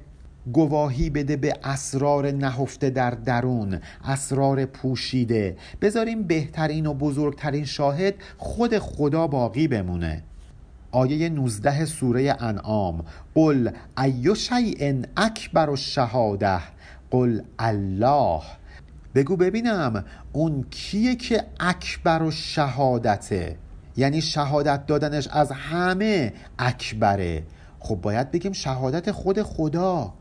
گواهی 0.54 1.10
بده 1.10 1.38
به 1.38 1.54
اسرار 1.64 2.32
نهفته 2.32 2.89
در 2.89 3.12
درون 3.12 3.80
اسرار 4.04 4.66
پوشیده. 4.66 5.58
بذاریم 5.82 6.24
بهترین 6.24 6.86
و 6.86 6.93
بزرگترین 6.93 7.66
شاهد 7.66 8.14
خود 8.38 8.78
خدا 8.78 9.28
باقی 9.28 9.68
بمونه. 9.68 10.24
آیه 10.91 11.30
19 11.30 11.86
سوره 11.86 12.36
انعام. 12.39 13.06
قل 13.36 13.72
ایو 13.97 14.36
شیء 14.36 15.02
اکبر 15.18 15.70
الشهاده. 15.70 16.60
قل 17.12 17.41
الله. 17.60 18.41
بگو 19.16 19.36
ببینم 19.36 20.06
اون 20.34 20.66
کیه 20.70 21.16
که 21.16 21.43
اکبر 21.60 22.22
و 22.24 22.32
یعنی 24.00 24.22
شهادت 24.22 24.86
دادنش 24.86 25.28
از 25.28 25.52
همه 25.52 26.34
اکبره. 26.60 27.43
خب 27.80 27.95
باید 27.95 28.32
بگیم 28.32 28.52
شهادت 28.52 29.12
خود 29.12 29.41
خدا. 29.41 30.14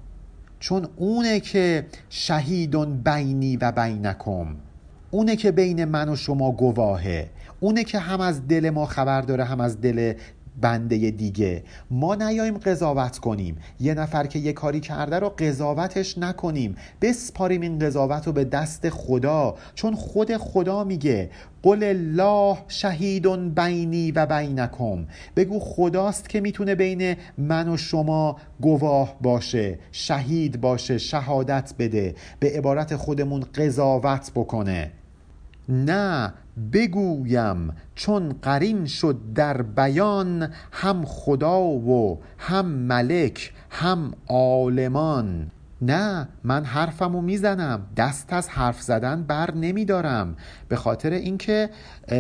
چون 0.61 0.89
اونه 0.97 1.41
که 1.41 1.87
شهیدون 2.11 3.03
بینی 3.03 3.57
و 3.57 3.73
بینکم. 3.73 4.47
اونه 5.11 5.37
که 5.37 5.53
بین 5.53 5.85
من 5.85 6.09
و 6.09 6.17
شما 6.17 6.53
گواهه. 6.53 7.31
اونه 7.61 7.85
که 7.85 7.99
هم 7.99 8.21
از 8.21 8.49
دل 8.49 8.71
ما 8.71 8.87
خبر 8.87 9.21
داره 9.21 9.45
هم 9.45 9.61
از 9.61 9.81
دل 9.81 10.13
بنده 10.61 11.11
دیگه. 11.11 11.63
ما 11.91 12.15
نیاییم 12.15 12.59
قضاوت 12.59 13.19
کنیم. 13.19 13.57
یه 13.81 13.95
نفر 13.95 14.27
که 14.27 14.39
یه 14.39 14.53
کاری 14.53 14.81
کرده 14.81 15.19
رو 15.19 15.29
قضاوتش 15.29 16.19
نکنیم. 16.19 16.75
بسپاریم 17.03 17.61
این 17.61 17.79
قضاوت 17.79 18.27
رو 18.27 18.33
به 18.33 18.45
دست 18.45 18.89
خدا 18.89 19.55
چون 19.75 19.95
خود 19.95 20.37
خدا 20.37 20.85
میگه 20.85 21.31
قل 21.63 21.83
الله 21.83 22.59
شهید 22.69 23.55
بینی 23.55 24.13
و 24.13 24.27
بینکم. 24.27 25.07
بگو 25.37 25.59
خداست 25.61 26.29
که 26.29 26.41
می‌تونه 26.41 26.75
بین 26.75 27.17
من 27.39 27.69
و 27.69 27.77
شما 27.77 28.37
گواه 28.61 29.17
باشه 29.21 29.79
شهید 29.93 30.61
باشه 30.61 30.99
شهادت 30.99 31.75
بده. 31.79 32.15
به 32.41 32.51
عبارت 32.51 32.97
خودمون 32.97 33.45
قضاوت 33.55 34.33
بکنه. 34.35 34.91
نه 35.69 36.33
بگویم 36.73 37.73
چون 37.95 38.35
قرین 38.43 38.87
شد 38.87 39.19
در 39.35 39.63
بیان 39.63 40.49
هم 40.73 41.05
خدا 41.05 41.61
و 41.61 42.21
هم 42.39 42.67
ملک 42.67 43.53
هم 43.71 44.13
عالمان. 44.29 45.51
نه 45.83 46.29
من 46.45 46.65
حرفمو 46.65 47.21
می‌زنم. 47.21 47.87
دست 47.97 48.33
از 48.33 48.49
حرف 48.49 48.83
زدن 48.83 49.23
بر 49.23 49.55
نمیدارم. 49.55 50.37
به 50.69 50.77
خاطر 50.77 51.11
اینکه 51.11 51.71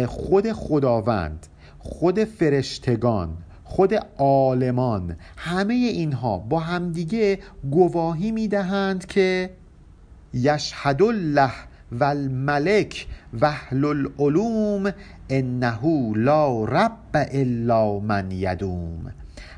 خود 0.07 0.53
خداوند 0.53 1.47
خود 1.79 2.25
فرشتگان 2.25 3.29
خود 3.65 3.95
عالمان 4.19 5.17
همه 5.37 5.75
اینها 5.75 6.39
با 6.39 6.61
همدیگه 6.61 7.39
گواهی 7.71 8.31
می‌دهند 8.31 9.07
که 9.07 9.51
یشهد 10.35 11.03
الله 11.03 11.53
و 11.93 12.05
الملک 12.05 13.07
وحل 13.41 13.85
العلوم 13.85 14.93
انه 15.31 16.13
لا 16.17 16.65
رب 16.65 17.15
الا 17.15 17.99
من 17.99 18.31
یدوم. 18.31 19.13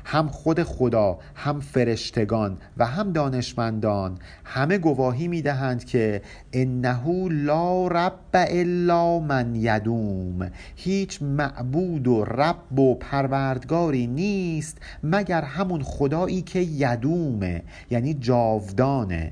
هم 0.05 0.27
خود 0.27 0.63
خدا 0.63 1.19
هم 1.35 1.59
فرشتگان 1.59 2.57
و 2.77 2.85
هم 2.85 3.11
دانشمندان 3.11 4.17
همه 4.45 4.77
گواهی 4.77 5.27
می‌دهند 5.27 5.85
که 5.85 6.21
انه 6.53 7.29
لا 7.29 7.87
رب 7.87 8.19
الا 8.33 9.19
من 9.19 9.55
یدوم. 9.55 10.51
هیچ 10.75 11.21
معبود 11.21 12.07
و 12.07 12.25
رب 12.25 12.79
و 12.79 12.95
پروردگاری 12.95 14.07
نیست 14.07 14.77
مگر 15.03 15.41
همون 15.41 15.83
خدایی 15.83 16.41
که 16.41 16.59
یدومه 16.59 17.63
یعنی 17.91 18.13
جاودانه 18.13 19.31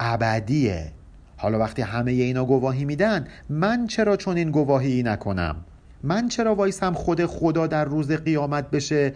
ابدیه. 0.00 0.92
حالا 1.40 1.58
وقتی 1.58 1.82
همه 1.82 2.10
اینا 2.10 2.44
گواهی 2.44 2.84
میدن 2.84 3.26
من 3.48 3.86
چرا 3.86 4.16
چون 4.16 4.36
این 4.36 4.50
گواهی 4.50 5.02
نکنم؟ 5.02 5.56
من 6.02 6.28
چرا 6.28 6.54
وایسم 6.54 6.92
خود 6.92 7.26
خدا 7.26 7.66
در 7.66 7.84
روز 7.84 8.12
قیامت 8.12 8.70
بشه 8.70 9.12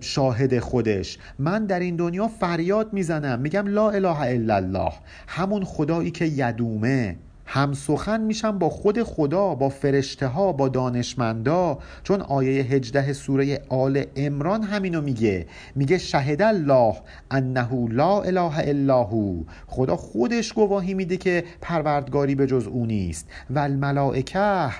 شاهد 0.00 0.58
خودش؟ 0.58 1.18
من 1.38 1.66
در 1.66 1.80
این 1.80 1.96
دنیا 1.96 2.28
فریاد 2.28 2.92
می‌زنم 2.92 3.40
میگم 3.40 3.66
لا 3.66 3.90
اله 3.90 4.20
الا 4.20 4.56
الله 4.56 4.92
همون 5.26 5.64
خدایی 5.64 6.10
که 6.10 6.24
یدومه. 6.24 7.16
هم 7.46 8.20
میشم 8.20 8.58
با 8.58 8.68
خود 8.68 9.02
خدا 9.02 9.54
با 9.54 9.68
فرشته 9.68 10.26
ها 10.26 10.52
با 10.52 10.68
دانشمندا. 10.68 11.78
چون 12.02 12.20
آیه 12.20 12.62
18 12.62 13.12
سوره 13.12 13.62
آل 13.68 14.04
امران 14.16 14.62
همینو 14.62 15.00
میگه. 15.00 15.46
میگه 15.74 15.98
شهد 15.98 16.42
الله 16.42 16.94
انه 17.30 17.88
لا 17.90 18.22
اله 18.22 18.58
الا 18.58 19.02
هو. 19.04 19.42
خدا 19.66 19.96
خودش 19.96 20.52
گواهی 20.52 20.94
میده 20.94 21.16
که 21.16 21.44
پروردگاری 21.60 22.34
به 22.34 22.46
جز 22.46 22.66
او 22.66 22.86
نیست. 22.86 23.28
و 23.50 23.58
الملائکه 23.58 24.70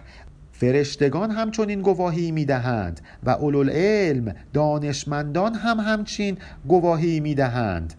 فرشتگان 0.52 1.30
همچون 1.30 1.68
این 1.68 1.82
گواهی 1.82 2.30
می‌دهند 2.30 3.00
و 3.24 3.30
اولوالعلم 3.30 4.34
دانشمندان 4.52 5.54
هم 5.54 5.80
همچین 5.80 6.38
گواهی 6.68 7.20
می‌دهند. 7.20 7.94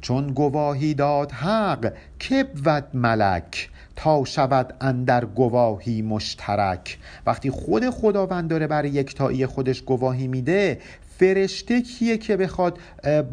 چون 0.00 0.26
گواهی 0.26 0.94
داد 0.94 1.32
حق 1.32 1.92
کبود 2.20 2.84
ملک. 2.94 3.70
تا 4.02 4.24
شود 4.24 4.74
اندر 4.80 5.24
گواهی 5.24 6.02
مشترک. 6.02 6.98
وقتی 7.26 7.50
خود 7.50 7.90
خداوند 7.90 8.50
داره 8.50 8.66
برای 8.66 8.90
یکتایی 8.90 9.46
خودش 9.46 9.82
گواهی 9.82 10.28
میده 10.28 10.80
فرشته 11.22 11.80
کیه 11.80 12.18
که 12.18 12.36
بخواد 12.36 12.78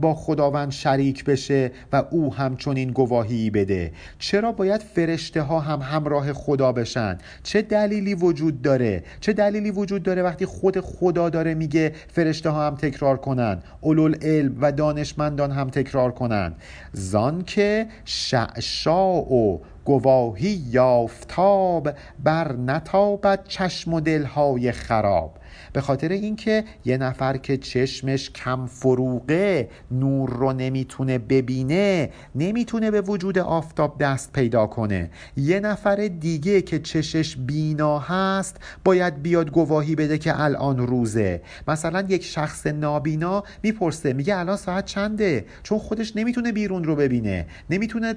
با 0.01 0.13
خداوند 0.13 0.71
شریک 0.71 1.25
بشه 1.25 1.71
و 1.93 2.03
او 2.09 2.33
همچنین 2.33 2.91
گواهی 2.91 3.49
بده؟ 3.49 3.91
چرا 4.19 4.51
باید 4.51 4.81
فرشته 4.81 5.41
ها 5.41 5.59
هم 5.59 5.81
همراه 5.81 6.33
خدا 6.33 6.71
بشن؟ 6.71 7.17
چه 7.43 7.61
دلیلی 7.61 8.15
وجود 8.15 8.61
داره؟ 8.61 9.03
چه 9.19 9.33
دلیلی 9.33 9.71
وجود 9.71 10.03
داره 10.03 10.23
وقتی 10.23 10.45
خود 10.45 10.79
خدا 10.79 11.29
داره 11.29 11.53
میگه 11.53 11.91
فرشته 12.07 12.49
ها 12.49 12.67
هم 12.67 12.75
تکرار 12.75 13.17
کنن 13.17 13.59
اولول 13.81 14.15
علم 14.21 14.55
و 14.61 14.71
دانشمندان 14.71 15.51
هم 15.51 15.69
تکرار 15.69 16.11
کنن؟ 16.11 16.53
زان 16.93 17.43
که 17.43 17.87
شعشاع 18.05 19.33
و 19.33 19.59
گواهی 19.85 20.63
یافتاب 20.71 21.89
بر 22.23 22.51
نتابد 22.51 23.43
چشم 23.47 23.93
و 23.93 23.99
دلهای 23.99 24.71
خراب. 24.71 25.38
به 25.73 25.81
خاطر 25.81 26.09
اینکه 26.09 26.63
یه 26.85 26.97
نفر 26.97 27.37
که 27.37 27.57
چشمش 27.57 28.29
کم 28.29 28.65
فروغه 28.65 29.69
نور 29.91 30.29
رو 30.29 30.53
نمی‌تونه 30.53 31.17
ببینه 31.17 32.09
نمی‌تونه 32.35 32.91
به 32.91 33.01
وجود 33.01 33.39
آفتاب 33.39 33.97
دست 33.99 34.33
پیدا 34.33 34.67
کنه. 34.67 35.09
یه 35.37 35.59
نفر 35.59 35.95
دیگه 35.95 36.61
که 36.61 36.79
چشش 36.79 37.37
بینا 37.37 37.99
هست 37.99 38.57
باید 38.83 39.21
بیاد 39.21 39.51
گواهی 39.51 39.95
بده 39.95 40.17
که 40.17 40.41
الان 40.41 40.87
روزه. 40.87 41.41
مثلا 41.67 42.03
یک 42.09 42.23
شخص 42.23 42.67
نابینا 42.67 43.43
می‌پرسه 43.63 44.13
میگه 44.13 44.37
الان 44.37 44.57
ساعت 44.57 44.85
چنده؟ 44.85 45.45
چون 45.63 45.79
خودش 45.79 46.15
نمی‌تونه 46.15 46.51
بیرون 46.51 46.83
رو 46.83 46.95
ببینه. 46.95 47.45
نمی‌تونه 47.69 48.13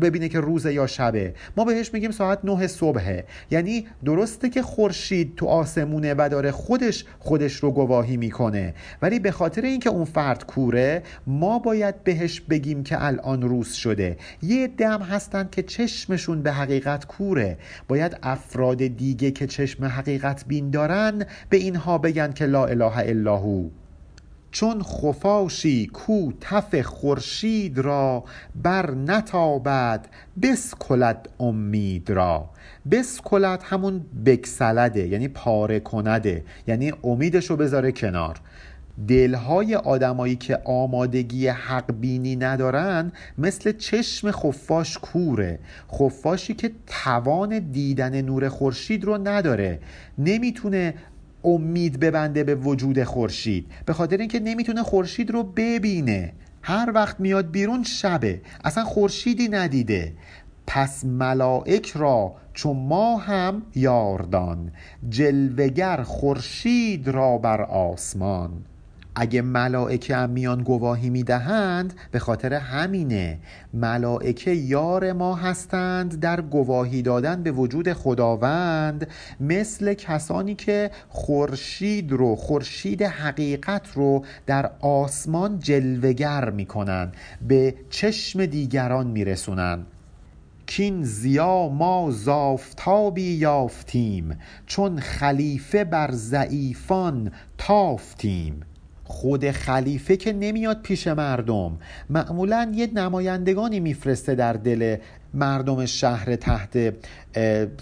ببینه 0.00 0.28
که 0.28 0.40
روزه 0.40 0.72
یا 0.74 0.86
شبه. 0.86 1.34
ما 1.56 1.64
بهش 1.64 1.94
میگیم 1.94 2.10
ساعت 2.10 2.38
نه 2.44 2.66
صبحه. 2.66 3.24
یعنی 3.50 3.86
درسته 4.04 4.48
که 4.48 4.62
خورشید 4.62 5.36
تو 5.36 5.46
آسمونه 5.46 6.14
و 6.18 6.28
داره 6.30 6.50
خودش 6.80 7.04
خودش 7.18 7.56
رو 7.56 7.70
گواهی 7.70 8.16
می‌کنه. 8.16 8.74
ولی 9.02 9.18
به 9.18 9.30
خاطر 9.30 9.62
اینکه 9.62 9.90
اون 9.90 10.04
فرد 10.04 10.46
کوره 10.46 11.02
ما 11.26 11.58
باید 11.58 12.04
بهش 12.04 12.40
بگیم 12.40 12.82
که 12.82 13.04
الان 13.04 13.42
روز 13.42 13.72
شده. 13.72 14.16
یه 14.42 14.66
دم 14.66 15.02
هستن 15.02 15.48
که 15.52 15.62
چشمشون 15.62 16.42
به 16.42 16.52
حقیقت 16.52 17.06
کوره. 17.06 17.58
باید 17.88 18.16
افراد 18.22 18.86
دیگه 18.86 19.30
که 19.30 19.46
چشم 19.46 19.84
حقیقت 19.84 20.44
بین 20.46 20.70
دارن 20.70 21.24
به 21.48 21.56
اینها 21.56 21.98
بگن 21.98 22.32
که 22.32 22.46
لا 22.46 22.66
اله 22.66 22.98
الا 22.98 23.36
هو. 23.36 23.68
چون 24.50 24.82
خفاشی 24.82 25.86
کو 25.86 26.32
تف 26.40 26.80
خورشید 26.80 27.78
را 27.78 28.24
بر 28.62 28.90
نتابد 28.90 30.06
بسکلد 30.42 31.28
امید 31.40 32.10
را. 32.10 32.50
بسکلد 32.90 33.62
همون 33.62 34.00
بکسلده 34.26 35.08
یعنی 35.08 35.28
پاره 35.28 35.80
کنده 35.80 36.44
یعنی 36.66 36.92
امیدشو 37.04 37.56
بذاره 37.56 37.92
کنار. 37.92 38.40
دلهای 39.08 39.74
آدمایی 39.74 40.36
که 40.36 40.58
آمادگی 40.64 41.48
حق 41.48 41.92
بینی 41.92 42.36
ندارن 42.36 43.12
مثل 43.38 43.72
چشم 43.72 44.30
خفاش 44.30 44.98
کوره. 44.98 45.58
خفاشی 45.92 46.54
که 46.54 46.70
توان 46.86 47.58
دیدن 47.58 48.22
نور 48.22 48.48
خورشید 48.48 49.04
رو 49.04 49.28
نداره. 49.28 49.78
نمی‌تونه 50.18 50.94
امید 51.44 52.00
ببنده 52.00 52.44
به 52.44 52.54
وجود 52.54 53.04
خورشید. 53.04 53.66
به 53.86 53.92
خاطر 53.92 54.16
اینکه 54.16 54.40
نمی‌تونه 54.40 54.82
خورشید 54.82 55.30
رو 55.30 55.42
ببینه. 55.42 56.32
هر 56.62 56.92
وقت 56.94 57.20
میاد 57.20 57.50
بیرون 57.50 57.82
شبه. 57.82 58.40
اصلا 58.64 58.84
خورشیدی 58.84 59.48
ندیده. 59.48 60.12
پس 60.66 61.04
ملائک 61.04 61.90
را 61.90 62.34
چون 62.54 62.76
ما 62.76 63.16
هم 63.16 63.62
یاردان 63.74 64.72
جلوگر 65.08 66.02
خورشید 66.02 67.08
را 67.08 67.38
بر 67.38 67.62
آسمان. 67.62 68.50
اگه 69.14 69.42
ملائکه 69.42 70.16
هم 70.16 70.30
میان 70.30 70.62
گواهی 70.62 71.10
می‌دهند 71.10 71.94
به 72.10 72.18
خاطر 72.18 72.54
همینه. 72.54 73.38
ملائکه 73.74 74.50
یار 74.50 75.12
ما 75.12 75.34
هستند 75.34 76.20
در 76.20 76.40
گواهی 76.40 77.02
دادن 77.02 77.42
به 77.42 77.52
وجود 77.52 77.92
خداوند 77.92 79.06
مثل 79.40 79.94
کسانی 79.94 80.54
که 80.54 80.90
خورشید 81.08 82.12
رو 82.12 82.36
خورشید 82.36 83.02
حقیقت 83.02 83.88
رو 83.94 84.24
در 84.46 84.70
آسمان 84.80 85.58
جلوگر 85.58 86.50
می‌کنن 86.50 87.12
به 87.48 87.74
چشم 87.90 88.46
دیگران 88.46 89.06
میرسونن. 89.06 89.86
کین 90.70 91.04
زیا 91.04 91.68
ما 91.68 92.10
زافتابی 92.10 93.32
یافتیم 93.32 94.38
چون 94.66 95.00
خلیفه 95.00 95.84
بر 95.84 96.10
ضعیفان 96.12 97.32
تافتیم. 97.58 98.60
خود 99.04 99.50
خلیفه 99.50 100.16
که 100.16 100.32
نمیاد 100.32 100.82
پیش 100.82 101.06
مردم. 101.06 101.78
معمولا 102.10 102.72
یه 102.74 102.90
نمایندگانی 102.94 103.80
میفرسته 103.80 104.34
در 104.34 104.52
دل 104.52 104.96
مردم 105.34 105.86
شهر 105.86 106.36
تحت 106.36 106.94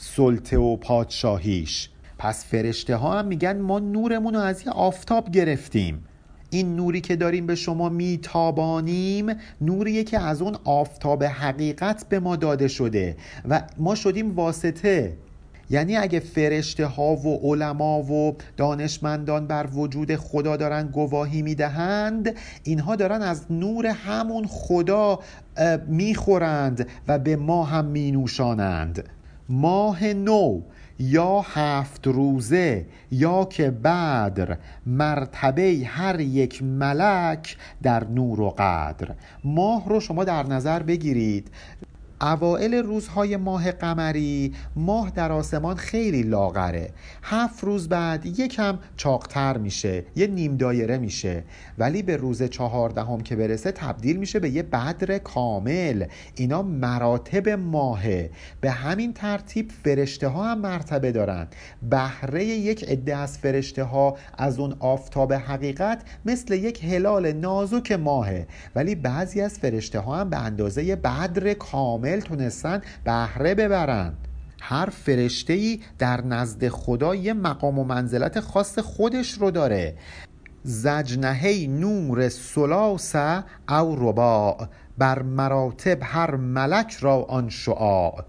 سلطه 0.00 0.58
و 0.58 0.76
پادشاهیش. 0.76 1.90
پس 2.18 2.44
فرشته 2.44 2.96
ها 2.96 3.18
هم 3.18 3.26
میگن 3.26 3.58
ما 3.60 3.78
نورمون 3.78 4.34
رو 4.34 4.40
از 4.40 4.66
یه 4.66 4.72
آفتاب 4.72 5.30
گرفتیم. 5.30 6.04
این 6.50 6.76
نوری 6.76 7.00
که 7.00 7.16
داریم 7.16 7.46
به 7.46 7.54
شما 7.54 7.88
میتابانیم 7.88 9.26
نوریه 9.60 10.04
که 10.04 10.18
از 10.18 10.42
اون 10.42 10.56
آفتاب 10.64 11.24
حقیقت 11.24 12.08
به 12.08 12.20
ما 12.20 12.36
داده 12.36 12.68
شده. 12.68 13.16
و 13.48 13.62
ما 13.78 13.94
شدیم 13.94 14.34
واسطه. 14.34 15.12
یعنی 15.70 15.96
اگه 15.96 16.20
فرشته 16.20 16.86
ها 16.86 17.16
و 17.16 17.40
علما 17.42 18.02
و 18.02 18.36
دانشمندان 18.56 19.46
بر 19.46 19.66
وجود 19.74 20.16
خدا 20.16 20.56
دارن 20.56 20.86
گواهی 20.86 21.42
می‌دهند 21.42 22.34
اینها 22.62 22.96
دارن 22.96 23.22
از 23.22 23.52
نور 23.52 23.86
همون 23.86 24.46
خدا 24.46 25.18
می‌خورند 25.86 26.88
و 27.08 27.18
به 27.18 27.36
ما 27.36 27.64
هم 27.64 27.84
مینوشانند. 27.84 29.08
ماه 29.48 30.04
نو 30.04 30.60
یا 30.98 31.40
هفت 31.40 32.06
روزه 32.06 32.86
یا 33.10 33.44
که 33.44 33.70
بدر 33.70 34.56
مرتبه 34.86 35.82
هر 35.86 36.20
یک 36.20 36.62
ملک 36.62 37.56
در 37.82 38.04
نور 38.04 38.40
و 38.40 38.50
قدر. 38.50 39.08
ماه 39.44 39.88
رو 39.88 40.00
شما 40.00 40.24
در 40.24 40.46
نظر 40.46 40.82
بگیرید. 40.82 41.50
اوائل 42.22 42.74
روزهای 42.74 43.36
ماه 43.36 43.72
قمری 43.72 44.54
ماه 44.76 45.10
در 45.10 45.32
آسمان 45.32 45.76
خیلی 45.76 46.22
لاغره. 46.22 46.90
هفت 47.22 47.64
روز 47.64 47.88
بعد 47.88 48.26
یکم 48.26 48.78
چاقتر 48.96 49.58
میشه 49.58 50.04
یه 50.16 50.26
نیم 50.26 50.56
دایره 50.56 50.98
میشه. 50.98 51.44
ولی 51.78 52.02
به 52.02 52.16
روز 52.16 52.42
چهاردهم 52.42 53.20
که 53.20 53.36
برسه 53.36 53.72
تبدیل 53.72 54.16
میشه 54.16 54.38
به 54.38 54.50
یه 54.50 54.62
بدر 54.62 55.18
کامل. 55.18 56.04
اینا 56.34 56.62
مراتب 56.62 57.48
ماهه. 57.48 58.30
به 58.60 58.70
همین 58.70 59.12
ترتیب 59.12 59.70
فرشته 59.84 60.28
ها 60.28 60.50
هم 60.50 60.58
مرتبه 60.58 61.12
دارن. 61.12 61.46
بهره 61.90 62.44
یک 62.44 62.84
عده 62.84 63.16
از 63.16 63.38
فرشته 63.38 63.82
ها 63.82 64.16
از 64.38 64.58
اون 64.58 64.76
آفتاب 64.78 65.32
حقیقت 65.32 66.02
مثل 66.24 66.54
یک 66.54 66.84
هلال 66.84 67.32
نازک 67.32 67.92
ماهه. 67.92 68.46
ولی 68.74 68.94
بعضی 68.94 69.40
از 69.40 69.58
فرشته 69.58 69.98
ها 69.98 70.16
هم 70.16 70.30
به 70.30 70.36
اندازه 70.36 70.96
بدر 70.96 71.54
کامل 71.54 72.07
کامل 72.08 72.20
تونستن 72.20 72.82
بهره 73.04 73.54
ببرن. 73.54 74.12
هر 74.60 74.90
فرشته 74.90 75.52
ای 75.52 75.80
در 75.98 76.20
نزد 76.24 76.68
خدا 76.68 77.14
یه 77.14 77.32
مقام 77.32 77.78
و 77.78 77.84
منزلت 77.84 78.40
خاص 78.40 78.78
خودش 78.78 79.32
رو 79.32 79.50
داره. 79.50 79.94
زجنهی 80.62 81.66
نور 81.66 82.28
سلاسه 82.28 83.44
او 83.68 83.96
رباع 84.08 84.68
بر 84.98 85.22
مراتب 85.22 85.98
هر 86.02 86.36
ملک 86.36 86.96
را 87.00 87.22
آن 87.22 87.48
شعاع. 87.48 88.24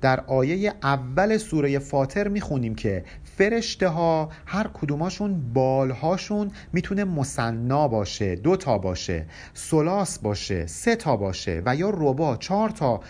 در 0.00 0.20
آیه 0.20 0.74
اول 0.82 1.36
سوره 1.36 1.78
فاطر 1.78 2.28
می‌خونیم 2.28 2.74
که 2.74 3.04
فرشته 3.38 3.88
ها 3.88 4.28
هر 4.46 4.70
کدوماشون 4.74 5.52
بالهاشون 5.52 6.50
می‌تونه 6.72 7.04
مصنا 7.04 7.88
باشه 7.88 8.36
دو 8.36 8.56
تا 8.56 8.78
باشه 8.78 9.26
سلاس 9.54 10.18
باشه 10.18 10.66
سه 10.66 10.96
تا 10.96 11.16
باشه 11.16 11.62
و 11.66 11.76
یا 11.76 11.90
ربا 11.90 12.36
چهار 12.36 12.70
تا 12.70 13.00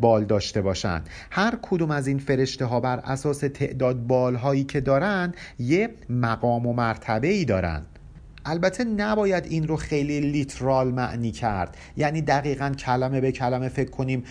بال 0.00 0.24
داشته 0.24 0.62
باشن. 0.62 1.02
هر 1.30 1.58
کدوم 1.62 1.90
از 1.90 2.06
این 2.06 2.18
فرشته 2.18 2.64
ها 2.64 2.80
بر 2.80 2.98
اساس 2.98 3.38
تعداد 3.38 4.06
بالهایی 4.06 4.64
که 4.64 4.80
دارن 4.80 5.34
یه 5.58 5.90
مقام 6.10 6.66
و 6.66 6.72
مرتبه 6.72 7.28
ای 7.28 7.44
دارن. 7.44 7.82
البته 8.46 8.84
نباید 8.84 9.46
این 9.46 9.68
رو 9.68 9.76
خیلی 9.76 10.20
لیترال 10.20 10.90
معنی 10.90 11.30
کرد. 11.30 11.76
یعنی 11.96 12.22
دقیقا 12.22 12.70
کلمه 12.70 13.20
به 13.20 13.32
کلمه 13.32 13.68
فکر 13.68 13.90
کنیم 13.90 14.24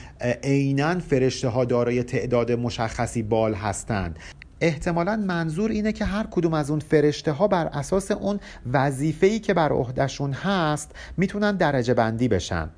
عینا 0.43 0.99
فرشته 0.99 1.47
ها 1.47 1.65
دارای 1.65 2.03
تعداد 2.03 2.51
مشخصی 2.51 3.23
بال 3.23 3.53
هستند. 3.53 4.19
احتمالا 4.63 5.15
منظور 5.15 5.71
اینه 5.71 5.91
که 5.91 6.05
هر 6.05 6.27
کدوم 6.31 6.53
از 6.53 6.69
اون 6.69 6.79
فرشته 6.79 7.31
ها 7.31 7.47
بر 7.47 7.65
اساس 7.67 8.11
اون 8.11 8.39
وظیفه‌ای 8.73 9.39
که 9.39 9.53
بر 9.53 9.71
عهدهشون 9.71 10.33
هست 10.33 10.91
می‌تونن 11.17 11.55
درجه 11.55 11.93
بندی 11.93 12.27
بشن. 12.27 12.69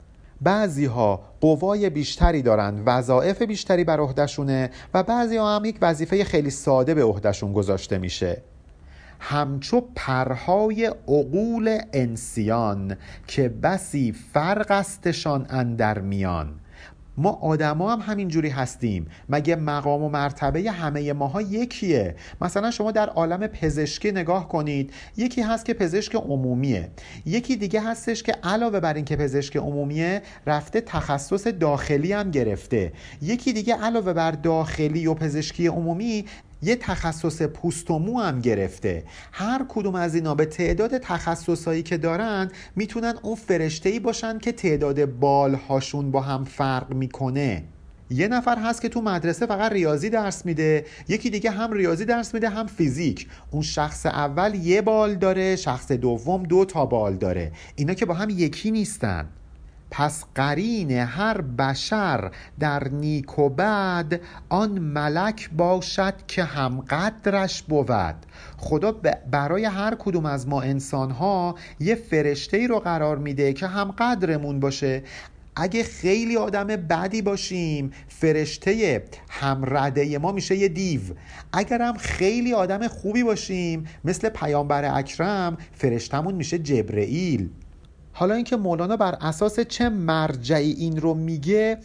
بعضی 0.42 0.86
ها 0.86 1.24
قوای 1.42 1.90
بیشتری 1.90 2.42
دارن 2.42 2.84
وظایف 2.86 3.42
بیشتری 3.42 3.84
بر 3.84 4.00
عهدهشونه 4.00 4.70
و 4.94 5.04
بعضی 5.04 5.38
ها 5.38 5.56
هم 5.56 5.66
یک 5.66 5.78
وظیفه 5.82 6.24
خیلی 6.24 6.50
ساده 6.50 6.94
به 6.94 7.04
عهدهشون 7.04 7.54
گذاشته 7.54 7.98
میشه. 7.98 8.42
همچو 9.20 9.82
پرهای 9.96 10.86
عقول 10.86 11.80
انسیان 11.94 12.98
که 13.28 13.50
بسی 13.50 14.12
فرق 14.34 14.72
استشان 14.72 15.46
اندر 15.50 16.00
میان. 16.00 16.60
ما 17.18 17.30
آدما 17.30 17.94
هم 17.94 18.00
همینجوری 18.00 18.50
هستیم. 18.50 19.08
مگه 19.30 19.56
مقام 19.56 20.04
و 20.04 20.10
مرتبه 20.10 20.72
همه 20.72 21.14
ماها 21.14 21.42
یکیه؟ 21.42 22.16
مثلا 22.42 22.72
شما 22.72 22.92
در 22.92 23.10
عالم 23.10 23.48
پزشکی 23.48 24.12
نگاه 24.12 24.48
کنید. 24.48 24.94
یکی 25.18 25.42
هست 25.42 25.66
که 25.66 25.74
پزشک 25.74 26.16
عمومیه. 26.16 26.90
یکی 27.26 27.56
دیگه 27.56 27.82
هستش 27.82 28.24
که 28.24 28.32
علاوه 28.44 28.80
بر 28.80 28.94
اینکه 28.94 29.16
پزشک 29.16 29.58
عمومیه 29.58 30.22
رفته 30.48 30.82
تخصص 30.82 31.48
داخلی 31.48 32.14
هم 32.14 32.32
گرفته. 32.32 32.94
یکی 33.22 33.54
دیگه 33.54 33.76
علاوه 33.76 34.14
بر 34.14 34.32
داخلی 34.32 35.08
و 35.08 35.14
پزشکی 35.14 35.68
عمومی 35.68 36.26
یه 36.66 36.76
تخصص 36.76 37.42
پوست 37.42 37.92
و 37.92 38.00
مو 38.00 38.20
هم 38.20 38.40
گرفته. 38.40 39.04
هر 39.32 39.66
کدوم 39.70 39.96
از 39.96 40.16
اینا 40.16 40.36
به 40.36 40.46
تعداد 40.46 40.98
تخصصهایی 40.98 41.84
که 41.84 41.98
دارن 41.98 42.52
می‌تونن 42.76 43.14
اون 43.22 43.36
فرشته 43.36 43.90
ای 43.90 44.00
باشن 44.00 44.40
که 44.40 44.52
تعداد 44.52 45.06
بالهاشون 45.06 46.12
با 46.12 46.22
هم 46.22 46.44
فرق 46.44 46.94
می‌کنه. 46.94 47.64
یه 48.10 48.28
نفر 48.28 48.58
هست 48.60 48.82
که 48.82 48.90
تو 48.90 49.02
مدرسه 49.02 49.46
فقط 49.46 49.72
ریاضی 49.72 50.10
درس 50.10 50.46
میده 50.46 50.86
یکی 51.08 51.30
دیگه 51.30 51.52
هم 51.52 51.74
ریاضی 51.74 52.06
درس 52.06 52.34
میده 52.34 52.50
هم 52.50 52.68
فیزیک. 52.68 53.28
اون 53.52 53.62
شخص 53.62 54.06
اول 54.06 54.56
یه 54.56 54.82
بال 54.82 55.16
داره 55.16 55.56
شخص 55.56 55.92
دوم 55.92 56.44
دو 56.44 56.66
تا 56.66 56.86
بال 56.86 57.16
داره. 57.16 57.52
اینا 57.76 57.94
که 57.94 58.06
با 58.06 58.14
هم 58.14 58.30
یکی 58.30 58.72
نیستن. 58.72 59.30
پس 59.98 60.24
قرین 60.36 60.92
هر 60.92 61.42
بشر 61.42 62.32
در 62.60 62.88
نیک 62.88 63.40
و 63.40 63.50
بد 63.50 64.20
آن 64.50 64.80
ملک 64.80 65.50
باشد 65.50 66.14
که 66.28 66.44
هم 66.44 66.82
قدرش 66.82 67.64
بود. 67.64 68.16
خدا 68.58 68.92
برای 69.32 69.66
هر 69.66 69.96
کدوم 70.00 70.26
از 70.26 70.48
ما 70.48 70.62
انسان 70.62 71.12
ها 71.12 71.56
یه 71.80 71.96
فرشته 71.96 72.68
رو 72.68 72.80
قرار 72.80 73.18
میده 73.18 73.54
که 73.54 73.68
هم 73.68 73.92
قدرمون 73.92 74.60
باشه. 74.60 75.04
اگه 75.56 75.84
خیلی 75.84 76.38
آدم 76.38 76.68
بدی 76.68 77.22
باشیم 77.22 77.92
فرشته 78.08 79.04
همرده 79.30 80.18
ما 80.18 80.32
میشه 80.32 80.56
یه 80.56 80.68
دیو. 80.68 81.02
اگرم 81.54 81.98
خیلی 81.98 82.54
آدم 82.54 82.88
خوبی 82.88 83.24
باشیم 83.24 83.86
مثل 84.06 84.30
پیامبر 84.30 84.98
اکرم 84.98 85.58
فرشتمون 85.74 86.36
میشه 86.36 86.60
جبرئیل. 86.60 87.50
حالا 88.18 88.36
اینکه 88.36 88.56
مولانا 88.56 88.98
بر 88.98 89.18
اساس 89.22 89.60
چه 89.60 89.90
مرجعی 89.90 90.72
این 90.72 91.02
رو 91.02 91.14
میگه 91.14 91.78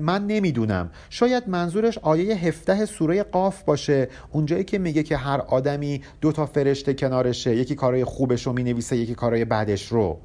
من 0.00 0.26
نمی‌دونم. 0.26 0.90
شاید 1.10 1.48
منظورش 1.48 1.98
آیه 1.98 2.34
17 2.34 2.86
سوره 2.86 3.22
قاف 3.22 3.62
باشه. 3.62 4.08
اونجایی 4.32 4.64
که 4.64 4.78
میگه 4.78 5.02
که 5.02 5.16
هر 5.16 5.38
آدمی 5.40 6.02
دو 6.20 6.32
تا 6.32 6.46
فرشته 6.46 6.94
کنارشه 6.94 7.56
یکی 7.56 7.74
کارای 7.74 8.04
خوبش 8.04 8.46
رو 8.46 8.52
می‌نویسه 8.52 8.96
یکی 8.96 9.14
کارای 9.14 9.44
بدش 9.44 9.86
رو. 9.92 10.18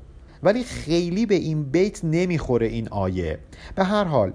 ولی 0.43 0.63
خیلی 0.63 1.25
به 1.25 1.35
این 1.35 1.63
بیت 1.63 2.05
نمی‌خوره 2.05 2.67
این 2.67 2.89
آیه. 2.89 3.39
به 3.75 3.83
هر 3.83 4.03
حال 4.03 4.33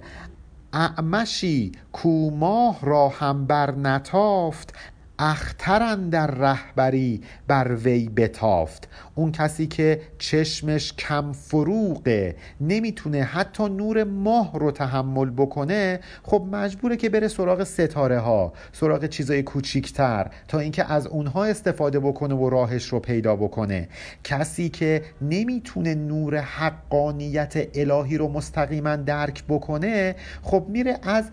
اعمشی 0.73 1.73
کوماه 1.93 2.79
را 2.83 3.09
هم 3.09 3.47
بر 3.47 3.75
نتافت 3.75 4.75
اخترن 5.19 6.09
در 6.09 6.27
رهبری 6.27 7.23
بر 7.47 7.75
وی 7.75 8.09
بتافت. 8.09 8.89
اون 9.14 9.33
کسی 9.33 9.66
که 9.66 10.01
چشمش 10.19 10.93
کم 10.93 11.33
فروغه 11.33 12.37
نمی‌تونه 12.61 13.23
حتی 13.23 13.69
نور 13.69 14.05
ماه 14.05 14.59
رو 14.59 14.71
تحمل 14.71 15.31
بکنه 15.31 16.01
خب 16.23 16.47
مجبوره 16.53 16.97
که 16.97 17.09
بره 17.09 17.29
سراغ 17.29 17.64
ستاره 17.64 18.19
ها 18.19 18.53
سراغ 18.73 19.07
چیزای 19.07 19.43
کوچیکتر 19.43 20.27
تا 20.49 20.59
اینکه 20.59 20.93
از 20.93 21.07
اونها 21.07 21.45
استفاده 21.45 22.01
بکنه 22.01 22.35
و 22.35 22.51
راهش 22.51 22.85
رو 22.85 23.01
پیدا 23.01 23.37
بکنه. 23.37 23.89
کسی 24.25 24.69
که 24.69 25.03
نمی‌تونه 25.23 25.95
نور 25.95 26.37
حقانیت 26.37 27.69
الهی 27.75 28.19
رو 28.19 28.29
مستقیما 28.29 28.97
درک 28.97 29.45
بکنه 29.49 30.14
خب 30.43 30.66
میره 30.69 30.99
از 31.03 31.31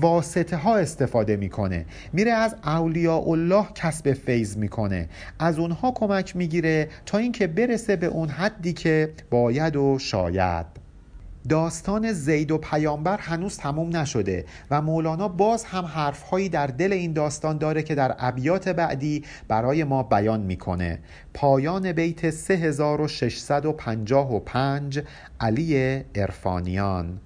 واسطه 0.00 0.56
ها 0.56 0.76
استفاده 0.76 1.36
می‌کنه. 1.36 1.86
میره 2.12 2.32
از 2.32 2.56
اولیاء 2.64 3.28
الله 3.28 3.66
کسب 3.74 4.12
فیض 4.12 4.56
می‌کنه. 4.56 5.08
از 5.38 5.58
اونها 5.58 5.92
کمک 5.92 6.36
می‌گیره 6.36 6.88
تا 7.06 7.18
اینکه 7.18 7.46
برسه 7.46 7.96
به 7.96 8.06
اون 8.06 8.28
حدی 8.28 8.72
که 8.72 9.12
باید 9.30 9.76
و 9.76 9.98
شاید. 9.98 10.66
داستان 11.48 12.12
زید 12.12 12.50
و 12.50 12.58
پیامبر 12.58 13.18
هنوز 13.18 13.56
تموم 13.56 13.96
نشده 13.96 14.44
و 14.70 14.82
مولانا 14.82 15.28
باز 15.28 15.64
هم 15.64 15.84
حرفهایی 15.84 16.48
در 16.48 16.66
دل 16.66 16.92
این 16.92 17.12
داستان 17.12 17.58
داره 17.58 17.82
که 17.82 17.94
در 17.94 18.14
ابیات 18.18 18.68
بعدی 18.68 19.24
برای 19.48 19.84
ما 19.84 20.02
بیان 20.02 20.40
می‌کنه. 20.40 20.98
پایان 21.34 21.92
بیت 21.92 22.30
3655 22.30 25.02
علی 25.40 26.02
ارفانیان 26.14 27.20